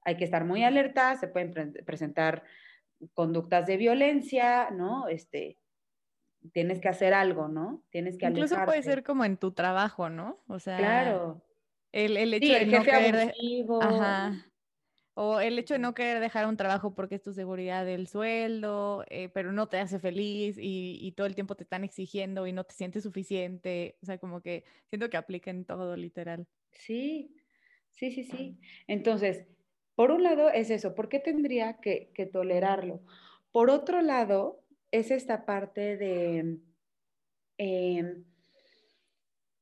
hay 0.04 0.18
que 0.18 0.24
estar 0.24 0.46
muy 0.46 0.64
alerta, 0.64 1.16
se 1.16 1.28
pueden 1.28 1.74
presentar 1.86 2.44
conductas 3.14 3.68
de 3.68 3.78
violencia, 3.78 4.70
¿no? 4.72 5.08
Este, 5.08 5.58
tienes 6.54 6.80
que 6.80 6.90
hacer 6.90 7.14
algo, 7.14 7.48
¿no? 7.48 7.84
Tienes 7.90 8.18
que 8.18 8.28
Incluso 8.28 8.56
puede 8.66 8.84
ser 8.84 9.04
como 9.04 9.26
en 9.26 9.38
tu 9.38 9.52
trabajo, 9.52 10.10
¿no? 10.10 10.40
O 10.48 10.60
sea, 10.60 10.78
claro. 10.78 11.44
El, 11.92 12.18
el 12.18 12.34
hecho 12.34 12.54
de 12.54 12.66
no 12.66 12.84
querer, 12.84 13.34
Ajá. 13.82 14.48
O 15.14 15.42
el 15.42 15.60
hecho 15.60 15.74
de 15.74 15.80
no 15.80 15.94
querer 15.94 16.22
dejar 16.22 16.48
un 16.48 16.56
trabajo 16.56 16.96
porque 16.96 17.16
es 17.16 17.22
tu 17.22 17.34
seguridad 17.34 17.86
del 17.86 18.08
sueldo, 18.08 19.04
eh, 19.10 19.28
pero 19.30 19.52
no 19.52 19.68
te 19.68 19.78
hace 19.78 20.00
feliz 20.00 20.58
y, 20.58 20.98
y, 21.02 21.12
todo 21.12 21.28
el 21.28 21.36
tiempo 21.36 21.56
te 21.56 21.64
están 21.64 21.84
exigiendo 21.84 22.48
y 22.48 22.54
no 22.54 22.64
te 22.64 22.74
sientes 22.74 23.04
suficiente. 23.04 23.98
O 24.02 24.06
sea, 24.06 24.18
como 24.20 24.42
que 24.42 24.64
siento 24.88 25.10
que 25.10 25.18
apliquen 25.18 25.66
todo 25.66 25.98
literal. 25.98 26.48
Sí, 26.72 27.36
sí, 27.92 28.10
sí, 28.12 28.24
sí. 28.24 28.58
Entonces, 28.88 29.46
por 29.96 30.12
un 30.12 30.24
lado 30.24 30.50
es 30.50 30.70
eso, 30.70 30.96
¿por 30.96 31.10
qué 31.10 31.20
tendría 31.20 31.78
que, 31.82 32.12
que 32.14 32.26
tolerarlo? 32.26 33.02
Por 33.52 33.70
otro 33.70 34.02
lado, 34.02 34.64
es 34.92 35.10
esta 35.10 35.46
parte 35.46 35.98
de 35.98 36.60
em, 37.58 38.26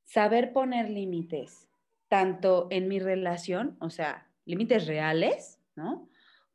saber 0.03 0.51
poner 0.53 0.89
límites, 0.89 1.69
tanto 2.07 2.67
en 2.71 2.87
mi 2.87 2.99
relación, 2.99 3.77
o 3.79 3.89
sea, 3.89 4.27
límites 4.45 4.87
reales, 4.87 5.59
¿no? 5.75 6.09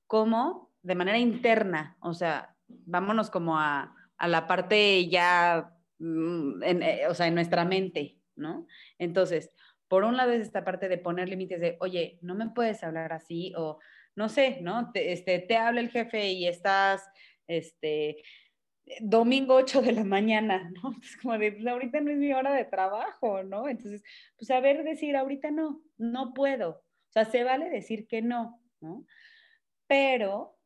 Como 0.06 0.72
de 0.82 0.96
manera 0.96 1.18
interna, 1.18 1.96
o 2.00 2.12
sea, 2.12 2.56
vámonos 2.66 3.30
como 3.30 3.58
a, 3.58 3.94
la 4.18 4.46
parte 4.46 5.08
ya, 5.08 5.72
mm, 5.98 6.62
eh, 6.62 7.06
o 7.08 7.14
sea, 7.14 7.28
en 7.28 7.34
nuestra 7.34 7.64
mente, 7.64 8.18
¿no? 8.34 8.66
Entonces, 8.98 9.50
por 9.86 10.02
un 10.04 10.16
lado 10.16 10.32
es 10.32 10.42
esta 10.42 10.64
parte 10.64 10.88
de 10.88 10.98
poner 10.98 11.28
límites 11.28 11.60
de, 11.60 11.76
oye, 11.80 12.18
no 12.22 12.34
me 12.34 12.48
puedes 12.48 12.82
hablar 12.82 13.12
así, 13.12 13.52
o 13.56 13.78
no 14.16 14.28
sé, 14.28 14.58
¿no? 14.62 14.90
Te, 14.92 15.12
este, 15.12 15.38
te 15.38 15.56
habla 15.56 15.80
el 15.80 15.90
jefe 15.90 16.32
y 16.32 16.48
estás, 16.48 17.08
este, 17.46 18.16
domingo 19.00 19.54
8 19.54 19.82
de 19.82 19.92
la 19.92 20.04
mañana, 20.04 20.70
¿no? 20.70 20.92
Es 21.02 21.16
como 21.16 21.38
de, 21.38 21.52
pues 21.52 21.66
ahorita 21.66 22.00
no 22.00 22.10
es 22.10 22.18
mi 22.18 22.32
hora 22.32 22.52
de 22.52 22.64
trabajo, 22.64 23.42
¿no? 23.42 23.68
Entonces, 23.68 24.02
pues 24.36 24.48
saber 24.48 24.84
decir, 24.84 25.16
ahorita 25.16 25.50
no, 25.50 25.82
no 25.96 26.34
puedo. 26.34 26.70
O 26.70 27.12
sea, 27.12 27.24
se 27.24 27.44
vale 27.44 27.70
decir 27.70 28.06
que 28.06 28.22
no, 28.22 28.60
¿no? 28.80 29.06
Pero 29.86 30.58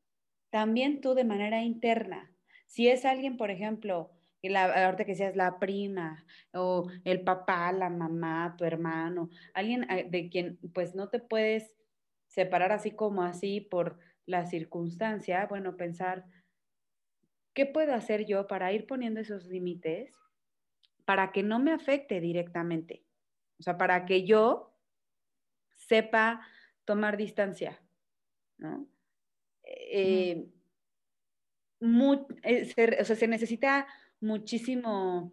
también 0.51 1.01
tú 1.01 1.15
de 1.15 1.25
manera 1.25 1.63
interna, 1.63 2.33
si 2.67 2.89
es 2.89 3.05
alguien, 3.05 3.37
por 3.37 3.51
ejemplo, 3.51 4.13
la, 4.43 4.87
ahorita 4.87 5.05
que 5.05 5.15
seas 5.15 5.37
la 5.37 5.59
prima 5.59 6.25
o 6.53 6.89
el 7.05 7.23
papá, 7.23 7.73
la 7.73 7.91
mamá, 7.91 8.55
tu 8.57 8.65
hermano, 8.65 9.31
alguien 9.55 9.91
eh, 9.91 10.07
de 10.09 10.29
quien 10.29 10.59
pues 10.73 10.95
no 10.95 11.09
te 11.09 11.19
puedes 11.19 11.75
separar 12.27 12.73
así 12.73 12.93
como 12.93 13.23
así 13.23 13.61
por 13.61 13.99
la 14.27 14.47
circunstancia, 14.47 15.47
bueno, 15.47 15.77
pensar, 15.77 16.25
¿qué 17.59 17.67
puedo 17.67 17.93
hacer 17.93 18.25
yo 18.25 18.47
para 18.47 18.73
ir 18.73 18.87
poniendo 18.87 19.19
esos 19.19 19.47
límites 19.47 20.15
para 21.05 21.33
que 21.33 21.43
no 21.43 21.59
me 21.59 21.73
afecte 21.73 22.21
directamente? 22.21 23.05
O 23.59 23.65
sea, 23.65 23.77
para 23.77 24.07
que 24.07 24.25
yo 24.25 24.79
sepa 25.75 26.47
tomar 26.85 27.17
distancia, 27.17 27.83
¿no? 28.59 28.89
Eh, 29.65 30.47
eh, 31.81 32.97
o 33.01 33.05
sea, 33.05 33.17
se 33.17 33.27
necesita 33.27 33.89
muchísimo 34.21 35.33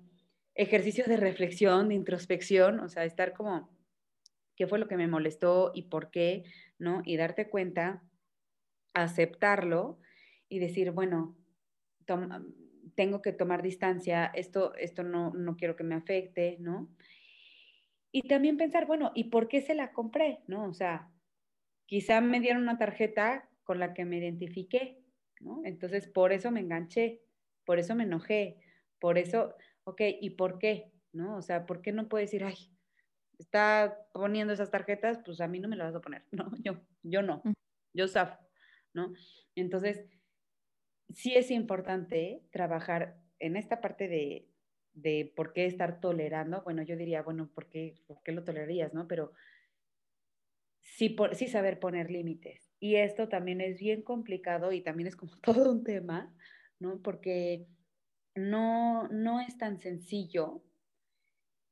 ejercicio 0.55 1.05
de 1.05 1.17
reflexión, 1.17 1.89
de 1.89 1.93
introspección, 1.93 2.79
o 2.79 2.89
sea, 2.89 3.05
estar 3.05 3.33
como, 3.33 3.69
¿qué 4.55 4.65
fue 4.65 4.79
lo 4.79 4.87
que 4.87 4.97
me 4.97 5.07
molestó 5.07 5.71
y 5.75 5.83
por 5.83 6.09
qué? 6.09 6.43
¿No? 6.79 7.03
Y 7.05 7.17
darte 7.17 7.51
cuenta, 7.51 8.01
aceptarlo 8.95 9.99
y 10.49 10.57
decir, 10.57 10.89
bueno, 10.89 11.37
tengo 12.95 13.21
que 13.21 13.33
tomar 13.33 13.61
distancia, 13.61 14.25
esto, 14.33 14.73
esto 14.75 15.03
no, 15.03 15.31
no 15.33 15.55
quiero 15.57 15.75
que 15.75 15.83
me 15.83 15.95
afecte, 15.95 16.57
¿no? 16.59 16.89
Y 18.11 18.27
también 18.27 18.57
pensar, 18.57 18.85
bueno, 18.85 19.11
¿y 19.13 19.25
por 19.25 19.47
qué 19.47 19.61
se 19.61 19.75
la 19.75 19.91
compré? 19.91 20.39
¿No? 20.47 20.65
O 20.65 20.73
sea, 20.73 21.11
quizá 21.85 22.21
me 22.21 22.39
dieron 22.39 22.63
una 22.63 22.77
tarjeta 22.77 23.49
con 23.63 23.79
la 23.79 23.93
que 23.93 24.05
me 24.05 24.17
identifiqué, 24.17 25.03
¿no? 25.41 25.61
Entonces, 25.65 26.07
por 26.07 26.31
eso 26.31 26.51
me 26.51 26.61
enganché, 26.61 27.21
por 27.65 27.79
eso 27.79 27.95
me 27.95 28.03
enojé, 28.03 28.61
por 28.99 29.17
eso, 29.17 29.55
ok, 29.83 30.01
¿y 30.21 30.29
por 30.31 30.59
qué? 30.59 30.93
¿No? 31.11 31.35
O 31.37 31.41
sea, 31.41 31.65
¿por 31.65 31.81
qué 31.81 31.91
no 31.91 32.07
puedo 32.07 32.21
decir, 32.21 32.43
ay, 32.43 32.71
está 33.37 34.07
poniendo 34.13 34.53
esas 34.53 34.71
tarjetas, 34.71 35.19
pues 35.25 35.41
a 35.41 35.47
mí 35.47 35.59
no 35.59 35.67
me 35.67 35.75
las 35.75 35.87
vas 35.87 35.95
a 35.95 36.01
poner, 36.01 36.23
¿no? 36.31 36.51
Yo, 36.63 36.81
yo 37.03 37.21
no, 37.21 37.43
yo 37.93 38.07
zafo, 38.07 38.37
¿no? 38.93 39.13
Entonces, 39.55 40.05
sí 41.13 41.35
es 41.35 41.51
importante 41.51 42.41
trabajar 42.51 43.17
en 43.39 43.55
esta 43.55 43.81
parte 43.81 44.07
de, 44.07 44.47
de 44.93 45.31
por 45.35 45.53
qué 45.53 45.65
estar 45.65 45.99
tolerando. 45.99 46.61
Bueno, 46.63 46.81
yo 46.83 46.95
diría, 46.95 47.21
bueno, 47.21 47.49
¿por 47.53 47.67
qué, 47.67 47.95
por 48.07 48.21
qué 48.23 48.31
lo 48.31 48.43
tolerarías, 48.43 48.93
no? 48.93 49.07
Pero 49.07 49.33
sí, 50.81 51.09
por, 51.09 51.35
sí 51.35 51.47
saber 51.47 51.79
poner 51.79 52.09
límites. 52.09 52.71
Y 52.79 52.95
esto 52.95 53.27
también 53.29 53.61
es 53.61 53.79
bien 53.79 54.01
complicado 54.01 54.71
y 54.71 54.81
también 54.81 55.07
es 55.07 55.15
como 55.15 55.35
todo 55.41 55.71
un 55.71 55.83
tema, 55.83 56.33
¿no? 56.79 57.01
Porque 57.01 57.67
no, 58.33 59.07
no 59.09 59.41
es 59.41 59.57
tan 59.57 59.79
sencillo 59.79 60.63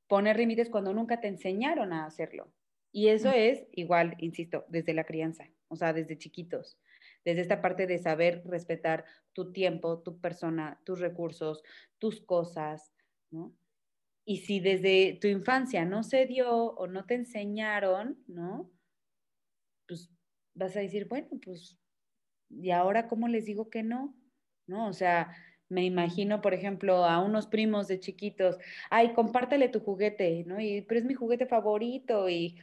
poner 0.07 0.37
límites 0.37 0.69
cuando 0.69 0.93
nunca 0.93 1.19
te 1.19 1.27
enseñaron 1.27 1.93
a 1.93 2.05
hacerlo. 2.05 2.51
Y 2.91 3.07
eso 3.07 3.31
es 3.31 3.65
igual, 3.71 4.15
insisto, 4.19 4.65
desde 4.67 4.93
la 4.93 5.03
crianza, 5.03 5.49
o 5.67 5.75
sea, 5.75 5.93
desde 5.93 6.17
chiquitos 6.17 6.77
desde 7.25 7.41
esta 7.41 7.61
parte 7.61 7.87
de 7.87 7.97
saber 7.97 8.43
respetar 8.45 9.05
tu 9.33 9.51
tiempo, 9.51 10.01
tu 10.01 10.19
persona, 10.19 10.81
tus 10.83 10.99
recursos, 10.99 11.63
tus 11.97 12.21
cosas, 12.21 12.93
¿no? 13.31 13.55
Y 14.25 14.37
si 14.37 14.59
desde 14.59 15.17
tu 15.19 15.27
infancia 15.27 15.85
no 15.85 16.03
se 16.03 16.25
dio 16.25 16.49
o 16.51 16.87
no 16.87 17.05
te 17.05 17.15
enseñaron, 17.15 18.23
¿no? 18.27 18.71
Pues 19.87 20.09
vas 20.53 20.75
a 20.77 20.79
decir, 20.79 21.07
bueno, 21.07 21.27
pues, 21.43 21.77
¿y 22.49 22.71
ahora 22.71 23.07
cómo 23.07 23.27
les 23.27 23.45
digo 23.45 23.69
que 23.69 23.83
no? 23.83 24.15
¿No? 24.65 24.87
O 24.87 24.93
sea, 24.93 25.35
me 25.67 25.83
imagino, 25.83 26.41
por 26.41 26.53
ejemplo, 26.53 27.03
a 27.03 27.19
unos 27.19 27.47
primos 27.47 27.87
de 27.87 27.99
chiquitos, 27.99 28.57
ay, 28.89 29.13
compártele 29.13 29.69
tu 29.69 29.79
juguete, 29.81 30.43
¿no? 30.45 30.61
Y, 30.61 30.83
pero 30.83 30.99
es 30.99 31.05
mi 31.05 31.15
juguete 31.15 31.45
favorito 31.45 32.29
y 32.29 32.59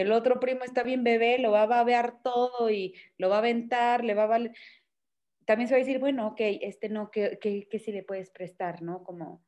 el 0.00 0.12
otro 0.12 0.40
primo 0.40 0.64
está 0.64 0.82
bien 0.82 1.04
bebé, 1.04 1.38
lo 1.38 1.50
va 1.50 1.62
a 1.62 1.66
babear 1.66 2.22
todo 2.22 2.70
y 2.70 2.94
lo 3.18 3.28
va 3.28 3.36
a 3.36 3.38
aventar, 3.38 4.04
le 4.04 4.14
va 4.14 4.24
a 4.24 4.26
valer. 4.26 4.52
También 5.44 5.68
se 5.68 5.74
va 5.74 5.76
a 5.76 5.84
decir, 5.84 5.98
bueno, 5.98 6.28
ok, 6.28 6.40
este 6.40 6.88
no, 6.88 7.10
¿qué, 7.10 7.38
qué, 7.40 7.68
qué 7.70 7.78
sí 7.78 7.92
le 7.92 8.02
puedes 8.02 8.30
prestar, 8.30 8.82
no? 8.82 9.04
Como, 9.04 9.44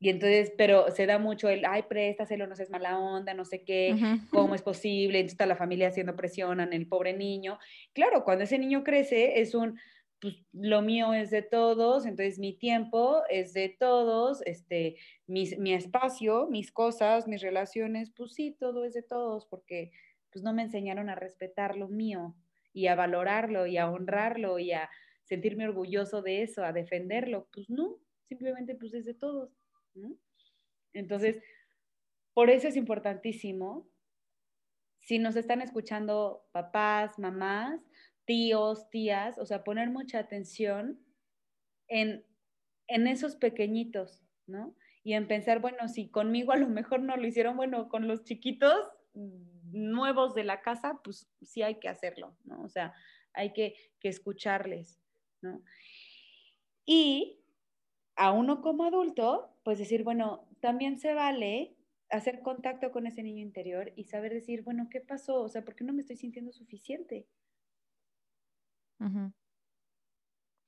y 0.00 0.10
entonces, 0.10 0.52
pero 0.56 0.90
se 0.92 1.06
da 1.06 1.18
mucho 1.18 1.48
el, 1.48 1.64
ay, 1.64 1.82
préstaselo, 1.82 2.46
no 2.46 2.54
seas 2.54 2.70
mala 2.70 2.98
onda, 2.98 3.34
no 3.34 3.44
sé 3.44 3.64
qué, 3.64 3.96
cómo 4.30 4.54
es 4.54 4.62
posible, 4.62 5.18
entonces 5.18 5.34
está 5.34 5.46
la 5.46 5.56
familia 5.56 5.88
haciendo 5.88 6.14
presión 6.14 6.60
en 6.60 6.72
el 6.72 6.86
pobre 6.86 7.14
niño. 7.14 7.58
Claro, 7.94 8.22
cuando 8.22 8.44
ese 8.44 8.58
niño 8.58 8.84
crece 8.84 9.40
es 9.40 9.54
un, 9.56 9.78
pues 10.20 10.34
lo 10.52 10.82
mío 10.82 11.14
es 11.14 11.30
de 11.30 11.42
todos, 11.42 12.04
entonces 12.04 12.38
mi 12.38 12.52
tiempo 12.56 13.22
es 13.30 13.52
de 13.52 13.76
todos, 13.78 14.42
este, 14.46 14.96
mi 15.26 15.72
espacio, 15.72 16.48
mis 16.48 16.72
cosas, 16.72 17.28
mis 17.28 17.42
relaciones, 17.42 18.10
pues 18.10 18.34
sí, 18.34 18.56
todo 18.58 18.84
es 18.84 18.94
de 18.94 19.02
todos, 19.02 19.46
porque 19.46 19.92
pues 20.32 20.42
no 20.42 20.52
me 20.52 20.62
enseñaron 20.62 21.08
a 21.08 21.14
respetar 21.14 21.76
lo 21.76 21.88
mío 21.88 22.34
y 22.72 22.86
a 22.86 22.94
valorarlo 22.94 23.66
y 23.66 23.76
a 23.76 23.90
honrarlo 23.90 24.58
y 24.58 24.72
a 24.72 24.90
sentirme 25.24 25.68
orgulloso 25.68 26.22
de 26.22 26.42
eso, 26.42 26.64
a 26.64 26.72
defenderlo, 26.72 27.48
pues 27.52 27.68
no, 27.70 27.98
simplemente 28.28 28.74
pues 28.74 28.94
es 28.94 29.04
de 29.04 29.14
todos. 29.14 29.50
Entonces, 30.92 31.42
por 32.34 32.50
eso 32.50 32.68
es 32.68 32.76
importantísimo, 32.76 33.88
si 35.00 35.18
nos 35.18 35.36
están 35.36 35.62
escuchando 35.62 36.46
papás, 36.52 37.18
mamás, 37.18 37.80
tíos, 38.28 38.90
tías, 38.90 39.38
o 39.38 39.46
sea, 39.46 39.64
poner 39.64 39.88
mucha 39.88 40.18
atención 40.18 41.00
en, 41.88 42.26
esos 42.86 43.36
pequeñitos, 43.36 44.22
¿no? 44.46 44.74
Y 45.02 45.14
en 45.14 45.26
pensar, 45.26 45.60
bueno, 45.60 45.88
si 45.88 46.10
conmigo 46.10 46.52
a 46.52 46.58
lo 46.58 46.68
mejor 46.68 47.00
no 47.00 47.16
lo 47.16 47.26
hicieron, 47.26 47.56
bueno, 47.56 47.88
con 47.88 48.06
los 48.06 48.24
chiquitos 48.24 48.74
nuevos 49.72 50.34
de 50.34 50.44
la 50.44 50.60
casa, 50.60 51.00
pues 51.02 51.26
sí 51.40 51.62
hay 51.62 51.76
que 51.76 51.88
hacerlo, 51.88 52.36
¿no? 52.44 52.60
O 52.62 52.68
sea, 52.68 52.92
hay 53.32 53.54
que, 53.54 53.74
que 53.98 54.10
escucharles, 54.10 55.00
¿no? 55.40 55.62
Y 56.84 57.40
a 58.14 58.32
uno 58.32 58.60
como 58.60 58.84
adulto, 58.84 59.56
pues 59.64 59.78
decir, 59.78 60.04
bueno, 60.04 60.46
también 60.60 60.98
se 60.98 61.14
vale 61.14 61.78
hacer 62.10 62.42
contacto 62.42 62.92
con 62.92 63.06
ese 63.06 63.22
niño 63.22 63.40
interior 63.40 63.90
y 63.96 64.04
saber 64.04 64.34
decir, 64.34 64.64
bueno, 64.64 64.88
¿qué 64.90 65.00
pasó? 65.00 65.40
O 65.40 65.48
sea, 65.48 65.64
¿por 65.64 65.74
qué 65.74 65.84
no 65.84 65.94
me 65.94 66.02
estoy 66.02 66.16
sintiendo 66.16 66.52
suficiente? 66.52 67.26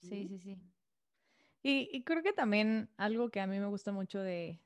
Sí, 0.01 0.28
sí, 0.28 0.39
sí. 0.39 0.59
Y, 1.62 2.03
creo 2.05 2.22
que 2.22 2.33
también 2.33 2.89
algo 2.97 3.31
que 3.31 3.41
a 3.41 3.47
mí 3.47 3.59
me 3.59 3.66
gusta 3.66 3.93
mucho 3.93 4.20
de, 4.20 4.61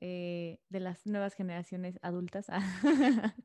eh, 0.00 0.58
de 0.68 0.80
las 0.80 1.06
nuevas 1.06 1.34
generaciones 1.34 1.98
adultas 2.02 2.46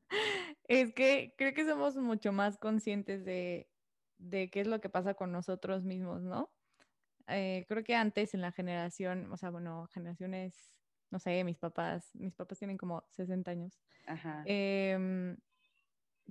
es 0.67 0.91
que 0.93 1.35
creo 1.37 1.53
que 1.53 1.65
somos 1.65 1.95
mucho 1.97 2.31
más 2.31 2.57
conscientes 2.57 3.25
de, 3.25 3.69
de 4.17 4.49
qué 4.49 4.61
es 4.61 4.67
lo 4.67 4.81
que 4.81 4.89
pasa 4.89 5.13
con 5.13 5.31
nosotros 5.31 5.83
mismos, 5.83 6.23
¿no? 6.23 6.51
Eh, 7.27 7.65
creo 7.67 7.83
que 7.83 7.95
antes 7.95 8.33
en 8.33 8.41
la 8.41 8.51
generación, 8.51 9.31
o 9.31 9.37
sea, 9.37 9.49
bueno, 9.51 9.87
generaciones, 9.93 10.75
no 11.11 11.19
sé, 11.19 11.43
mis 11.43 11.57
papás, 11.57 12.09
mis 12.15 12.33
papás 12.33 12.57
tienen 12.57 12.77
como 12.77 13.03
60 13.11 13.51
años. 13.51 13.79
Em, 14.45 15.37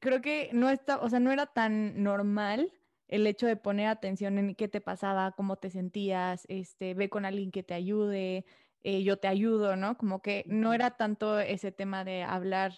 creo 0.01 0.21
que 0.21 0.51
no 0.53 0.69
está, 0.71 0.99
o 0.99 1.09
sea, 1.09 1.21
no 1.21 1.31
era 1.31 1.47
tan 1.47 2.03
normal 2.03 2.73
el 3.13 3.27
hecho 3.27 3.47
de 3.47 3.57
poner 3.57 3.89
atención 3.89 4.39
en 4.39 4.55
qué 4.55 4.69
te 4.69 4.81
pasaba, 4.81 5.33
cómo 5.33 5.57
te 5.57 5.69
sentías, 5.69 6.47
este, 6.49 6.95
ve 6.95 7.11
con 7.11 7.27
alguien 7.27 7.51
que 7.51 7.63
te 7.63 7.75
ayude, 7.75 8.47
eh, 8.85 9.03
yo 9.03 9.19
te 9.19 9.29
ayudo, 9.29 9.77
¿no? 9.77 9.99
Como 9.99 10.23
que 10.23 10.45
no 10.47 10.73
era 10.73 10.97
tanto 10.97 11.39
ese 11.39 11.73
tema 11.73 12.05
de 12.05 12.23
hablar 12.23 12.73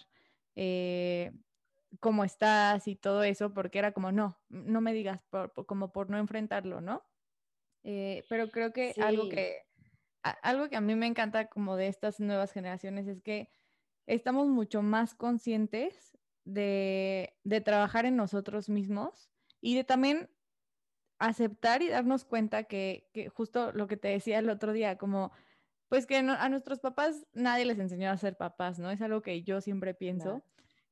eh, 0.57 1.31
cómo 2.01 2.25
estás 2.25 2.89
y 2.89 2.97
todo 2.97 3.23
eso, 3.23 3.53
porque 3.53 3.79
era 3.79 3.93
como, 3.93 4.11
no, 4.11 4.37
no 4.49 4.81
me 4.81 4.91
digas, 4.91 5.23
como 5.67 5.93
por 5.93 6.09
no 6.09 6.17
enfrentarlo, 6.17 6.81
¿no? 6.81 7.05
Eh, 7.83 8.25
pero 8.27 8.49
creo 8.49 8.73
que 8.73 8.93
algo 9.01 9.29
que 9.29 9.61
algo 10.41 10.67
que 10.67 10.75
a 10.75 10.81
mí 10.81 10.95
me 10.95 11.07
encanta 11.07 11.47
como 11.47 11.77
de 11.77 11.87
estas 11.87 12.19
nuevas 12.19 12.51
generaciones 12.51 13.07
es 13.07 13.21
que 13.21 13.47
estamos 14.05 14.49
mucho 14.49 14.81
más 14.81 15.15
conscientes 15.15 16.17
de, 16.43 17.37
de 17.43 17.61
trabajar 17.61 18.05
en 18.05 18.17
nosotros 18.17 18.67
mismos 18.67 19.29
y 19.65 19.73
de 19.73 19.83
también 19.83 20.29
aceptar 21.17 21.81
y 21.81 21.87
darnos 21.87 22.23
cuenta 22.23 22.65
que, 22.65 23.09
justo 23.33 23.71
lo 23.71 23.87
que 23.87 23.97
te 23.97 24.09
decía 24.09 24.37
el 24.37 24.51
otro 24.51 24.73
día, 24.73 24.99
como 24.99 25.31
pues 25.89 26.05
que 26.05 26.17
a 26.17 26.49
nuestros 26.49 26.79
papás 26.81 27.25
nadie 27.33 27.65
les 27.65 27.79
enseñó 27.79 28.11
a 28.11 28.17
ser 28.17 28.37
papás, 28.37 28.77
¿no? 28.77 28.91
Es 28.91 29.01
algo 29.01 29.23
que 29.23 29.41
yo 29.41 29.61
siempre 29.61 29.95
pienso. 29.95 30.43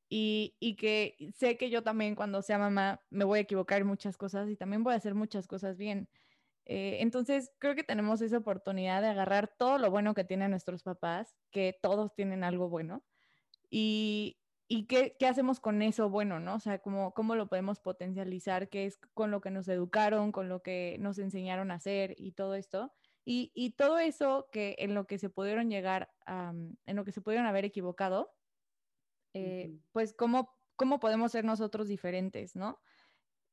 Y, 0.10 0.56
y, 0.60 0.76
que 0.76 1.32
sé 1.36 1.56
que 1.56 1.70
yo 1.70 1.84
también 1.84 2.16
cuando 2.16 2.42
sea 2.42 2.58
mamá 2.58 3.00
me 3.12 3.26
voy 3.26 3.40
a 3.40 3.42
equivocar 3.44 3.82
en 3.82 3.88
muchas 3.88 4.18
cosas 4.18 4.50
y 4.50 4.56
también 4.56 4.84
voy 4.84 4.94
a 4.94 4.98
hacer 4.98 5.14
muchas 5.14 5.46
cosas 5.46 5.78
bien. 5.78 6.10
Eh, 6.66 6.98
entonces, 7.02 7.52
creo 7.60 7.76
que 7.76 7.84
tenemos 7.84 8.22
esa 8.22 8.40
oportunidad 8.40 9.04
de 9.04 9.10
agarrar 9.10 9.54
todo 9.56 9.78
lo 9.78 9.92
bueno 9.92 10.16
que 10.16 10.24
tienen 10.24 10.50
nuestros 10.50 10.82
papás, 10.82 11.36
que 11.52 11.78
todos 11.80 12.16
tienen 12.16 12.44
algo 12.44 12.70
bueno, 12.70 13.04
y, 13.70 14.38
¿Y 14.76 14.86
qué, 14.86 15.16
hacemos 15.28 15.60
con 15.60 15.84
eso 15.84 16.10
bueno, 16.10 16.40
no? 16.40 16.56
O 16.56 16.60
sea, 16.60 16.80
¿cómo, 16.80 17.14
¿cómo 17.14 17.36
lo 17.36 17.46
podemos 17.46 17.80
potencializar? 17.80 18.70
¿Qué 18.70 18.88
es 18.88 18.98
con 19.14 19.30
lo 19.30 19.40
que 19.40 19.52
nos 19.52 19.68
educaron, 19.68 20.32
con 20.32 20.50
lo 20.50 20.64
que 20.64 20.98
nos 21.00 21.20
enseñaron 21.20 21.70
a 21.70 21.76
hacer 21.76 22.16
y 22.18 22.32
todo 22.32 22.56
esto? 22.56 22.92
Y, 23.24 23.76
todo 23.78 24.00
eso 24.00 24.50
que 24.52 24.76
en 24.80 24.96
lo 24.96 25.06
que 25.06 25.20
se 25.20 25.30
pudieron 25.30 25.70
llegar, 25.70 26.12
en 26.26 26.96
lo 26.96 27.06
que 27.06 27.12
se 27.12 27.22
pudieron 27.22 27.46
haber 27.46 27.66
equivocado, 27.66 28.34
eh, 29.36 29.78
pues 29.92 30.12
¿cómo, 30.12 30.58
cómo 30.76 31.00
podemos 31.00 31.32
ser 31.32 31.46
nosotros 31.46 31.88
diferentes, 31.88 32.56
¿no? 32.56 32.82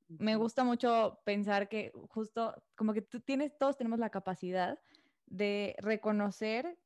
Me 0.09 0.37
gusta 0.37 0.65
mucho 0.65 1.21
pensar 1.25 1.69
que 1.69 1.93
justo 2.09 2.55
como 2.77 2.95
que 2.95 3.03
tú 3.03 3.21
tienes, 3.21 3.59
todos 3.59 3.77
tenemos 3.77 3.99
la 3.99 4.09
capacidad 4.09 4.79
de 5.27 5.77
reconocer 5.81 6.79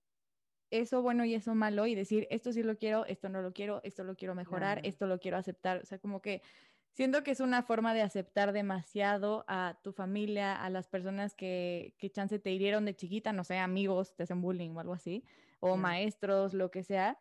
eso 0.81 1.03
bueno 1.03 1.25
y 1.25 1.35
eso 1.35 1.55
malo 1.55 1.87
y 1.87 1.95
decir, 1.95 2.27
esto 2.31 2.53
sí 2.53 2.63
lo 2.63 2.77
quiero, 2.77 3.07
esto 3.07 3.29
no 3.29 3.43
lo 3.43 3.53
quiero, 3.53 3.81
esto 3.85 4.03
lo 4.03 4.17
quiero 4.17 4.35
mejorar, 4.35 4.81
esto 4.85 5.07
lo 5.07 5.21
quiero 5.21 5.37
aceptar. 5.37 5.81
O 5.83 5.87
sea, 5.87 5.99
como 5.99 6.21
que 6.21 6.43
siento 6.91 7.23
que 7.23 7.31
es 7.31 7.41
una 7.41 7.63
forma 7.63 7.95
de 7.95 8.03
aceptar 8.03 8.53
demasiado 8.53 9.45
a 9.47 9.79
tu 9.83 9.93
familia, 9.93 10.55
a 10.55 10.71
las 10.71 10.89
personas 10.89 11.35
que, 11.35 11.95
que 11.99 12.11
chance 12.11 12.39
te 12.39 12.51
hirieron 12.51 12.85
de 12.85 12.97
chiquita, 12.97 13.33
no 13.33 13.45
sé, 13.45 13.59
amigos, 13.59 14.15
te 14.17 14.25
hacen 14.25 14.41
bullying 14.41 14.71
o 14.71 14.81
algo 14.81 14.95
así, 14.95 15.25
o 15.61 15.77
maestros, 15.77 16.55
lo 16.55 16.71
que 16.71 16.83
sea. 16.83 17.19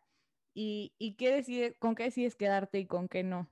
¿Y, 0.55 0.93
y 0.97 1.15
qué 1.15 1.31
decide, 1.31 1.75
con 1.75 1.95
qué 1.95 2.03
decides 2.03 2.35
quedarte 2.35 2.79
y 2.79 2.87
con 2.87 3.07
qué 3.07 3.23
no? 3.23 3.49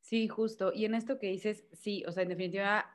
Sí, 0.00 0.28
justo. 0.28 0.72
Y 0.74 0.86
en 0.86 0.94
esto 0.94 1.18
que 1.18 1.28
dices, 1.28 1.66
sí, 1.72 2.04
o 2.06 2.12
sea, 2.12 2.22
en 2.22 2.30
definitiva, 2.30 2.86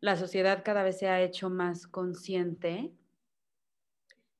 la 0.00 0.16
sociedad 0.16 0.62
cada 0.64 0.82
vez 0.82 0.98
se 0.98 1.08
ha 1.08 1.22
hecho 1.22 1.48
más 1.48 1.86
consciente 1.86 2.92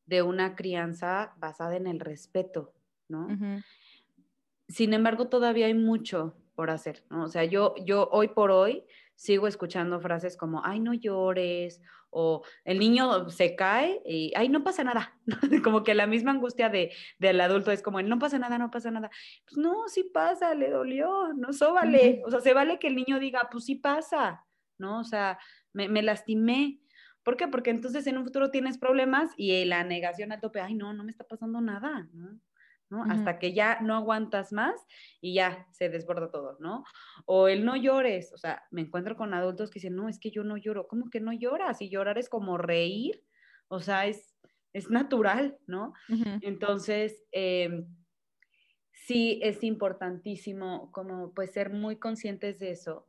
de 0.06 0.22
una 0.22 0.54
crianza 0.54 1.34
basada 1.38 1.76
en 1.76 1.86
el 1.86 2.00
respeto, 2.00 2.72
¿no? 3.08 3.28
Sin 4.68 4.94
embargo, 4.94 5.28
todavía 5.28 5.66
hay 5.66 5.74
mucho 5.74 6.36
por 6.54 6.70
hacer, 6.70 7.04
¿no? 7.10 7.24
O 7.24 7.28
sea, 7.28 7.44
yo, 7.44 7.74
yo 7.84 8.08
hoy 8.12 8.28
por 8.28 8.50
hoy 8.50 8.84
sigo 9.16 9.46
escuchando 9.46 10.00
frases 10.00 10.36
como, 10.36 10.64
ay, 10.64 10.80
no 10.80 10.94
llores, 10.94 11.80
o 12.16 12.42
el 12.64 12.78
niño 12.78 13.28
se 13.28 13.56
cae 13.56 14.00
y, 14.06 14.32
ay, 14.36 14.48
no 14.48 14.62
pasa 14.62 14.84
nada. 14.84 15.18
como 15.64 15.82
que 15.82 15.94
la 15.94 16.06
misma 16.06 16.30
angustia 16.30 16.68
de, 16.68 16.92
del 17.18 17.40
adulto 17.40 17.72
es 17.72 17.82
como, 17.82 18.00
no 18.02 18.18
pasa 18.18 18.38
nada, 18.38 18.56
no 18.56 18.70
pasa 18.70 18.90
nada. 18.90 19.10
Pues 19.44 19.58
no, 19.58 19.88
sí 19.88 20.04
pasa, 20.04 20.54
le 20.54 20.70
dolió, 20.70 21.32
no, 21.34 21.52
sóbale. 21.52 22.22
O 22.24 22.30
sea, 22.30 22.40
se 22.40 22.54
vale 22.54 22.78
que 22.78 22.86
el 22.86 22.94
niño 22.94 23.18
diga, 23.18 23.48
pues 23.50 23.64
sí 23.64 23.74
pasa, 23.74 24.44
¿no? 24.78 25.00
O 25.00 25.04
sea, 25.04 25.38
me, 25.72 25.88
me 25.88 26.02
lastimé. 26.02 26.78
¿Por 27.24 27.36
qué? 27.36 27.48
Porque 27.48 27.70
entonces 27.70 28.06
en 28.06 28.18
un 28.18 28.24
futuro 28.24 28.50
tienes 28.50 28.78
problemas 28.78 29.30
y 29.36 29.64
la 29.64 29.82
negación 29.82 30.30
al 30.30 30.40
tope, 30.40 30.60
ay, 30.60 30.74
no, 30.74 30.92
no 30.92 31.04
me 31.04 31.10
está 31.10 31.24
pasando 31.24 31.60
nada, 31.60 32.08
¿no? 32.12 32.38
Hasta 33.10 33.40
que 33.40 33.52
ya 33.52 33.80
no 33.80 33.96
aguantas 33.96 34.52
más 34.52 34.74
y 35.20 35.34
ya 35.34 35.66
se 35.72 35.88
desborda 35.88 36.30
todo, 36.30 36.56
¿no? 36.60 36.84
O 37.26 37.48
el 37.48 37.64
no 37.64 37.74
llores, 37.74 38.32
o 38.32 38.38
sea, 38.38 38.62
me 38.70 38.82
encuentro 38.82 39.16
con 39.16 39.34
adultos 39.34 39.70
que 39.70 39.80
dicen, 39.80 39.96
no, 39.96 40.08
es 40.08 40.20
que 40.20 40.30
yo 40.30 40.44
no 40.44 40.56
lloro, 40.56 40.86
¿cómo 40.86 41.10
que 41.10 41.18
no 41.18 41.32
lloras? 41.32 41.82
Y 41.82 41.88
llorar 41.90 42.18
es 42.18 42.28
como 42.28 42.56
reír, 42.56 43.24
o 43.66 43.80
sea, 43.80 44.06
es, 44.06 44.36
es 44.72 44.90
natural, 44.90 45.58
¿no? 45.66 45.92
Entonces, 46.40 47.24
em, 47.32 47.86
sí 48.92 49.40
es 49.42 49.64
importantísimo 49.64 50.92
como 50.92 51.34
pues 51.34 51.52
ser 51.52 51.70
muy 51.70 51.96
conscientes 51.96 52.58
de 52.58 52.70
eso. 52.70 53.08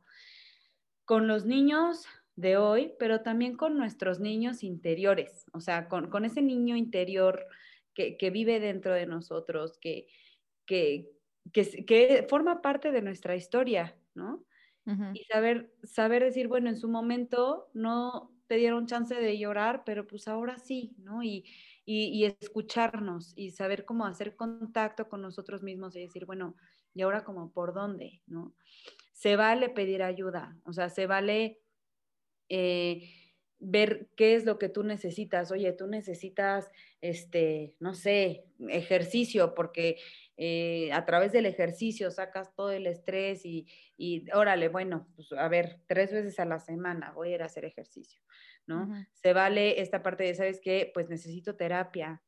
Con 1.04 1.28
los 1.28 1.46
niños 1.46 2.06
de 2.36 2.56
hoy, 2.58 2.92
pero 2.98 3.22
también 3.22 3.56
con 3.56 3.76
nuestros 3.76 4.20
niños 4.20 4.62
interiores, 4.62 5.46
o 5.52 5.60
sea, 5.60 5.88
con, 5.88 6.10
con 6.10 6.24
ese 6.24 6.42
niño 6.42 6.76
interior 6.76 7.46
que, 7.94 8.30
vive 8.30 8.60
dentro 8.60 8.92
de 8.92 9.06
nosotros, 9.06 9.78
que, 9.78 10.06
que, 10.66 11.10
que, 11.52 12.26
forma 12.28 12.60
parte 12.60 12.92
de 12.92 13.00
nuestra 13.00 13.36
historia, 13.36 13.96
¿no? 14.14 14.44
Y 15.14 15.24
saber, 15.24 15.72
saber 15.82 16.22
decir, 16.22 16.46
bueno, 16.46 16.68
en 16.68 16.76
su 16.76 16.88
momento 16.88 17.70
no 17.74 18.30
te 18.46 18.54
dieron 18.54 18.86
chance 18.86 19.14
de 19.16 19.36
llorar, 19.36 19.82
pero 19.84 20.06
pues 20.06 20.28
ahora 20.28 20.58
sí, 20.58 20.94
¿no? 20.98 21.24
Y, 21.24 21.44
y, 21.84 22.24
escucharnos 22.24 23.32
y 23.36 23.50
saber 23.50 23.84
cómo 23.84 24.06
hacer 24.06 24.36
contacto 24.36 25.08
con 25.08 25.22
nosotros 25.22 25.62
mismos 25.62 25.96
y 25.96 26.00
decir, 26.00 26.26
bueno, 26.26 26.54
¿y 26.94 27.02
ahora 27.02 27.24
como 27.24 27.52
por 27.52 27.74
dónde, 27.74 28.22
¿no? 28.26 28.54
Se 29.12 29.36
vale 29.36 29.70
pedir 29.70 30.02
ayuda, 30.02 30.56
o 30.64 30.72
sea, 30.72 30.90
se 30.90 31.06
vale... 31.06 31.60
Eh, 32.48 33.10
ver 33.58 34.08
qué 34.16 34.34
es 34.34 34.44
lo 34.44 34.58
que 34.58 34.68
tú 34.68 34.82
necesitas. 34.82 35.50
Oye, 35.50 35.72
tú 35.72 35.86
necesitas, 35.86 36.70
este, 37.00 37.74
no 37.80 37.94
sé, 37.94 38.44
ejercicio, 38.68 39.54
porque 39.54 39.98
eh, 40.36 40.92
a 40.92 41.04
través 41.04 41.32
del 41.32 41.46
ejercicio 41.46 42.10
sacas 42.10 42.54
todo 42.54 42.70
el 42.70 42.86
estrés 42.86 43.44
y, 43.44 43.66
y, 43.96 44.30
órale, 44.32 44.68
bueno, 44.68 45.08
pues 45.16 45.32
a 45.32 45.48
ver, 45.48 45.80
tres 45.86 46.12
veces 46.12 46.38
a 46.38 46.44
la 46.44 46.58
semana 46.58 47.12
voy 47.12 47.32
a 47.32 47.34
ir 47.36 47.42
a 47.42 47.46
hacer 47.46 47.64
ejercicio, 47.64 48.20
¿no? 48.66 48.90
Se 49.14 49.32
vale 49.32 49.80
esta 49.80 50.02
parte 50.02 50.24
de, 50.24 50.34
¿sabes 50.34 50.60
qué? 50.60 50.90
Pues 50.92 51.08
necesito 51.08 51.56
terapia. 51.56 52.22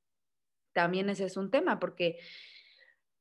También 0.73 1.11
ese 1.11 1.25
es 1.25 1.37
un 1.37 1.51
tema, 1.51 1.79
porque 1.79 2.19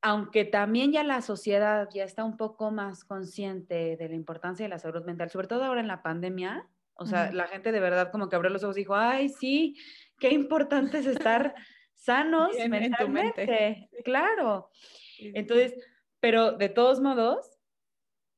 aunque 0.00 0.44
también 0.44 0.92
ya 0.92 1.02
la 1.02 1.20
sociedad 1.22 1.88
ya 1.92 2.04
está 2.04 2.24
un 2.24 2.36
poco 2.36 2.70
más 2.70 3.04
consciente 3.04 3.96
de 3.96 4.08
la 4.08 4.14
importancia 4.14 4.64
de 4.64 4.70
la 4.70 4.78
salud 4.78 5.04
mental, 5.04 5.28
sobre 5.28 5.48
todo 5.48 5.64
ahora 5.64 5.80
en 5.80 5.88
la 5.88 6.02
pandemia, 6.02 6.68
o 6.98 7.06
sea, 7.06 7.30
la 7.32 7.46
gente 7.46 7.70
de 7.70 7.80
verdad 7.80 8.10
como 8.10 8.28
que 8.28 8.36
abrió 8.36 8.50
los 8.50 8.64
ojos 8.64 8.76
y 8.76 8.80
dijo, 8.80 8.96
ay, 8.96 9.28
sí, 9.28 9.76
qué 10.18 10.30
importante 10.30 10.98
es 10.98 11.06
estar 11.06 11.54
sanos 11.94 12.50
mentalmente. 12.68 13.88
Claro. 14.04 14.70
Entonces, 15.18 15.74
pero 16.20 16.52
de 16.52 16.68
todos 16.68 17.00
modos, 17.00 17.58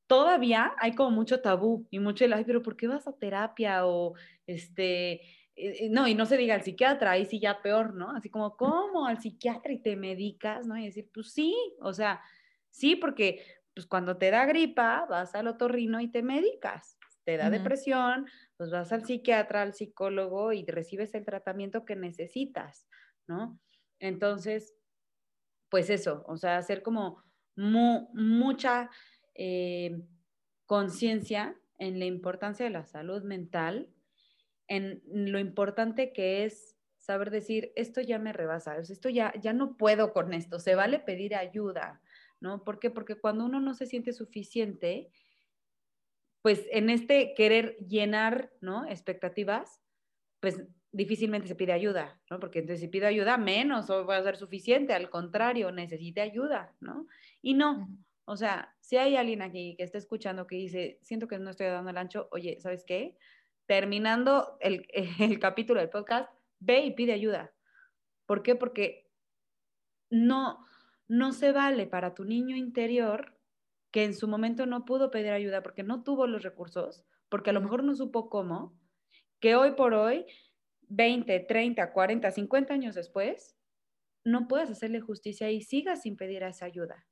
todavía 0.06 0.74
hay 0.78 0.94
como 0.94 1.10
mucho 1.10 1.40
tabú 1.40 1.86
y 1.90 2.00
mucho 2.00 2.24
el, 2.24 2.34
ay, 2.34 2.44
pero 2.44 2.62
¿por 2.62 2.76
qué 2.76 2.86
vas 2.86 3.08
a 3.08 3.16
terapia? 3.16 3.86
O 3.86 4.14
este, 4.46 5.12
eh, 5.12 5.22
eh, 5.56 5.88
no, 5.90 6.06
y 6.06 6.14
no 6.14 6.26
se 6.26 6.36
diga 6.36 6.54
al 6.54 6.62
psiquiatra, 6.62 7.12
ahí 7.12 7.24
sí 7.24 7.40
ya 7.40 7.62
peor, 7.62 7.94
¿no? 7.94 8.10
Así 8.10 8.28
como, 8.28 8.56
¿cómo 8.56 9.06
al 9.06 9.22
psiquiatra 9.22 9.72
y 9.72 9.80
te 9.80 9.96
medicas? 9.96 10.66
¿No? 10.66 10.76
Y 10.76 10.84
decir, 10.84 11.08
pues 11.14 11.32
sí, 11.32 11.56
o 11.80 11.94
sea, 11.94 12.20
sí, 12.70 12.96
porque 12.96 13.42
pues 13.72 13.86
cuando 13.86 14.18
te 14.18 14.30
da 14.30 14.44
gripa, 14.44 15.06
vas 15.08 15.34
al 15.34 15.46
otorrino 15.46 16.00
y 16.00 16.08
te 16.08 16.22
medicas. 16.22 16.98
Te 17.24 17.36
da 17.36 17.50
depresión, 17.50 18.26
pues 18.60 18.70
vas 18.70 18.92
al 18.92 19.06
psiquiatra, 19.06 19.62
al 19.62 19.72
psicólogo 19.72 20.52
y 20.52 20.66
recibes 20.66 21.14
el 21.14 21.24
tratamiento 21.24 21.86
que 21.86 21.96
necesitas, 21.96 22.86
¿no? 23.26 23.58
Entonces, 23.98 24.74
pues 25.70 25.88
eso, 25.88 26.24
o 26.26 26.36
sea, 26.36 26.58
hacer 26.58 26.82
como 26.82 27.24
mucha 27.56 28.90
eh, 29.34 30.02
conciencia 30.66 31.58
en 31.78 31.98
la 32.00 32.04
importancia 32.04 32.66
de 32.66 32.70
la 32.70 32.84
salud 32.84 33.22
mental, 33.22 33.94
en 34.68 35.00
lo 35.06 35.38
importante 35.38 36.12
que 36.12 36.44
es 36.44 36.76
saber 36.98 37.30
decir, 37.30 37.72
esto 37.76 38.02
ya 38.02 38.18
me 38.18 38.34
rebasa, 38.34 38.76
esto 38.76 39.08
ya, 39.08 39.32
ya 39.40 39.54
no 39.54 39.78
puedo 39.78 40.12
con 40.12 40.34
esto, 40.34 40.58
se 40.58 40.74
vale 40.74 40.98
pedir 40.98 41.34
ayuda, 41.34 42.02
¿no? 42.40 42.62
¿Por 42.62 42.78
qué? 42.78 42.90
Porque 42.90 43.14
cuando 43.14 43.46
uno 43.46 43.58
no 43.58 43.72
se 43.72 43.86
siente 43.86 44.12
suficiente, 44.12 45.10
pues 46.42 46.66
en 46.70 46.90
este 46.90 47.34
querer 47.34 47.76
llenar, 47.78 48.52
¿no? 48.60 48.86
Expectativas, 48.86 49.80
pues 50.40 50.62
difícilmente 50.92 51.48
se 51.48 51.54
pide 51.54 51.72
ayuda, 51.72 52.20
¿no? 52.30 52.40
Porque 52.40 52.60
entonces 52.60 52.80
si 52.80 52.88
pido 52.88 53.06
ayuda, 53.06 53.36
menos 53.36 53.90
o 53.90 54.04
va 54.06 54.16
a 54.16 54.22
ser 54.22 54.36
suficiente, 54.36 54.92
al 54.92 55.10
contrario, 55.10 55.70
necesite 55.70 56.20
ayuda, 56.20 56.74
¿no? 56.80 57.06
Y 57.42 57.54
no, 57.54 57.88
o 58.24 58.36
sea, 58.36 58.74
si 58.80 58.96
hay 58.96 59.16
alguien 59.16 59.42
aquí 59.42 59.74
que 59.76 59.84
está 59.84 59.98
escuchando 59.98 60.46
que 60.46 60.56
dice, 60.56 60.98
siento 61.02 61.28
que 61.28 61.38
no 61.38 61.50
estoy 61.50 61.66
dando 61.66 61.90
el 61.90 61.98
ancho, 61.98 62.28
oye, 62.32 62.58
¿sabes 62.60 62.84
qué? 62.84 63.16
Terminando 63.66 64.56
el, 64.60 64.86
el 65.18 65.38
capítulo 65.38 65.80
del 65.80 65.90
podcast, 65.90 66.30
ve 66.58 66.80
y 66.80 66.92
pide 66.92 67.12
ayuda. 67.12 67.52
¿Por 68.26 68.42
qué? 68.42 68.54
Porque 68.54 69.10
no, 70.10 70.64
no 71.08 71.32
se 71.32 71.52
vale 71.52 71.86
para 71.86 72.14
tu 72.14 72.24
niño 72.24 72.56
interior 72.56 73.39
que 73.90 74.04
en 74.04 74.14
su 74.14 74.28
momento 74.28 74.66
no 74.66 74.84
pudo 74.84 75.10
pedir 75.10 75.32
ayuda 75.32 75.62
porque 75.62 75.82
no 75.82 76.02
tuvo 76.02 76.26
los 76.26 76.42
recursos, 76.42 77.04
porque 77.28 77.50
a 77.50 77.52
lo 77.52 77.60
mejor 77.60 77.84
no 77.84 77.94
supo 77.94 78.28
cómo, 78.28 78.78
que 79.40 79.56
hoy 79.56 79.72
por 79.72 79.94
hoy, 79.94 80.26
20, 80.88 81.40
30, 81.40 81.92
40, 81.92 82.30
50 82.30 82.74
años 82.74 82.94
después, 82.94 83.56
no 84.24 84.48
puedas 84.48 84.70
hacerle 84.70 85.00
justicia 85.00 85.50
y 85.50 85.62
sigas 85.62 86.02
sin 86.02 86.16
pedir 86.16 86.42
esa 86.42 86.66
ayuda. 86.66 87.06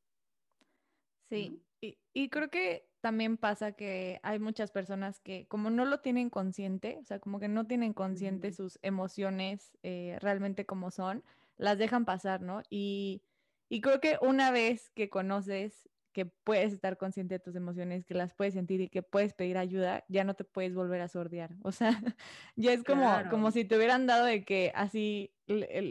Sí, 1.28 1.62
y, 1.80 2.28
creo 2.30 2.50
que 2.50 2.88
también 3.00 3.36
pasa 3.36 3.72
que 3.72 4.18
hay 4.22 4.40
muchas 4.40 4.72
personas 4.72 5.20
que 5.20 5.46
como 5.46 5.70
no 5.70 5.84
lo 5.84 6.00
tienen 6.00 6.30
consciente, 6.30 6.98
o 7.00 7.04
sea, 7.04 7.20
como 7.20 7.38
que 7.38 7.48
no 7.48 7.66
tienen 7.66 7.92
consciente 7.92 8.52
sus 8.52 8.78
emociones 8.82 9.76
eh, 9.82 10.16
realmente 10.20 10.66
como 10.66 10.90
son, 10.90 11.22
las 11.56 11.78
dejan 11.78 12.04
pasar, 12.04 12.40
¿no? 12.40 12.62
Y, 12.70 13.22
y 13.68 13.80
creo 13.80 14.00
que 14.00 14.18
una 14.20 14.50
vez 14.50 14.90
que 14.90 15.08
conoces 15.10 15.88
que 16.18 16.26
puedes 16.26 16.72
estar 16.72 16.98
consciente 16.98 17.36
de 17.36 17.38
tus 17.38 17.54
emociones, 17.54 18.04
que 18.04 18.12
las 18.12 18.34
puedes 18.34 18.54
sentir 18.54 18.80
y 18.80 18.88
que 18.88 19.04
puedes 19.04 19.34
pedir 19.34 19.56
ayuda, 19.56 20.04
ya 20.08 20.24
no 20.24 20.34
te 20.34 20.42
puedes 20.42 20.74
volver 20.74 21.00
a 21.00 21.06
sordear. 21.06 21.54
O 21.62 21.70
sea, 21.70 21.90
ya 22.56 22.72
es 22.72 22.82
como, 22.82 23.06
como 23.30 23.52
si 23.52 23.64
te 23.64 23.76
hubieran 23.76 24.08
dado 24.08 24.24
de 24.24 24.44
que 24.44 24.72
así 24.74 25.32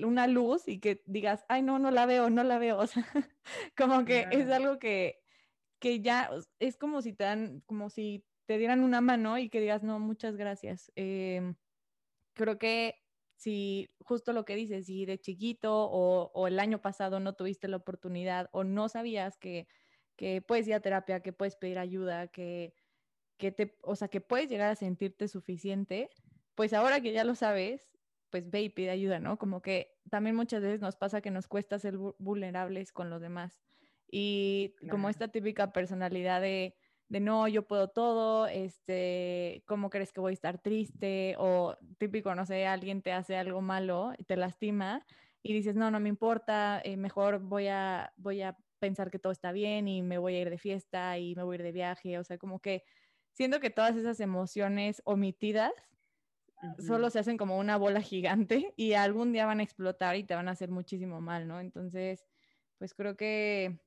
una 0.03 0.27
luz 0.27 0.67
y 0.67 0.81
que 0.81 1.01
digas, 1.05 1.45
ay, 1.47 1.61
no, 1.61 1.79
no 1.79 1.91
la 1.91 2.05
veo, 2.05 2.29
no 2.29 2.43
la 2.43 2.59
veo. 2.59 2.77
O 2.81 2.87
sea, 2.87 3.05
como 3.77 4.03
que 4.03 4.27
es 4.31 4.49
algo 4.49 4.79
que, 4.79 5.21
que 5.79 6.01
ya 6.01 6.29
es 6.59 6.75
como 6.75 7.01
si 7.01 7.13
te 7.13 7.23
dan, 7.23 7.61
como 7.65 7.89
si 7.89 8.25
te 8.45 8.57
dieran 8.57 8.83
una 8.83 8.99
mano 8.99 9.37
y 9.37 9.47
que 9.47 9.61
digas, 9.61 9.81
no, 9.81 9.97
muchas 9.97 10.35
gracias. 10.35 10.91
Em, 10.95 11.55
creo 12.33 12.57
que 12.59 12.95
si 13.37 13.87
justo 14.03 14.33
lo 14.33 14.43
que 14.43 14.57
dices, 14.57 14.87
si 14.87 15.05
de 15.05 15.19
chiquito 15.19 15.89
o, 15.89 16.31
o 16.33 16.47
el 16.47 16.59
año 16.59 16.81
pasado 16.81 17.21
no 17.21 17.33
tuviste 17.35 17.69
la 17.69 17.77
oportunidad 17.77 18.49
o 18.51 18.65
no 18.65 18.89
sabías 18.89 19.37
que 19.37 19.67
que 20.17 20.41
puedes 20.41 20.67
ir 20.67 20.73
a 20.75 20.81
terapia, 20.81 21.21
que 21.21 21.33
puedes 21.33 21.55
pedir 21.55 21.79
ayuda, 21.79 22.27
que, 22.27 22.75
que 23.37 23.51
te, 23.51 23.77
o 23.83 23.95
sea, 23.95 24.09
que 24.09 24.21
puedes 24.21 24.49
llegar 24.49 24.71
a 24.71 24.75
sentirte 24.75 25.27
suficiente, 25.29 26.09
pues 26.55 26.73
ahora 26.73 27.01
que 27.01 27.13
ya 27.13 27.23
lo 27.23 27.35
sabes, 27.35 27.91
pues 28.29 28.49
ve 28.49 28.63
y 28.63 28.69
pide 28.69 28.89
ayuda, 28.91 29.19
¿no? 29.19 29.37
Como 29.37 29.61
que 29.61 29.97
también 30.09 30.35
muchas 30.35 30.61
veces 30.63 30.81
nos 30.81 30.97
pasa 30.97 31.21
que 31.21 31.31
nos 31.31 31.47
cuesta 31.47 31.79
ser 31.79 31.97
vulnerables 31.97 32.91
con 32.91 33.09
los 33.09 33.21
demás. 33.21 33.61
y 34.09 34.75
como 34.89 35.09
esta 35.09 35.29
típica 35.29 35.73
personalidad 35.73 36.41
de, 36.41 36.75
de, 37.09 37.19
no, 37.19 37.47
yo 37.47 37.67
puedo 37.67 37.89
todo, 37.89 38.47
este, 38.47 39.63
¿cómo 39.67 39.89
crees 39.89 40.13
que 40.13 40.21
voy 40.21 40.31
a 40.31 40.33
estar 40.33 40.61
triste? 40.61 41.35
O 41.39 41.75
típico, 41.97 42.35
no 42.35 42.45
sé, 42.45 42.67
alguien 42.67 43.01
te 43.01 43.11
hace 43.13 43.37
algo 43.37 43.61
malo 43.61 44.13
y 44.17 44.23
te 44.25 44.37
lastima 44.37 45.05
y 45.43 45.53
dices, 45.53 45.75
no, 45.75 45.91
no 45.91 45.99
me 45.99 46.09
importa, 46.09 46.81
eh, 46.83 46.97
mejor 46.97 47.39
voy 47.39 47.67
a, 47.67 48.13
voy 48.17 48.41
a 48.41 48.57
pensar 48.79 49.11
que 49.11 49.19
todo 49.19 49.31
está 49.31 49.51
bien 49.51 49.87
y 49.87 50.01
me 50.01 50.17
voy 50.17 50.35
a 50.35 50.41
ir 50.41 50.49
de 50.49 50.57
fiesta 50.57 51.17
y 51.17 51.35
me 51.35 51.43
voy 51.43 51.55
a 51.55 51.59
ir 51.59 51.63
de 51.63 51.71
viaje, 51.71 52.19
o 52.19 52.23
sea, 52.23 52.37
como 52.37 52.59
que 52.59 52.83
siento 53.33 53.59
que 53.59 53.69
todas 53.69 53.95
esas 53.95 54.19
emociones 54.19 55.01
omitidas 55.05 55.73
solo 56.79 57.09
se 57.09 57.19
hacen 57.19 57.37
como 57.37 57.57
una 57.57 57.77
bola 57.77 58.01
gigante 58.01 58.73
y 58.75 58.93
algún 58.93 59.31
día 59.31 59.45
van 59.45 59.59
a 59.59 59.63
explotar 59.63 60.15
y 60.15 60.23
te 60.23 60.35
van 60.35 60.47
a 60.47 60.51
hacer 60.51 60.69
muchísimo 60.69 61.21
mal, 61.21 61.47
¿no? 61.47 61.59
Entonces, 61.59 62.25
pues 62.77 62.93
creo 62.93 63.15
que, 63.15 63.79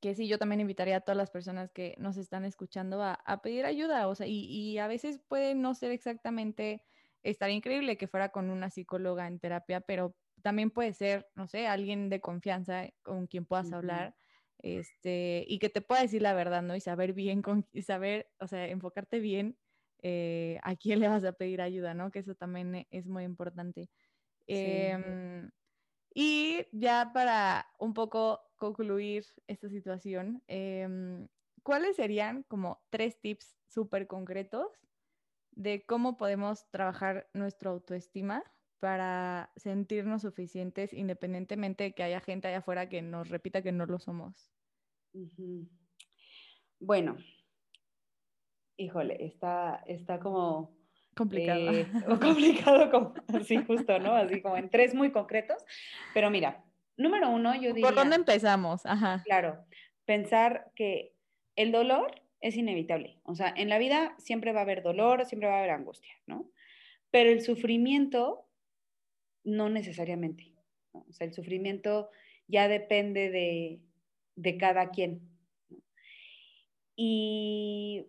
que 0.00 0.14
sí, 0.14 0.28
yo 0.28 0.38
también 0.38 0.60
invitaría 0.60 0.96
a 0.96 1.00
todas 1.00 1.16
las 1.16 1.30
personas 1.30 1.70
que 1.72 1.94
nos 1.98 2.16
están 2.16 2.44
escuchando 2.44 3.02
a, 3.02 3.42
pedir 3.42 3.66
ayuda, 3.66 4.08
o 4.08 4.14
sea, 4.14 4.26
y, 4.26 4.46
y, 4.46 4.78
a 4.78 4.86
veces 4.86 5.20
puede 5.28 5.54
no 5.54 5.74
ser 5.74 5.90
exactamente, 5.90 6.82
estar 7.22 7.50
increíble 7.50 7.96
que 7.96 8.08
fuera 8.08 8.30
con 8.30 8.50
una 8.50 8.70
psicóloga 8.70 9.26
en 9.26 9.38
terapia, 9.38 9.80
pero 9.80 10.14
también 10.44 10.70
puede 10.70 10.92
ser, 10.92 11.26
no 11.34 11.46
sé, 11.46 11.66
alguien 11.66 12.10
de 12.10 12.20
confianza 12.20 12.90
con 13.02 13.26
quien 13.26 13.46
puedas 13.46 13.72
hablar. 13.72 14.14
Este, 14.58 15.42
y 15.48 15.58
que 15.58 15.70
te 15.70 15.80
pueda 15.80 16.02
decir 16.02 16.20
la 16.20 16.34
verdad, 16.34 16.60
¿no? 16.60 16.76
Y 16.76 16.80
saber 16.80 17.14
bien, 17.14 17.40
con, 17.40 17.66
y 17.72 17.80
saber, 17.80 18.30
o 18.40 18.46
sea, 18.46 18.68
enfocarte 18.68 19.20
bien 19.20 19.56
eh, 20.02 20.60
a 20.62 20.76
quién 20.76 21.00
le 21.00 21.08
vas 21.08 21.24
a 21.24 21.32
pedir 21.32 21.62
ayuda, 21.62 21.94
¿no? 21.94 22.10
Que 22.10 22.18
eso 22.18 22.34
también 22.34 22.74
e, 22.74 22.88
es 22.90 23.06
muy 23.06 23.24
importante. 23.24 23.88
Em, 24.46 25.50
y 26.14 26.66
ya 26.72 27.10
para 27.14 27.66
un 27.78 27.94
poco 27.94 28.42
concluir 28.56 29.24
esta 29.46 29.70
situación, 29.70 30.42
em, 30.46 31.26
¿cuáles 31.62 31.96
serían 31.96 32.42
como 32.42 32.84
tres 32.90 33.18
tips 33.18 33.56
súper 33.66 34.06
concretos 34.06 34.68
de 35.52 35.86
cómo 35.86 36.18
podemos 36.18 36.70
trabajar 36.70 37.30
nuestra 37.32 37.70
autoestima 37.70 38.44
para 38.80 39.50
sentirnos 39.56 40.22
suficientes 40.22 40.92
independientemente 40.92 41.84
de 41.84 41.92
que 41.92 42.02
haya 42.02 42.20
gente 42.20 42.48
allá 42.48 42.58
afuera 42.58 42.88
que 42.88 43.02
nos 43.02 43.28
repita 43.28 43.62
que 43.62 43.72
no 43.72 43.86
lo 43.86 43.98
somos? 43.98 44.50
Bueno, 46.80 47.16
híjole, 48.76 49.24
está, 49.24 49.82
está 49.86 50.18
como... 50.18 50.76
Complicado. 51.16 51.70
Eh, 51.70 51.86
complicado, 52.20 52.90
como, 52.90 53.14
así 53.28 53.56
justo, 53.64 53.98
¿no? 54.00 54.14
Así 54.14 54.42
como 54.42 54.56
en 54.56 54.68
tres 54.68 54.94
muy 54.94 55.12
concretos. 55.12 55.64
Pero 56.12 56.30
mira, 56.30 56.64
número 56.96 57.30
uno, 57.30 57.54
yo 57.54 57.72
diría... 57.72 57.86
¿Por 57.86 57.94
dónde 57.94 58.16
empezamos? 58.16 58.84
Ajá. 58.84 59.22
Claro, 59.24 59.64
pensar 60.04 60.72
que 60.74 61.14
el 61.56 61.72
dolor 61.72 62.20
es 62.40 62.56
inevitable. 62.56 63.20
O 63.22 63.34
sea, 63.34 63.54
en 63.56 63.68
la 63.68 63.78
vida 63.78 64.14
siempre 64.18 64.52
va 64.52 64.60
a 64.60 64.64
haber 64.64 64.82
dolor, 64.82 65.24
siempre 65.24 65.48
va 65.48 65.56
a 65.56 65.58
haber 65.60 65.70
angustia, 65.70 66.14
¿no? 66.26 66.50
Pero 67.10 67.30
el 67.30 67.40
sufrimiento, 67.40 68.43
no 69.44 69.68
necesariamente. 69.68 70.52
O 70.92 71.12
sea, 71.12 71.26
el 71.26 71.32
sufrimiento 71.32 72.10
ya 72.48 72.68
depende 72.68 73.30
de, 73.30 73.80
de 74.36 74.56
cada 74.58 74.90
quien. 74.90 75.28
Y 76.96 78.06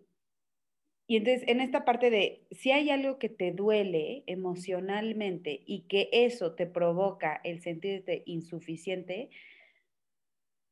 y 1.08 1.16
entonces, 1.16 1.48
en 1.48 1.60
esta 1.60 1.84
parte 1.84 2.10
de, 2.10 2.46
si 2.50 2.72
hay 2.72 2.90
algo 2.90 3.18
que 3.18 3.28
te 3.28 3.52
duele 3.52 4.24
emocionalmente 4.26 5.62
y 5.64 5.82
que 5.82 6.08
eso 6.10 6.54
te 6.54 6.66
provoca 6.66 7.40
el 7.44 7.60
sentirte 7.60 8.24
insuficiente, 8.26 9.30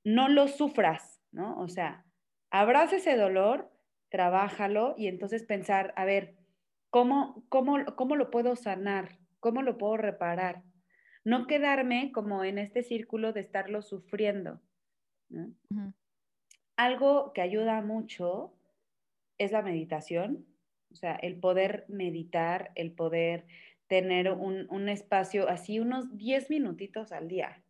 no 0.03 0.29
lo 0.29 0.49
sufras, 0.49 1.21
¿no? 1.31 1.61
O 1.61 1.69
sea, 1.69 2.05
abraza 2.51 2.97
ese 2.97 3.17
dolor, 3.17 3.71
trabájalo 4.11 4.95
y 4.99 5.07
entonces 5.07 5.45
pensar, 5.45 5.95
a 5.97 6.05
ver, 6.05 6.35
¿cómo, 6.91 7.45
cómo, 7.49 7.85
cómo 7.97 8.17
lo 8.17 8.31
puedo 8.31 8.57
sanar? 8.57 9.19
¿Cómo 9.45 9.61
lo 9.61 9.76
puedo 9.76 9.99
reparar? 9.99 10.62
No 11.22 11.47
quedarme 11.47 12.12
como 12.12 12.45
en 12.45 12.57
este 12.57 12.82
círculo 12.82 13.34
de 13.34 13.40
estarlo 13.40 13.82
sufriendo. 13.82 14.62
Algo 16.76 17.34
que 17.34 17.42
ayuda 17.42 17.82
mucho 17.82 18.55
es 19.36 19.53
la 19.53 19.61
meditación, 19.61 20.47
o 20.92 20.97
sea, 20.97 21.16
el 21.16 21.38
poder 21.38 21.84
meditar, 21.88 22.72
el 22.74 22.92
poder 22.92 23.45
tener 23.86 24.30
un, 24.30 24.88
espacio 24.88 25.47
así, 25.47 25.78
unos 25.78 26.16
10 26.16 26.49
minutitos 26.49 27.12
al 27.12 27.28
día, 27.28 27.62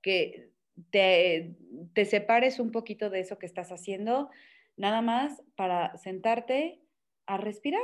que 0.00 0.48
te, 0.88 1.58
te 1.92 2.06
separes 2.06 2.58
un 2.58 2.70
poquito 2.70 3.10
de 3.10 3.20
eso 3.20 3.38
que 3.38 3.44
estás 3.44 3.70
haciendo, 3.70 4.30
nada 4.78 5.02
más 5.02 5.42
para 5.56 5.94
sentarte 5.98 6.80
a 7.26 7.36
respirar. 7.36 7.82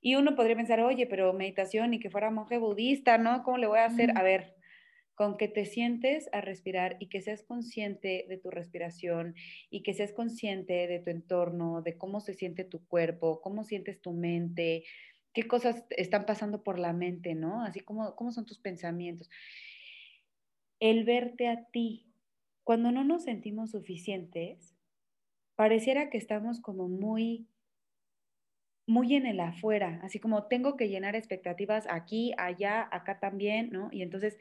Y 0.00 0.14
uno 0.14 0.36
podría 0.36 0.56
pensar, 0.56 0.80
oye, 0.80 1.06
pero 1.06 1.32
meditación 1.32 1.94
y 1.94 2.00
que 2.00 2.10
fuera 2.10 2.30
monje 2.30 2.58
budista, 2.58 3.18
¿no? 3.18 3.42
¿Cómo 3.42 3.58
le 3.58 3.66
voy 3.66 3.78
a 3.78 3.86
hacer? 3.86 4.16
A 4.16 4.22
ver, 4.22 4.54
con 5.18 5.36
que 5.36 5.48
te 5.48 5.66
sientes 5.66 6.28
a 6.32 6.40
respirar 6.40 6.96
y 7.00 7.08
que 7.08 7.20
seas 7.20 7.42
consciente 7.42 8.24
de 8.28 8.38
tu 8.38 8.50
respiración 8.50 9.34
y 9.68 9.82
que 9.82 9.92
seas 9.92 10.12
consciente 10.12 10.86
de 10.86 11.00
tu 11.00 11.10
entorno, 11.10 11.82
de 11.82 11.98
cómo 11.98 12.20
se 12.20 12.34
siente 12.34 12.62
tu 12.62 12.86
cuerpo, 12.86 13.40
cómo 13.40 13.64
sientes 13.64 14.00
tu 14.00 14.12
mente, 14.12 14.84
qué 15.32 15.48
cosas 15.48 15.84
están 15.90 16.24
pasando 16.24 16.62
por 16.62 16.78
la 16.78 16.92
mente, 16.92 17.34
¿no? 17.34 17.64
Así 17.64 17.80
como 17.80 18.14
cómo 18.14 18.30
son 18.30 18.46
tus 18.46 18.60
pensamientos. 18.60 19.28
El 20.78 21.04
verte 21.04 21.48
a 21.48 21.64
ti. 21.64 22.06
Cuando 22.62 22.92
no 22.92 23.02
nos 23.02 23.24
sentimos 23.24 23.72
suficientes, 23.72 24.76
pareciera 25.56 26.10
que 26.10 26.18
estamos 26.18 26.60
como 26.60 26.88
muy 26.88 27.48
muy 28.88 29.14
en 29.14 29.26
el 29.26 29.38
afuera, 29.38 30.00
así 30.02 30.18
como 30.18 30.44
tengo 30.44 30.76
que 30.76 30.88
llenar 30.88 31.14
expectativas 31.14 31.86
aquí, 31.90 32.32
allá, 32.38 32.88
acá 32.90 33.20
también, 33.20 33.68
¿no? 33.70 33.90
Y 33.92 34.00
entonces 34.00 34.38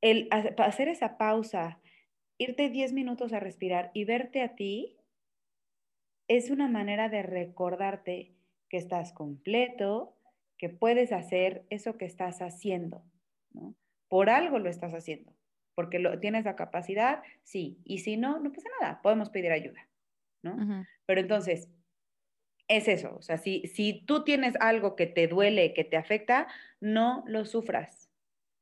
el 0.00 0.28
hacer 0.30 0.88
esa 0.88 1.18
pausa, 1.18 1.78
irte 2.38 2.70
10 2.70 2.94
minutos 2.94 3.34
a 3.34 3.40
respirar 3.40 3.90
y 3.92 4.06
verte 4.06 4.40
a 4.40 4.56
ti, 4.56 4.96
es 6.28 6.50
una 6.50 6.66
manera 6.66 7.10
de 7.10 7.22
recordarte 7.22 8.32
que 8.70 8.78
estás 8.78 9.12
completo, 9.12 10.16
que 10.56 10.70
puedes 10.70 11.12
hacer 11.12 11.66
eso 11.68 11.98
que 11.98 12.06
estás 12.06 12.40
haciendo, 12.40 13.04
¿no? 13.52 13.74
Por 14.08 14.30
algo 14.30 14.58
lo 14.58 14.70
estás 14.70 14.94
haciendo, 14.94 15.34
porque 15.74 15.98
lo, 15.98 16.18
tienes 16.20 16.46
la 16.46 16.56
capacidad, 16.56 17.22
sí, 17.42 17.78
y 17.84 17.98
si 17.98 18.16
no, 18.16 18.38
no 18.38 18.50
pasa 18.50 18.68
nada, 18.80 19.02
podemos 19.02 19.28
pedir 19.28 19.52
ayuda, 19.52 19.88
¿no? 20.42 20.86
Pero 21.04 21.20
entonces, 21.20 21.68
es 22.68 22.88
eso, 22.88 23.14
o 23.16 23.22
sea, 23.22 23.38
si, 23.38 23.66
si 23.68 24.04
tú 24.06 24.24
tienes 24.24 24.54
algo 24.60 24.96
que 24.96 25.06
te 25.06 25.28
duele, 25.28 25.72
que 25.72 25.84
te 25.84 25.96
afecta, 25.96 26.48
no 26.80 27.24
lo 27.26 27.44
sufras 27.44 28.06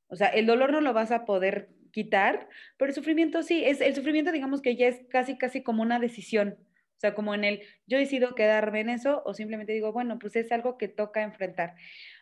o 0.08 0.16
sea, 0.16 0.28
el 0.28 0.46
dolor 0.46 0.70
no 0.70 0.80
lo 0.80 0.92
vas 0.92 1.10
a 1.10 1.24
poder 1.24 1.70
quitar, 1.90 2.48
pero 2.76 2.90
el 2.90 2.94
sufrimiento 2.94 3.42
sí, 3.42 3.64
es 3.64 3.80
el 3.80 3.94
sufrimiento 3.96 4.30
digamos 4.30 4.62
que 4.62 4.76
ya 4.76 4.86
es 4.86 5.00
casi, 5.08 5.36
casi 5.36 5.62
como 5.62 5.82
una 5.82 5.98
decisión. 5.98 6.56
O 6.96 7.00
sea, 7.00 7.14
como 7.14 7.34
en 7.34 7.42
el, 7.42 7.62
yo 7.86 7.98
decido 7.98 8.36
quedarme 8.36 8.80
en 8.80 8.90
eso 8.90 9.22
o 9.26 9.34
simplemente 9.34 9.72
digo, 9.72 9.92
bueno, 9.92 10.18
pues 10.20 10.36
es 10.36 10.52
algo 10.52 10.78
que 10.78 10.86
toca 10.86 11.22
enfrentar. 11.22 11.74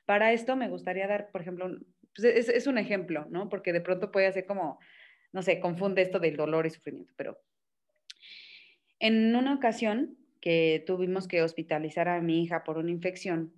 Para 0.06 0.32
esto 0.32 0.56
me 0.56 0.70
gustaría 0.70 1.06
dar, 1.06 1.30
por 1.30 1.42
ejemplo, 1.42 1.68
pues 2.14 2.24
es, 2.24 2.48
es 2.48 2.66
un 2.66 2.78
ejemplo, 2.78 3.26
¿no? 3.28 3.50
Porque 3.50 3.74
de 3.74 3.82
pronto 3.82 4.10
puede 4.10 4.32
ser 4.32 4.46
como, 4.46 4.78
no 5.32 5.42
sé, 5.42 5.60
confunde 5.60 6.00
esto 6.00 6.18
del 6.18 6.36
dolor 6.36 6.66
y 6.66 6.70
sufrimiento, 6.70 7.12
pero 7.16 7.38
en 8.98 9.36
una 9.36 9.54
ocasión 9.54 10.16
que 10.42 10.82
tuvimos 10.86 11.26
que 11.26 11.40
hospitalizar 11.40 12.08
a 12.08 12.20
mi 12.20 12.42
hija 12.42 12.64
por 12.64 12.76
una 12.76 12.90
infección, 12.90 13.54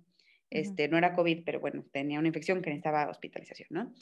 este, 0.49 0.87
no 0.87 0.97
era 0.97 1.13
COVID, 1.13 1.43
pero 1.43 1.59
bueno, 1.59 1.83
tenía 1.91 2.19
una 2.19 2.29
infección 2.29 2.61
que 2.61 2.69
necesitaba 2.69 3.09
hospitalización, 3.09 3.67
¿no? 3.71 3.93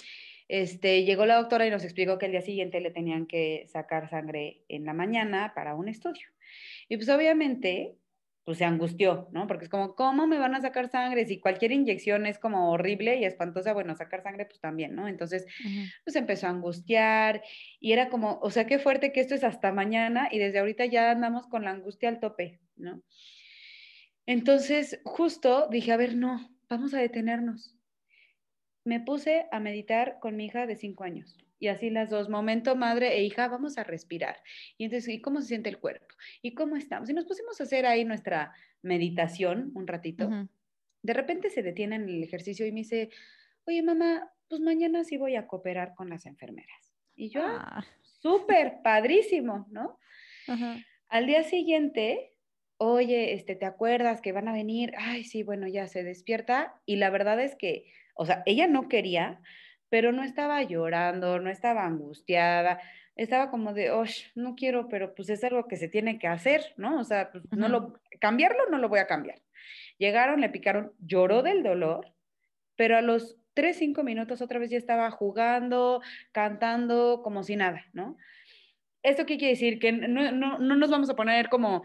Este, 0.50 1.06
llegó 1.06 1.26
la 1.26 1.38
doctora 1.38 1.66
y 1.66 1.72
nos 1.72 1.86
explicó 1.86 2.18
que 2.20 2.26
el 2.26 2.34
día 2.34 2.42
siguiente 2.42 2.82
le 2.82 2.92
tenían 2.92 3.26
que 3.26 3.66
sacar 3.68 4.10
sangre 4.10 4.62
en 4.68 4.84
la 4.86 4.94
mañana 4.94 5.54
para 5.56 5.74
un 5.74 5.88
estudio. 5.88 6.28
Y 6.90 6.98
pues 6.98 7.08
obviamente, 7.10 7.96
pues 8.44 8.58
se 8.58 8.66
angustió, 8.66 9.30
¿no? 9.32 9.48
Porque 9.48 9.66
es 9.66 9.70
como, 9.70 9.96
¿cómo 9.96 10.28
me 10.28 10.38
van 10.38 10.54
a 10.54 10.62
sacar 10.62 10.90
sangre? 10.90 11.26
Si 11.26 11.40
cualquier 11.40 11.72
inyección 11.72 12.26
es 12.26 12.40
como 12.40 12.72
horrible 12.72 13.18
y 13.18 13.26
espantosa, 13.26 13.74
bueno, 13.74 13.96
sacar 13.96 14.22
sangre 14.22 14.46
pues 14.46 14.60
también, 14.60 14.96
¿no? 14.96 15.08
Entonces, 15.08 15.46
pues 16.04 16.16
empezó 16.16 16.48
a 16.48 16.50
angustiar 16.50 17.42
y 17.80 17.94
era 17.94 18.10
como, 18.10 18.40
o 18.42 18.50
sea, 18.50 18.68
qué 18.68 18.80
fuerte 18.80 19.14
que 19.14 19.22
esto 19.22 19.36
es 19.36 19.44
hasta 19.44 19.72
mañana 19.72 20.28
y 20.30 20.40
desde 20.40 20.60
ahorita 20.60 20.86
ya 20.86 21.12
andamos 21.12 21.48
con 21.48 21.64
la 21.64 21.72
angustia 21.72 22.10
al 22.10 22.20
tope, 22.20 22.60
¿no? 22.76 23.02
Entonces, 24.26 25.00
justo 25.04 25.68
dije, 25.70 25.92
a 25.92 25.98
ver, 25.98 26.16
no, 26.16 26.50
vamos 26.70 26.94
a 26.94 27.00
detenernos. 27.00 27.78
Me 28.84 29.00
puse 29.00 29.46
a 29.52 29.60
meditar 29.62 30.20
con 30.20 30.36
mi 30.36 30.46
hija 30.46 30.66
de 30.66 30.76
cinco 30.76 31.06
años. 31.06 31.38
Y 31.64 31.70
así 31.70 31.90
las 31.90 32.10
dos, 32.10 32.28
momento 32.28 32.76
madre 32.76 33.16
e 33.16 33.24
hija, 33.24 33.48
vamos 33.48 33.78
a 33.78 33.86
respirar. 33.86 34.36
Y 34.78 34.84
entonces, 34.84 35.08
¿y 35.08 35.22
cómo 35.22 35.40
se 35.40 35.48
siente 35.48 35.70
el 35.70 35.80
cuerpo? 35.80 36.14
¿Y 36.42 36.56
cómo 36.56 36.76
estamos? 36.76 37.10
Y 37.10 37.14
nos 37.14 37.24
pusimos 37.24 37.58
a 37.58 37.64
hacer 37.64 37.86
ahí 37.86 38.04
nuestra 38.04 38.52
meditación 38.82 39.72
un 39.74 39.88
ratito. 39.88 40.30
De 41.04 41.14
repente 41.14 41.50
se 41.50 41.64
detiene 41.64 41.96
en 41.96 42.10
el 42.10 42.22
ejercicio 42.22 42.68
y 42.68 42.74
me 42.74 42.82
dice, 42.82 43.12
oye 43.66 43.82
mamá, 43.82 44.30
pues 44.50 44.60
mañana 44.60 45.06
sí 45.06 45.16
voy 45.16 45.38
a 45.38 45.48
cooperar 45.48 45.96
con 45.96 46.10
las 46.10 46.26
enfermeras. 46.26 46.94
Y 47.16 47.30
yo, 47.30 47.46
ah. 47.46 47.86
súper 48.02 48.82
padrísimo, 48.84 49.66
¿no? 49.72 49.98
Al 51.08 51.28
día 51.28 51.44
siguiente, 51.44 52.36
oye, 52.76 53.36
este, 53.36 53.56
¿te 53.56 53.66
acuerdas 53.66 54.20
que 54.20 54.34
van 54.34 54.50
a 54.50 54.54
venir? 54.54 54.92
Ay, 54.98 55.24
sí, 55.24 55.44
bueno, 55.44 55.70
ya 55.70 55.88
se 55.88 56.04
despierta 56.04 56.76
y 56.86 56.98
la 56.98 57.10
verdad 57.10 57.40
es 57.40 57.56
que, 57.56 57.86
o 58.16 58.26
sea, 58.26 58.44
ella 58.46 58.68
no 58.68 58.90
quería, 58.90 59.40
pero 59.94 60.12
no 60.12 60.24
estaba 60.24 60.64
llorando, 60.64 61.40
no 61.40 61.52
estaba 61.52 61.86
angustiada, 61.86 62.82
estaba 63.16 63.52
como 63.52 63.76
de, 63.76 63.92
oh, 63.92 64.06
no 64.34 64.56
quiero, 64.56 64.90
pero 64.90 65.14
pues 65.14 65.30
es 65.30 65.44
algo 65.44 65.68
que 65.68 65.78
se 65.78 65.88
tiene 65.88 66.18
que 66.18 66.26
hacer, 66.26 66.74
¿no? 66.78 67.00
O 67.00 67.04
sea, 67.04 67.30
pues, 67.32 67.44
no 67.52 67.70
lo, 67.70 67.94
cambiarlo 68.20 68.64
no 68.72 68.80
lo 68.80 68.90
voy 68.90 68.98
a 68.98 69.06
cambiar. 69.06 69.40
Llegaron, 70.00 70.42
le 70.42 70.50
picaron, 70.50 70.94
lloró 70.98 71.44
del 71.44 71.62
dolor, 71.62 72.12
pero 72.76 72.98
a 72.98 73.04
los 73.04 73.38
tres, 73.54 73.78
cinco 73.78 74.02
minutos 74.02 74.42
otra 74.42 74.58
vez 74.58 74.72
ya 74.72 74.80
estaba 74.80 75.12
jugando, 75.12 76.02
cantando, 76.32 77.22
como 77.24 77.44
si 77.44 77.56
nada, 77.56 77.86
¿no? 77.94 78.18
¿Esto 79.04 79.28
qué 79.28 79.38
quiere 79.38 79.54
decir? 79.54 79.78
Que 79.78 79.92
no, 79.92 80.32
no, 80.32 80.58
no 80.58 80.76
nos 80.76 80.90
vamos 80.90 81.12
a 81.12 81.16
poner 81.16 81.50
como, 81.50 81.84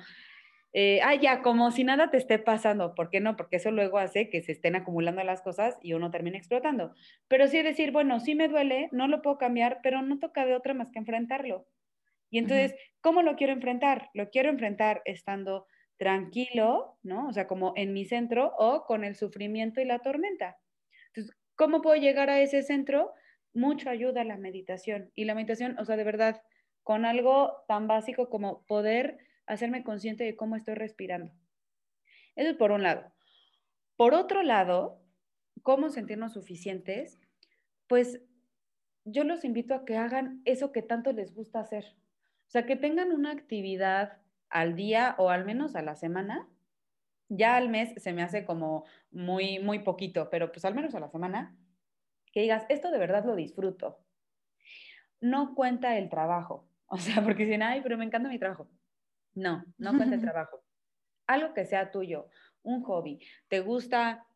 eh, 0.73 1.01
ah, 1.03 1.15
ya, 1.15 1.43
como 1.43 1.71
si 1.71 1.85
nada 1.85 2.11
te 2.11 2.19
esté 2.19 2.39
pasando. 2.39 2.95
¿Por 2.95 3.11
qué 3.11 3.21
no? 3.21 3.37
Porque 3.37 3.57
eso 3.57 3.71
luego 3.71 3.99
hace 3.99 4.29
que 4.29 4.43
se 4.43 4.53
estén 4.53 4.77
acumulando 4.77 5.23
las 5.25 5.43
cosas 5.43 5.79
y 5.83 5.95
uno 5.95 6.11
termine 6.11 6.39
explotando. 6.39 6.95
Pero 7.27 7.49
sí 7.49 7.63
decir, 7.63 7.91
bueno, 7.91 8.21
sí 8.21 8.35
me 8.35 8.49
duele, 8.49 8.89
no 8.93 9.09
lo 9.09 9.23
puedo 9.23 9.39
cambiar, 9.39 9.81
pero 9.83 10.03
no 10.03 10.19
toca 10.19 10.45
de 10.45 10.55
otra 10.55 10.75
más 10.75 10.91
que 10.91 10.99
enfrentarlo. 10.99 11.67
Y 12.31 12.39
entonces, 12.39 12.75
¿cómo 13.01 13.23
lo 13.23 13.37
quiero 13.37 13.55
enfrentar? 13.55 14.11
Lo 14.13 14.29
quiero 14.29 14.51
enfrentar 14.51 15.01
estando 15.07 15.67
tranquilo, 15.97 16.99
¿no? 17.03 17.29
O 17.29 17.33
sea, 17.33 17.47
como 17.49 17.73
en 17.77 17.93
mi 17.93 18.05
centro 18.05 18.55
o 18.59 18.85
con 18.85 19.05
el 19.05 19.17
sufrimiento 19.17 19.81
y 19.81 19.87
la 19.87 20.01
tormenta. 20.01 20.59
Entonces, 21.09 21.37
¿cómo 21.57 21.81
puedo 21.81 21.97
llegar 21.97 22.29
a 22.29 22.41
ese 22.41 22.63
centro? 22.63 23.13
Mucho 23.55 23.89
ayuda 23.89 24.23
la 24.25 24.37
meditación. 24.37 25.11
Y 25.15 25.25
la 25.25 25.35
meditación, 25.35 25.79
o 25.79 25.85
sea, 25.87 25.97
de 25.97 26.05
verdad, 26.05 26.43
con 26.83 27.07
algo 27.07 27.65
tan 27.67 27.89
básico 27.89 28.29
como 28.29 28.65
poder 28.67 29.19
hacerme 29.49 29.83
consciente 29.83 30.25
de 30.25 30.37
cómo 30.37 30.57
estoy 30.57 30.75
respirando. 30.75 31.33
Eso 32.37 32.51
es 32.51 32.57
por 32.57 32.71
un 32.71 32.83
lado. 32.83 33.13
Por 33.97 34.15
otro 34.15 34.43
lado, 34.43 35.03
¿cómo 35.63 35.91
sentirnos 35.91 36.35
suficientes? 36.35 37.19
Pues 37.89 38.21
yo 39.05 39.25
los 39.25 39.45
invito 39.45 39.75
a 39.75 39.85
que 39.85 39.97
hagan 39.97 40.43
eso 40.45 40.71
que 40.71 40.83
tanto 40.83 41.13
les 41.13 41.35
gusta 41.35 41.61
hacer. 41.61 41.97
O 42.47 42.51
sea, 42.51 42.67
que 42.67 42.77
tengan 42.77 43.13
una 43.13 43.33
actividad 43.33 44.19
al 44.51 44.77
día 44.77 45.15
o 45.19 45.31
al 45.31 45.45
menos 45.45 45.75
a 45.75 45.83
la 45.83 45.97
semana. 45.97 46.49
Ya 47.29 47.57
al 47.57 47.69
mes 47.69 47.93
se 48.03 48.13
me 48.13 48.23
hace 48.23 48.45
como 48.45 48.85
muy, 49.11 49.59
muy 49.59 49.81
poquito, 49.81 50.31
pero 50.31 50.53
pues 50.53 50.65
al 50.65 50.75
menos 50.75 50.95
a 50.95 51.01
la 51.01 51.11
semana, 51.11 51.57
que 52.33 52.41
digas, 52.41 52.65
esto 52.69 52.91
de 52.91 52.99
verdad 52.99 53.25
lo 53.25 53.35
disfruto. 53.35 53.99
No 55.21 55.55
cuenta 55.55 55.99
el 55.99 56.09
trabajo. 56.09 56.67
O 56.91 56.97
sea, 56.97 57.23
porque 57.23 57.45
dicen, 57.45 57.63
ay, 57.63 57.83
pero 57.83 57.99
me 57.99 58.07
encanta 58.07 58.31
mi 58.31 58.39
trabajo. 58.39 58.67
No, 59.39 59.65
no 59.79 59.97
cuenta 59.97 60.17
el 60.17 60.21
trabajo. 60.21 60.63
Algo 61.27 61.55
que 61.55 61.65
sea 61.65 61.91
tuyo, 61.91 62.29
un 62.63 62.83
hobby. 62.83 63.21
¿Te 63.49 63.61
gusta 63.61 64.27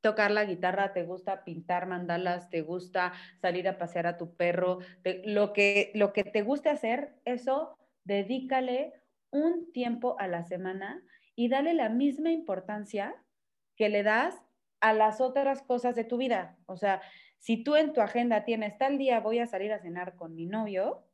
tocar 0.00 0.30
la 0.30 0.44
guitarra, 0.44 0.92
te 0.92 1.04
gusta 1.04 1.44
pintar 1.44 1.86
mandalas, 1.86 2.48
te 2.48 2.62
gusta 2.62 3.12
salir 3.40 3.68
a 3.68 3.78
pasear 3.78 4.06
a 4.06 4.16
tu 4.16 4.34
perro, 4.34 4.78
lo, 5.24 5.52
que, 5.52 5.92
lo 5.94 6.12
que 6.12 6.24
te 6.24 6.42
guste 6.42 6.70
hacer, 6.70 7.16
eso 7.24 7.76
dedícale 8.04 8.94
un 9.30 9.72
tiempo 9.72 10.16
a 10.18 10.26
la 10.26 10.44
semana 10.44 11.02
y 11.36 11.48
dale 11.48 11.74
la 11.74 11.88
misma 11.88 12.30
importancia 12.30 13.14
que 13.76 13.88
le 13.88 14.02
das 14.02 14.42
a 14.80 14.92
las 14.92 15.20
otras 15.20 15.62
cosas 15.62 15.94
de 15.94 16.04
tu 16.04 16.16
vida. 16.16 16.56
O 16.66 16.76
sea, 16.76 17.02
si 17.38 17.62
tú 17.62 17.76
en 17.76 17.92
tu 17.92 18.00
agenda 18.00 18.44
tienes 18.44 18.78
tal 18.78 18.98
día 18.98 19.20
voy 19.20 19.38
a 19.38 19.46
salir 19.46 19.72
a 19.72 19.80
cenar 19.80 20.16
con 20.16 20.34
mi 20.34 20.46
novio, 20.46 21.04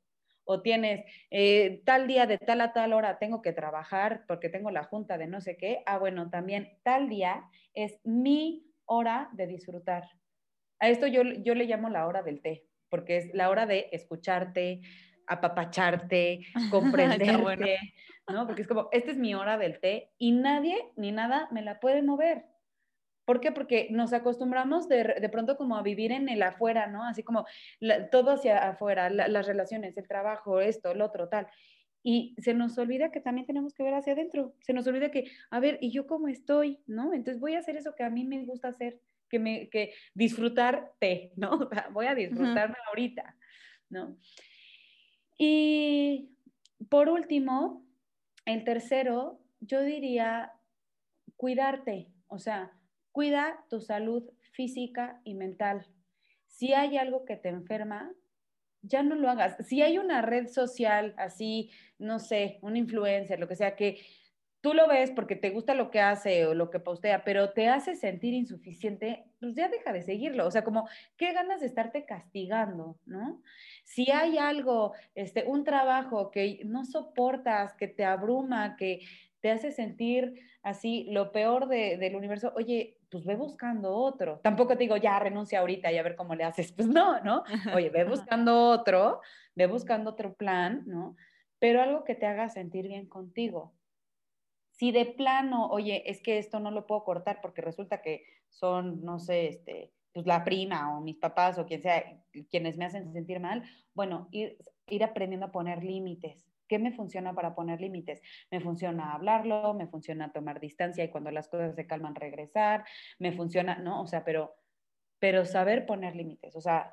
o 0.47 0.63
tienes 0.63 1.05
eh, 1.31 1.83
tal 1.85 2.07
día 2.07 2.27
de 2.27 2.39
tal 2.39 2.61
a 2.61 2.73
tal 2.73 2.93
hora 2.93 3.19
tengo 3.19 3.43
que 3.43 3.53
trabajar 3.53 4.25
porque 4.27 4.49
tengo 4.49 4.71
la 4.71 4.85
junta 4.85 5.19
de 5.19 5.27
no 5.27 5.41
sé 5.41 5.57
qué, 5.57 5.83
ah, 5.87 5.99
bueno, 5.99 6.31
también 6.31 6.79
tal 6.83 7.09
día 7.09 7.45
es 7.75 7.99
mi 8.05 8.73
hora 8.87 9.29
de 9.33 9.47
disfrutar. 9.47 10.05
A 10.79 10.89
esto 10.89 11.07
yo, 11.07 11.23
yo 11.23 11.55
le 11.55 11.67
llamo 11.67 11.89
la 11.89 12.07
hora 12.07 12.23
del 12.23 12.41
té, 12.41 12.65
porque 12.89 13.17
es 13.19 13.35
la 13.35 13.51
hora 13.51 13.67
de 13.67 13.89
escucharte, 13.93 14.81
apapacharte, 15.27 16.47
comprenderte, 16.71 17.79
¿no? 18.29 18.47
Porque 18.47 18.63
es 18.63 18.69
como, 18.69 18.89
esta 18.93 19.11
es 19.11 19.19
mi 19.19 19.35
hora 19.35 19.59
del 19.59 19.81
té 19.81 20.13
y 20.19 20.33
nadie 20.33 20.77
ni 20.97 21.13
nada 21.13 21.49
me 21.51 21.63
la 21.63 21.81
puede 21.81 22.03
mover. 22.03 22.45
¿Por 23.27 23.41
qué? 23.41 23.53
Porque 23.53 23.89
nos 23.91 24.13
acostumbramos 24.13 24.89
de, 24.89 25.17
de, 25.21 25.29
pronto 25.29 25.57
como 25.57 25.77
a 25.77 25.83
vivir 25.83 26.13
en 26.13 26.29
el 26.29 26.43
afuera, 26.43 26.87
¿no? 26.87 27.03
Así 27.03 27.25
como 27.25 27.45
todo 28.13 28.31
hacia 28.31 28.71
afuera, 28.71 29.11
las 29.11 29.47
relaciones, 29.47 29.97
el 29.99 30.07
trabajo, 30.07 30.61
esto, 30.61 30.93
el 30.93 31.03
otro, 31.03 31.29
tal. 31.29 31.49
Y 32.05 32.37
se 32.39 32.55
nos 32.55 32.79
olvida 32.79 33.11
que 33.11 33.21
también 33.21 33.49
tenemos 33.49 33.75
que 33.75 33.83
ver 33.83 33.95
hacia 33.95 34.13
adentro. 34.13 34.55
Se 34.61 34.73
nos 34.73 34.87
olvida 34.87 35.11
que, 35.11 35.29
a 35.51 35.59
ver, 35.59 35.77
¿y 35.81 35.91
yo 35.91 36.07
cómo 36.07 36.29
estoy? 36.29 36.79
¿No? 36.87 37.13
Entonces 37.13 37.41
voy 37.41 37.55
a 37.55 37.59
hacer 37.59 37.77
eso 37.77 37.97
que 37.97 38.05
a 38.05 38.11
mí 38.11 38.25
me 38.25 38.45
gusta 38.45 38.69
hacer, 38.69 39.01
que 39.29 39.41
me, 39.41 39.69
que 39.71 39.93
disfrutarte, 40.15 41.33
¿no? 41.35 41.69
voy 41.93 42.07
a 42.07 42.15
disfrutarme 42.15 42.77
ahorita, 42.89 43.37
¿no? 43.91 44.17
Y 45.37 46.31
por 46.89 47.09
último, 47.09 47.85
el 48.45 48.63
tercero, 48.63 49.41
yo 49.59 49.81
diría 49.83 50.53
cuidarte, 51.37 52.07
o 52.29 52.39
sea, 52.39 52.73
Cuida 53.17 53.65
tu 53.71 53.81
salud 53.81 54.25
física 54.53 55.23
y 55.25 55.33
mental. 55.33 55.87
Si 56.49 56.75
hay 56.75 56.99
algo 56.99 57.25
que 57.25 57.37
te 57.37 57.49
enferma, 57.49 58.13
ya 58.83 59.03
no 59.03 59.15
lo 59.15 59.31
hagas. 59.31 59.57
Si 59.67 59.81
hay 59.81 59.97
una 59.97 60.21
red 60.21 60.49
social 60.49 61.15
así, 61.17 61.71
no 61.99 62.19
sé, 62.19 62.59
un 62.61 62.77
influencer, 62.77 63.41
lo 63.41 63.49
que 63.49 63.57
sea, 63.57 63.75
que 63.75 64.05
tú 64.61 64.75
lo 64.75 64.87
ves 64.87 65.13
porque 65.13 65.35
te 65.35 65.49
gusta 65.49 65.75
lo 65.75 65.91
que 65.91 66.01
hace 66.01 66.45
o 66.45 66.53
lo 66.53 66.69
que 66.69 66.79
postea, 66.79 67.25
pero 67.25 67.55
te 67.55 67.69
hace 67.69 67.97
sentir 67.97 68.35
insuficiente, 68.35 69.25
pues 69.41 69.55
ya 69.55 69.71
deja 69.71 69.95
de 69.95 70.03
seguirlo. 70.03 70.47
O 70.47 70.51
sea, 70.51 70.63
como, 70.63 70.87
qué 71.17 71.33
ganas 71.33 71.61
de 71.61 71.69
estarte 71.69 72.05
castigando, 72.05 72.99
¿no? 73.07 73.41
Si 73.87 74.11
hay 74.11 74.37
algo, 74.37 74.93
este, 75.15 75.45
un 75.45 75.65
trabajo 75.65 76.31
que 76.31 76.61
no 76.67 76.85
soportas, 76.85 77.73
que 77.77 77.89
te 77.89 78.05
abruma, 78.05 78.77
que 78.77 79.01
te 79.41 79.51
hace 79.51 79.73
sentir 79.73 80.35
así 80.63 81.07
lo 81.11 81.31
peor 81.31 81.69
del 81.69 82.17
universo, 82.17 82.53
oye, 82.57 82.96
pues 83.11 83.25
ve 83.25 83.37
buscando 83.37 83.95
otro. 83.95 84.41
Tampoco 84.43 84.75
te 84.75 84.85
digo, 84.85 84.97
ya 84.97 85.19
renuncia 85.19 85.61
ahorita 85.61 85.93
y 85.93 85.99
a 85.99 86.03
ver 86.03 86.17
cómo 86.17 86.35
le 86.35 86.45
haces. 86.45 86.73
Pues 86.73 86.89
no, 86.89 87.21
¿no? 87.21 87.45
Oye, 87.75 87.91
ve 87.91 88.05
buscando 88.05 88.71
otro, 88.71 89.21
ve 89.55 89.67
buscando 89.67 90.11
otro 90.11 90.35
plan, 90.35 90.83
¿no? 90.87 91.17
Pero 91.59 91.83
algo 91.83 92.05
que 92.05 92.15
te 92.15 92.27
haga 92.27 92.49
sentir 92.49 92.89
bien 92.89 93.07
contigo. 93.09 93.75
Si 94.73 94.93
de 94.93 95.07
plano, 95.07 95.69
oye, 95.69 96.11
es 96.11 96.23
que 96.23 96.39
esto 96.39 96.61
no 96.61 96.71
lo 96.71 96.87
puedo 96.87 97.05
cortar 97.05 97.41
porque 97.41 97.63
resulta 97.63 98.03
que 98.03 98.25
son, 98.51 99.03
no 99.03 99.19
sé, 99.19 99.49
este, 99.49 99.93
pues 100.13 100.27
la 100.27 100.45
prima 100.45 100.97
o 100.97 101.01
mis 101.01 101.17
papás 101.17 101.59
o 101.59 101.67
quien 101.67 101.83
sea, 101.83 102.23
quienes 102.51 102.77
me 102.77 102.85
hacen 102.85 103.13
sentir 103.13 103.41
mal, 103.41 103.63
bueno, 103.95 104.29
ir, 104.33 104.59
ir 104.87 105.05
aprendiendo 105.05 105.47
a 105.47 105.53
poner 105.53 105.83
límites 105.83 106.47
¿Qué 106.69 106.79
me 106.79 106.93
funciona 106.93 107.35
para 107.35 107.55
poner 107.55 107.81
límites? 107.81 108.21
Me 108.51 108.61
funciona 108.61 109.15
hablarlo, 109.15 109.75
me 109.75 109.87
funciona 109.87 110.33
tomar 110.33 110.61
distancia 110.61 111.05
y 111.05 111.11
cuando 111.11 111.31
las 111.31 111.49
cosas 111.49 111.75
se 111.75 111.87
calman 111.87 112.15
regresar, 112.15 112.85
me 113.19 113.33
funciona, 113.33 113.77
¿no? 113.77 114.03
O 114.03 114.07
sea, 114.07 114.25
pero, 114.25 114.55
pero 115.19 115.45
saber 115.45 115.87
poner 115.87 116.17
límites. 116.17 116.57
O 116.57 116.61
sea, 116.61 116.93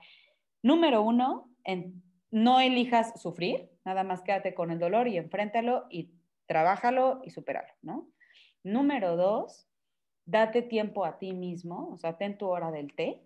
número 0.62 1.02
uno, 1.02 1.50
no 2.32 2.60
elijas 2.60 3.22
sufrir, 3.22 3.70
nada 3.86 4.04
más 4.04 4.22
quédate 4.22 4.54
con 4.54 4.72
el 4.72 4.80
dolor 4.80 5.08
y 5.08 5.18
enfréntalo 5.18 5.86
y 5.90 6.12
trabájalo 6.46 7.22
y 7.24 7.30
supéralo, 7.30 7.72
¿no? 7.82 8.10
Número 8.64 9.16
dos, 9.16 9.68
date 10.26 10.62
tiempo 10.62 11.06
a 11.06 11.20
ti 11.20 11.34
mismo, 11.34 11.90
o 11.92 11.98
sea, 11.98 12.18
ten 12.18 12.38
tu 12.38 12.48
hora 12.48 12.72
del 12.72 12.94
té. 12.96 13.22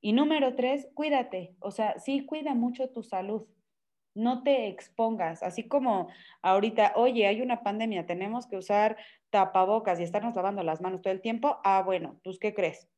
Y 0.00 0.12
número 0.12 0.54
tres, 0.54 0.88
cuídate, 0.94 1.54
o 1.60 1.70
sea, 1.70 1.98
sí, 1.98 2.24
cuida 2.24 2.54
mucho 2.54 2.90
tu 2.90 3.02
salud 3.02 3.46
no 4.18 4.42
te 4.42 4.68
expongas, 4.68 5.42
así 5.42 5.68
como 5.68 6.08
ahorita, 6.42 6.92
oye, 6.96 7.26
hay 7.26 7.40
una 7.40 7.62
pandemia, 7.62 8.06
tenemos 8.06 8.46
que 8.46 8.56
usar 8.56 8.96
tapabocas 9.30 10.00
y 10.00 10.02
estarnos 10.02 10.34
lavando 10.34 10.62
las 10.62 10.80
manos 10.80 11.02
todo 11.02 11.12
el 11.12 11.20
tiempo, 11.20 11.58
ah, 11.64 11.82
bueno, 11.82 12.20
pues 12.24 12.38
¿qué 12.38 12.54
crees? 12.54 12.88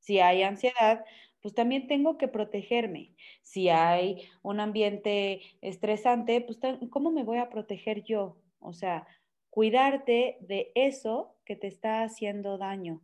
Si 0.00 0.20
hay 0.20 0.42
ansiedad, 0.42 1.04
pues 1.40 1.54
también 1.54 1.86
tengo 1.86 2.18
que 2.18 2.26
protegerme. 2.26 3.14
Si 3.42 3.68
hay 3.68 4.28
un 4.42 4.60
ambiente 4.60 5.42
estresante, 5.60 6.40
pues 6.40 6.58
¿cómo 6.90 7.10
me 7.10 7.22
voy 7.22 7.38
a 7.38 7.50
proteger 7.50 8.02
yo? 8.02 8.38
O 8.60 8.72
sea, 8.72 9.06
cuidarte 9.50 10.38
de 10.40 10.72
eso 10.74 11.36
que 11.44 11.54
te 11.54 11.66
está 11.66 12.02
haciendo 12.02 12.58
daño. 12.58 13.02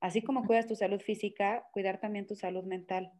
Así 0.00 0.22
como 0.22 0.46
cuidas 0.46 0.66
tu 0.66 0.76
salud 0.76 1.00
física, 1.00 1.68
cuidar 1.72 2.00
también 2.00 2.26
tu 2.26 2.36
salud 2.36 2.64
mental. 2.64 3.12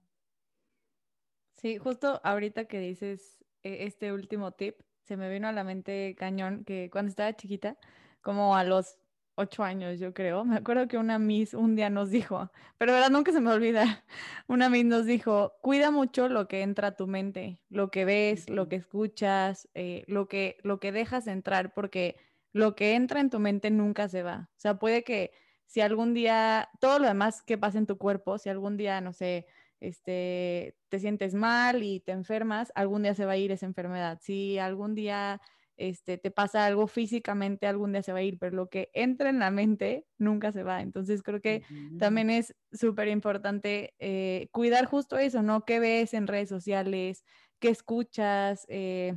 Sí, 1.61 1.77
justo 1.77 2.21
ahorita 2.25 2.65
que 2.65 2.79
dices 2.79 3.37
e-, 3.63 3.85
este 3.85 4.13
último 4.15 4.53
tip, 4.53 4.81
se 5.03 5.17
me 5.19 5.29
vino 5.29 5.47
a 5.47 5.53
la 5.53 5.63
mente 5.63 6.15
cañón 6.17 6.65
que 6.65 6.89
cuando 6.91 7.11
estaba 7.11 7.35
chiquita, 7.37 7.77
como 8.23 8.57
a 8.57 8.65
los 8.65 8.97
ocho 9.35 9.63
años, 9.63 9.99
yo 10.01 10.15
creo. 10.15 10.45
Me 10.47 10.57
acuerdo 10.57 10.89
que 10.89 10.97
una 10.97 11.19
Miss 11.19 11.53
un 11.53 11.77
día 11.77 11.91
nos 11.91 12.11
dijo, 12.11 12.51
pero 12.79 12.93
verdad 12.95 13.11
nunca 13.11 13.33
se 13.33 13.41
me 13.43 13.51
olvida, 13.51 14.05
una 14.49 14.71
Miss 14.71 14.87
nos 14.87 15.05
dijo, 15.05 15.53
cuida 15.61 15.91
mucho 15.91 16.29
lo 16.29 16.49
que 16.49 16.63
entra 16.63 16.89
a 16.89 16.97
tu 16.97 17.07
mente, 17.07 17.61
lo 17.69 17.91
que 17.91 18.07
ves, 18.07 18.49
lo 18.49 18.69
que 18.69 18.77
escuchas, 18.77 19.69
eh, 19.75 20.05
lo, 20.07 20.29
que, 20.29 20.57
lo 20.63 20.81
que 20.81 20.93
dejas 20.93 21.27
entrar, 21.27 21.75
porque 21.75 22.17
lo 22.55 22.75
que 22.75 22.95
entra 22.95 23.21
en 23.21 23.29
tu 23.31 23.39
mente 23.39 23.71
nunca 23.71 24.09
se 24.09 24.23
va. 24.23 24.49
O 24.57 24.61
sea, 24.61 24.79
puede 24.79 25.05
que 25.05 25.33
si 25.67 25.83
algún 25.83 26.15
día, 26.15 26.71
todo 26.81 26.99
lo 26.99 27.07
demás 27.07 27.43
que 27.43 27.59
pasa 27.59 27.79
en 27.79 27.87
tu 27.87 27.99
cuerpo, 27.99 28.39
si 28.39 28.49
algún 28.49 28.77
día, 28.79 29.01
no 29.03 29.13
sé, 29.13 29.47
este, 29.81 30.77
te 30.89 30.99
sientes 30.99 31.35
mal 31.35 31.83
y 31.83 32.01
te 32.01 32.13
enfermas, 32.13 32.73
algún 32.75 33.03
día 33.03 33.15
se 33.15 33.25
va 33.25 33.33
a 33.33 33.37
ir 33.37 33.51
esa 33.51 33.67
enfermedad. 33.67 34.19
Si 34.21 34.59
algún 34.59 34.95
día 34.95 35.41
este, 35.81 36.19
te 36.19 36.31
pasa 36.31 36.67
algo 36.67 36.87
físicamente, 36.87 37.67
algún 37.67 37.93
día 37.93 38.03
se 38.03 38.13
va 38.13 38.19
a 38.19 38.23
ir, 38.23 38.39
pero 38.39 38.55
lo 38.55 38.69
que 38.69 38.91
entra 38.93 39.31
en 39.31 39.39
la 39.39 39.51
mente 39.51 40.07
nunca 40.19 40.53
se 40.53 40.63
va. 40.63 40.83
Entonces 40.83 41.23
creo 41.23 41.41
que 41.41 41.63
también 41.99 42.29
es 42.29 42.55
súper 42.71 43.09
importante 43.09 43.95
eh, 43.99 44.49
cuidar 44.53 44.85
justo 44.85 45.17
eso, 45.17 45.43
¿no? 45.43 45.65
¿Qué 45.65 45.81
ves 45.81 46.13
en 46.13 46.27
redes 46.27 46.51
sociales? 46.51 47.25
¿Qué 47.59 47.71
escuchas? 47.71 48.67
Eh, 48.69 49.17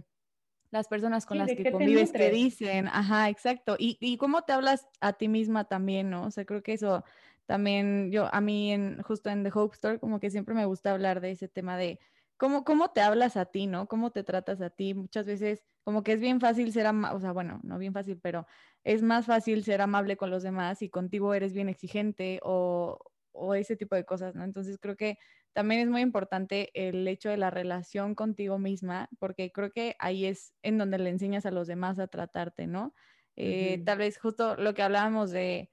las 0.72 0.88
personas 0.88 1.26
con 1.26 1.38
las 1.38 1.50
que 1.54 1.70
convives 1.70 2.14
te 2.14 2.32
dicen, 2.32 2.88
ajá, 2.88 3.30
exacto. 3.30 3.76
Y, 3.78 3.98
y 4.00 4.18
cómo 4.18 4.42
te 4.44 4.54
hablas 4.54 4.88
a 5.02 5.14
ti 5.14 5.28
misma 5.28 5.66
también, 5.66 6.10
¿no? 6.10 6.26
O 6.26 6.32
sea, 6.32 6.46
creo 6.46 6.64
que 6.64 6.74
eso 6.74 7.04
también 7.46 8.12
yo, 8.12 8.34
a 8.34 8.42
mí 8.42 8.72
en, 8.72 9.02
justo 9.04 9.30
en 9.30 9.44
The 9.44 9.52
Hope 9.54 9.76
Store, 9.76 10.00
como 10.00 10.20
que 10.20 10.30
siempre 10.30 10.56
me 10.56 10.66
gusta 10.66 10.92
hablar 10.92 11.22
de 11.22 11.32
ese 11.32 11.48
tema 11.48 11.78
de 11.78 12.00
cómo, 12.38 12.64
cómo 12.64 12.92
te 12.92 13.02
hablas 13.02 13.38
a 13.38 13.46
ti, 13.46 13.68
¿no? 13.68 13.88
Cómo 13.88 14.12
te 14.12 14.24
tratas 14.24 14.62
a 14.62 14.70
ti. 14.70 14.94
Muchas 14.94 15.26
veces 15.26 15.64
como 15.84 16.04
que 16.04 16.14
es 16.14 16.22
bien 16.22 16.40
fácil 16.40 16.72
ser 16.72 16.86
amable, 16.88 17.18
o 17.18 17.20
sea, 17.20 17.32
bueno, 17.34 17.60
no 17.64 17.78
bien 17.78 17.94
fácil, 17.94 18.20
pero 18.22 18.46
es 18.84 19.02
más 19.02 19.26
fácil 19.26 19.64
ser 19.64 19.82
amable 19.82 20.18
con 20.18 20.30
los 20.30 20.44
demás 20.44 20.82
y 20.82 20.90
contigo 20.90 21.34
eres 21.34 21.54
bien 21.54 21.70
exigente 21.70 22.40
o, 22.44 23.00
o 23.32 23.54
ese 23.56 23.76
tipo 23.76 23.96
de 23.96 24.06
cosas, 24.06 24.36
¿no? 24.36 24.44
Entonces 24.44 24.78
creo 24.80 24.96
que 24.96 25.18
también 25.54 25.82
es 25.82 25.88
muy 25.90 26.02
importante 26.02 26.72
el 26.74 27.08
hecho 27.08 27.30
de 27.30 27.38
la 27.38 27.52
relación 27.52 28.16
contigo 28.16 28.58
misma, 28.58 29.10
porque 29.20 29.52
creo 29.52 29.72
que 29.72 29.96
ahí 30.00 30.26
es 30.26 30.54
en 30.64 30.78
donde 30.78 30.98
le 30.98 31.10
enseñas 31.10 31.46
a 31.46 31.52
los 31.52 31.68
demás 31.68 32.00
a 32.00 32.08
tratarte, 32.08 32.66
¿no? 32.66 32.94
Eh, 33.36 33.82
tal 33.86 34.00
vez 34.00 34.20
justo 34.20 34.56
lo 34.56 34.74
que 34.74 34.84
hablábamos 34.84 35.32
de, 35.32 35.70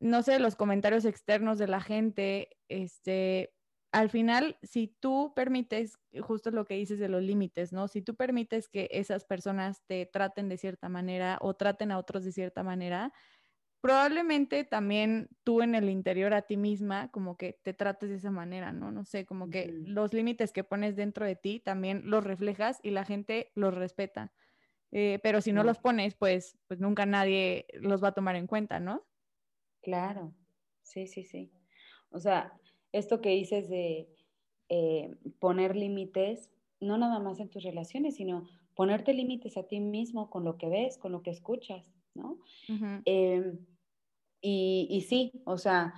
no 0.00 0.22
sé, 0.22 0.38
los 0.38 0.56
comentarios 0.56 1.04
externos 1.04 1.58
de 1.58 1.68
la 1.68 1.80
gente, 1.80 2.50
este, 2.68 3.54
al 3.92 4.10
final, 4.10 4.58
si 4.62 4.88
tú 5.00 5.32
permites, 5.34 5.98
justo 6.20 6.50
lo 6.50 6.64
que 6.66 6.74
dices 6.74 6.98
de 6.98 7.08
los 7.08 7.22
límites, 7.22 7.72
¿no? 7.72 7.88
Si 7.88 8.02
tú 8.02 8.14
permites 8.14 8.68
que 8.68 8.88
esas 8.92 9.24
personas 9.24 9.82
te 9.86 10.06
traten 10.06 10.48
de 10.48 10.58
cierta 10.58 10.88
manera 10.88 11.38
o 11.40 11.54
traten 11.54 11.92
a 11.92 11.98
otros 11.98 12.24
de 12.24 12.32
cierta 12.32 12.62
manera, 12.62 13.12
probablemente 13.80 14.64
también 14.64 15.30
tú 15.44 15.62
en 15.62 15.74
el 15.74 15.88
interior 15.88 16.34
a 16.34 16.42
ti 16.42 16.56
misma 16.56 17.10
como 17.10 17.36
que 17.36 17.60
te 17.62 17.74
trates 17.74 18.10
de 18.10 18.16
esa 18.16 18.30
manera, 18.30 18.72
¿no? 18.72 18.90
No 18.92 19.04
sé, 19.04 19.26
como 19.26 19.50
que 19.50 19.72
los 19.84 20.12
límites 20.14 20.52
que 20.52 20.64
pones 20.64 20.96
dentro 20.96 21.26
de 21.26 21.36
ti 21.36 21.60
también 21.60 22.02
los 22.04 22.24
reflejas 22.24 22.80
y 22.82 22.90
la 22.90 23.04
gente 23.04 23.52
los 23.54 23.74
respeta. 23.74 24.34
Eh, 24.92 25.20
pero 25.22 25.42
si 25.42 25.52
no 25.52 25.64
los 25.64 25.80
pones, 25.80 26.16
pues, 26.16 26.58
pues 26.68 26.80
nunca 26.80 27.06
nadie 27.06 27.66
los 27.74 28.04
va 28.04 28.10
a 28.10 28.12
tomar 28.14 28.36
en 28.36 28.46
cuenta, 28.48 28.80
¿no? 28.80 29.07
Claro, 29.82 30.34
sí, 30.82 31.06
sí, 31.06 31.24
sí. 31.24 31.50
O 32.10 32.20
sea, 32.20 32.52
esto 32.92 33.20
que 33.20 33.30
dices 33.30 33.68
de 33.68 34.08
eh, 34.68 35.16
poner 35.38 35.76
límites, 35.76 36.50
no 36.80 36.98
nada 36.98 37.18
más 37.20 37.40
en 37.40 37.48
tus 37.48 37.62
relaciones, 37.62 38.16
sino 38.16 38.48
ponerte 38.74 39.12
límites 39.12 39.56
a 39.56 39.64
ti 39.64 39.80
mismo 39.80 40.30
con 40.30 40.44
lo 40.44 40.56
que 40.56 40.68
ves, 40.68 40.98
con 40.98 41.12
lo 41.12 41.22
que 41.22 41.30
escuchas, 41.30 41.92
¿no? 42.14 42.38
Em, 43.04 43.58
y, 44.40 44.86
y, 44.90 45.00
sí, 45.02 45.32
o 45.44 45.58
sea, 45.58 45.94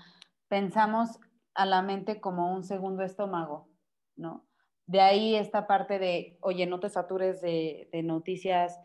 pensamos 0.48 1.18
a 1.54 1.66
la 1.66 1.82
mente 1.82 2.20
como 2.20 2.54
un 2.54 2.64
segundo 2.64 3.02
estómago, 3.02 3.68
¿no? 4.16 4.46
De 4.86 5.00
ahí 5.00 5.34
esta 5.34 5.66
parte 5.66 5.98
de, 5.98 6.38
oye, 6.40 6.66
no 6.66 6.80
te 6.80 6.88
satures 6.88 7.40
de, 7.40 7.88
de 7.92 8.02
noticias 8.02 8.80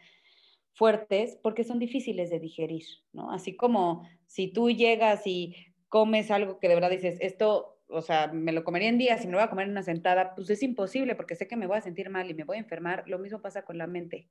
fuertes 0.76 1.40
porque 1.42 1.64
son 1.64 1.80
difíciles 1.80 2.30
de 2.30 2.40
digerir, 2.40 2.84
¿no? 3.14 3.32
Así 3.32 3.56
como 3.56 4.08
si 4.28 4.50
tú 4.50 4.70
llegas 4.70 5.26
y 5.26 5.56
comes 5.88 6.30
algo 6.32 6.60
que 6.60 6.68
de 6.68 6.76
verdad 6.76 6.90
dices, 6.90 7.18
esto, 7.22 7.80
o 7.88 8.02
sea, 8.02 8.28
me 8.28 8.52
lo 8.52 8.66
comería 8.66 8.90
en 8.90 8.98
días 8.98 9.24
y 9.24 9.28
me 9.28 9.32
lo 9.32 9.38
voy 9.38 9.46
a 9.46 9.50
comer 9.50 9.66
en 9.66 9.72
una 9.72 9.84
sentada, 9.84 10.36
pues 10.36 10.50
es 10.50 10.62
imposible 10.62 11.16
porque 11.16 11.36
sé 11.36 11.48
que 11.48 11.56
me 11.56 11.68
voy 11.68 11.78
a 11.78 11.82
sentir 11.82 12.10
mal 12.10 12.30
y 12.30 12.34
me 12.34 12.44
voy 12.44 12.58
a 12.58 12.60
enfermar. 12.60 13.06
Lo 13.08 13.20
mismo 13.20 13.42
pasa 13.42 13.64
con 13.64 13.78
la 13.78 13.88
mente. 13.88 14.28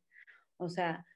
O 0.59 0.69
sea, 0.69 1.07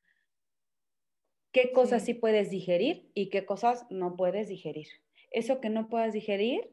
qué 1.53 1.73
cosas 1.73 2.05
sí, 2.05 2.15
puedes 2.15 2.49
digerir 2.49 3.11
y 3.13 3.29
qué 3.29 3.45
cosas 3.45 3.87
no 3.91 4.17
puedes 4.17 4.49
digerir. 4.49 4.89
Eso 5.31 5.61
que 5.61 5.69
no 5.69 5.91
puedas 5.91 6.15
digerir, 6.15 6.71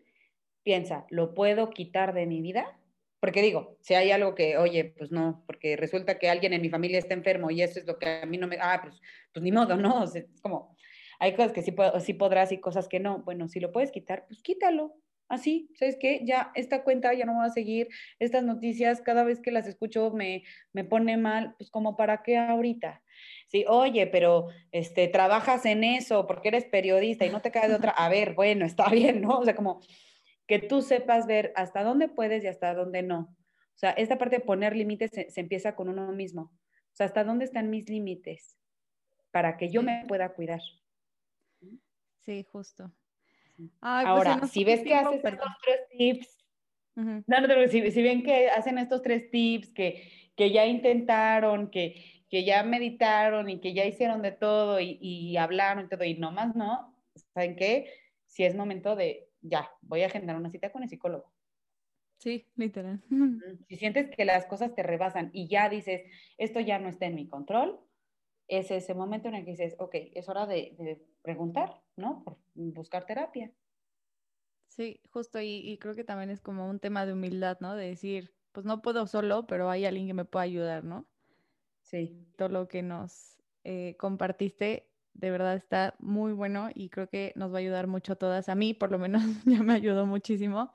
piensa, 0.63 1.05
¿lo 1.09 1.33
puedo 1.33 1.71
quitar 1.71 2.13
de 2.13 2.25
mi 2.25 2.41
vida? 2.41 2.79
Porque 3.19 3.41
digo, 3.41 3.77
si 3.81 3.93
hay 3.95 4.11
algo 4.11 4.35
que, 4.35 4.57
oye, 4.57 4.93
pues 4.97 5.11
no, 5.11 5.43
porque 5.47 5.75
resulta 5.77 6.19
que 6.19 6.29
alguien 6.29 6.53
en 6.53 6.61
mi 6.61 6.69
familia 6.69 6.99
está 6.99 7.13
enfermo 7.13 7.49
y 7.49 7.61
eso 7.61 7.79
es 7.79 7.85
lo 7.85 7.97
que 7.97 8.21
a 8.21 8.25
mí 8.25 8.37
no 8.37 8.47
me, 8.47 8.57
ah, 8.61 8.79
pues, 8.83 9.01
pues 9.33 9.43
ni 9.43 9.51
modo, 9.51 9.77
¿no? 9.77 10.03
O 10.03 10.07
sea, 10.07 10.21
es 10.21 10.41
como, 10.41 10.75
hay 11.19 11.35
cosas 11.35 11.51
que 11.51 11.61
sí, 11.61 11.73
sí 12.03 12.13
podrás 12.13 12.51
y 12.51 12.59
cosas 12.59 12.87
que 12.87 12.99
no. 12.99 13.19
Bueno, 13.23 13.47
si 13.47 13.59
lo 13.59 13.71
puedes 13.71 13.91
quitar, 13.91 14.25
pues 14.27 14.41
quítalo. 14.41 14.93
Así, 15.27 15.71
¿sabes 15.73 15.97
qué? 15.99 16.21
Ya 16.23 16.51
esta 16.53 16.83
cuenta 16.83 17.11
ya 17.15 17.25
no 17.25 17.37
va 17.37 17.45
a 17.45 17.49
seguir, 17.49 17.87
estas 18.19 18.43
noticias 18.43 19.01
cada 19.01 19.23
vez 19.23 19.41
que 19.41 19.49
las 19.49 19.65
escucho 19.65 20.11
me, 20.11 20.43
me 20.71 20.83
pone 20.83 21.17
mal, 21.17 21.55
pues 21.57 21.71
como 21.71 21.97
para 21.97 22.21
qué 22.21 22.37
ahorita. 22.37 23.01
Sí, 23.47 23.65
oye, 23.67 24.05
pero 24.05 24.49
este, 24.71 25.07
trabajas 25.07 25.65
en 25.65 25.83
eso 25.83 26.27
porque 26.27 26.49
eres 26.49 26.65
periodista 26.65 27.25
y 27.25 27.31
no 27.31 27.41
te 27.41 27.49
cae 27.49 27.67
de 27.67 27.75
otra. 27.75 27.91
A 27.91 28.07
ver, 28.07 28.35
bueno, 28.35 28.65
está 28.65 28.87
bien, 28.91 29.21
¿no? 29.21 29.39
O 29.39 29.43
sea, 29.45 29.55
como 29.55 29.81
que 30.47 30.59
tú 30.59 30.81
sepas 30.81 31.27
ver 31.27 31.51
hasta 31.55 31.83
dónde 31.83 32.07
puedes 32.07 32.43
y 32.43 32.47
hasta 32.47 32.73
dónde 32.73 33.01
no. 33.01 33.35
O 33.75 33.77
sea, 33.77 33.91
esta 33.91 34.17
parte 34.17 34.37
de 34.37 34.45
poner 34.45 34.75
límites 34.75 35.11
se, 35.11 35.29
se 35.29 35.41
empieza 35.41 35.75
con 35.75 35.89
uno 35.89 36.11
mismo. 36.11 36.43
O 36.43 36.95
sea, 36.95 37.07
hasta 37.07 37.23
dónde 37.23 37.45
están 37.45 37.69
mis 37.69 37.89
límites 37.89 38.57
para 39.31 39.57
que 39.57 39.69
yo 39.69 39.81
me 39.83 40.05
pueda 40.07 40.33
cuidar. 40.33 40.61
Sí, 42.21 42.45
justo. 42.51 42.91
Pues, 43.57 43.69
Ahora, 43.81 44.47
si 44.47 44.63
ves 44.63 44.81
que 44.81 44.95
haces 44.95 45.23
estos 45.23 45.51
tres 45.63 45.79
tips, 45.91 46.45
no, 46.95 47.41
no, 47.41 47.67
si, 47.67 47.91
si, 47.91 48.01
ven 48.01 48.23
que 48.23 48.49
hacen 48.49 48.77
estos 48.77 49.01
tres 49.01 49.29
tips, 49.29 49.73
que, 49.73 50.31
que 50.35 50.51
ya 50.51 50.65
intentaron, 50.65 51.69
que, 51.69 52.23
que 52.29 52.45
ya 52.45 52.63
meditaron 52.63 53.49
y 53.49 53.59
que 53.59 53.73
ya 53.73 53.85
hicieron 53.85 54.21
de 54.21 54.31
todo 54.31 54.79
y, 54.79 54.97
y 55.01 55.35
hablaron 55.37 55.85
y 55.85 55.89
todo, 55.89 56.03
y 56.05 56.15
nomás 56.15 56.55
no, 56.55 56.95
¿saben 57.33 57.55
qué? 57.55 57.91
Si 58.25 58.45
es 58.45 58.55
momento 58.55 58.95
de, 58.95 59.24
ya, 59.47 59.69
voy 59.81 60.03
a 60.03 60.07
agendar 60.07 60.35
una 60.35 60.49
cita 60.49 60.71
con 60.71 60.83
el 60.83 60.89
psicólogo. 60.89 61.31
Sí, 62.17 62.47
literal. 62.55 63.03
Si 63.67 63.75
sientes 63.75 64.09
que 64.09 64.25
las 64.25 64.45
cosas 64.45 64.73
te 64.73 64.83
rebasan 64.83 65.29
y 65.33 65.47
ya 65.47 65.69
dices, 65.69 66.01
esto 66.37 66.59
ya 66.59 66.79
no 66.79 66.89
está 66.89 67.05
en 67.05 67.15
mi 67.15 67.27
control, 67.27 67.79
es 68.47 68.71
ese 68.71 68.93
momento 68.93 69.27
en 69.27 69.35
el 69.35 69.45
que 69.45 69.51
dices, 69.51 69.75
ok, 69.79 69.95
es 70.13 70.29
hora 70.29 70.45
de, 70.45 71.05
preguntar, 71.21 71.81
¿no? 71.95 72.23
Por 72.23 72.37
buscar 72.53 73.05
terapia. 73.05 73.51
Sí, 74.67 75.01
justo, 75.09 75.39
y, 75.41 75.77
creo 75.79 75.95
que 75.95 76.03
también 76.03 76.29
es 76.29 76.41
como 76.41 76.69
un 76.69 76.79
tema 76.79 77.05
de 77.05 77.13
humildad, 77.13 77.57
¿no? 77.59 77.75
De 77.75 77.87
decir, 77.87 78.33
pues 78.51 78.65
no 78.65 78.81
puedo 78.81 79.07
solo, 79.07 79.47
pero 79.47 79.69
hay 79.69 79.85
alguien 79.85 80.07
que 80.07 80.13
me 80.13 80.25
pueda 80.25 80.43
ayudar, 80.43 80.83
¿no? 80.83 81.07
Sí. 81.81 82.25
Todo 82.37 82.49
lo 82.49 82.67
que 82.67 82.81
nos 82.81 83.37
eh, 83.63 83.95
compartiste, 83.97 84.89
de 85.15 85.31
verdad 85.31 85.55
está 85.55 85.95
muy 85.99 86.33
bueno 86.33 86.69
y 86.73 86.89
creo 86.89 87.07
que 87.09 87.33
nos 87.35 87.51
va 87.51 87.57
a 87.57 87.59
ayudar 87.59 87.87
mucho 87.87 88.13
a 88.13 88.15
todas. 88.17 88.49
A 88.49 88.55
mí, 88.55 88.73
por 88.73 88.91
lo 88.91 88.99
menos, 88.99 89.23
ya 89.45 89.63
me 89.63 89.73
ayudó 89.73 90.05
muchísimo. 90.05 90.71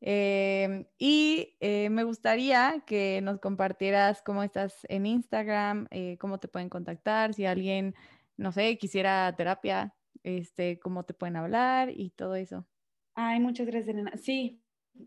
Em, 0.00 0.86
y 0.98 1.56
eh, 1.60 1.88
me 1.90 2.04
gustaría 2.04 2.82
que 2.86 3.20
nos 3.22 3.38
compartieras 3.38 4.22
cómo 4.22 4.42
estás 4.42 4.84
en 4.88 5.06
Instagram, 5.06 5.86
eh, 5.90 6.16
cómo 6.18 6.38
te 6.38 6.48
pueden 6.48 6.68
contactar, 6.68 7.34
si 7.34 7.46
alguien, 7.46 7.94
no 8.36 8.50
sé, 8.50 8.78
quisiera 8.78 9.32
terapia, 9.36 9.94
este, 10.24 10.80
cómo 10.80 11.04
te 11.04 11.14
pueden 11.14 11.36
hablar 11.36 11.90
y 11.90 12.10
todo 12.10 12.34
eso. 12.34 12.66
Ay, 13.14 13.38
muchas 13.38 13.66
gracias, 13.66 13.90
Elena. 13.90 14.12
Sí, 14.16 14.60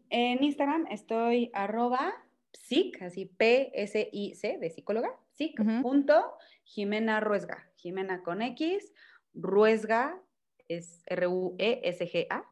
en 0.09 0.43
Instagram 0.43 0.85
estoy 0.89 1.51
arroba 1.53 2.13
psic, 2.53 3.01
así 3.01 3.25
P-S-I-C, 3.25 4.57
de 4.59 4.69
psicóloga, 4.69 5.09
psic, 5.35 5.55
punto, 5.81 6.37
Jimena 6.63 7.19
Ruesga, 7.19 7.69
Jimena 7.75 8.23
con 8.23 8.41
X, 8.41 8.91
Ruesga 9.33 10.19
es 10.67 11.03
R-U-E-S-G-A, 11.07 12.43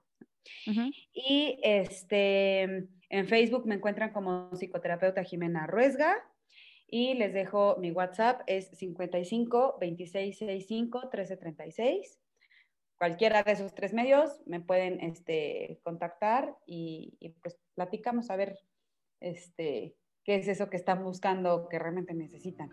y 1.14 1.60
este, 1.64 2.62
en 3.10 3.28
Facebook 3.28 3.66
me 3.66 3.76
encuentran 3.76 4.12
como 4.12 4.50
psicoterapeuta 4.56 5.24
Jimena 5.24 5.68
Ruesga. 5.68 6.16
Y 6.88 7.16
les 7.16 7.34
dejo 7.34 7.78
mi 7.80 7.92
WhatsApp, 7.92 8.42
es 8.46 8.70
55 8.78 9.78
26 9.80 10.38
65 10.38 11.10
13 11.10 11.38
36. 11.38 12.20
Cualquiera 13.00 13.42
de 13.42 13.54
esos 13.54 13.74
tres 13.74 13.94
medios 13.94 14.42
me 14.46 14.60
pueden 14.60 15.00
este, 15.02 15.80
contactar 15.84 16.56
y, 16.68 17.18
pues 17.42 17.60
platicamos 17.74 18.30
a 18.30 18.36
ver 18.36 18.60
este, 19.20 19.96
qué 20.24 20.36
es 20.36 20.48
eso 20.48 20.70
que 20.70 20.78
están 20.78 21.04
buscando, 21.04 21.68
que 21.70 21.80
realmente 21.80 22.14
necesitan. 22.14 22.70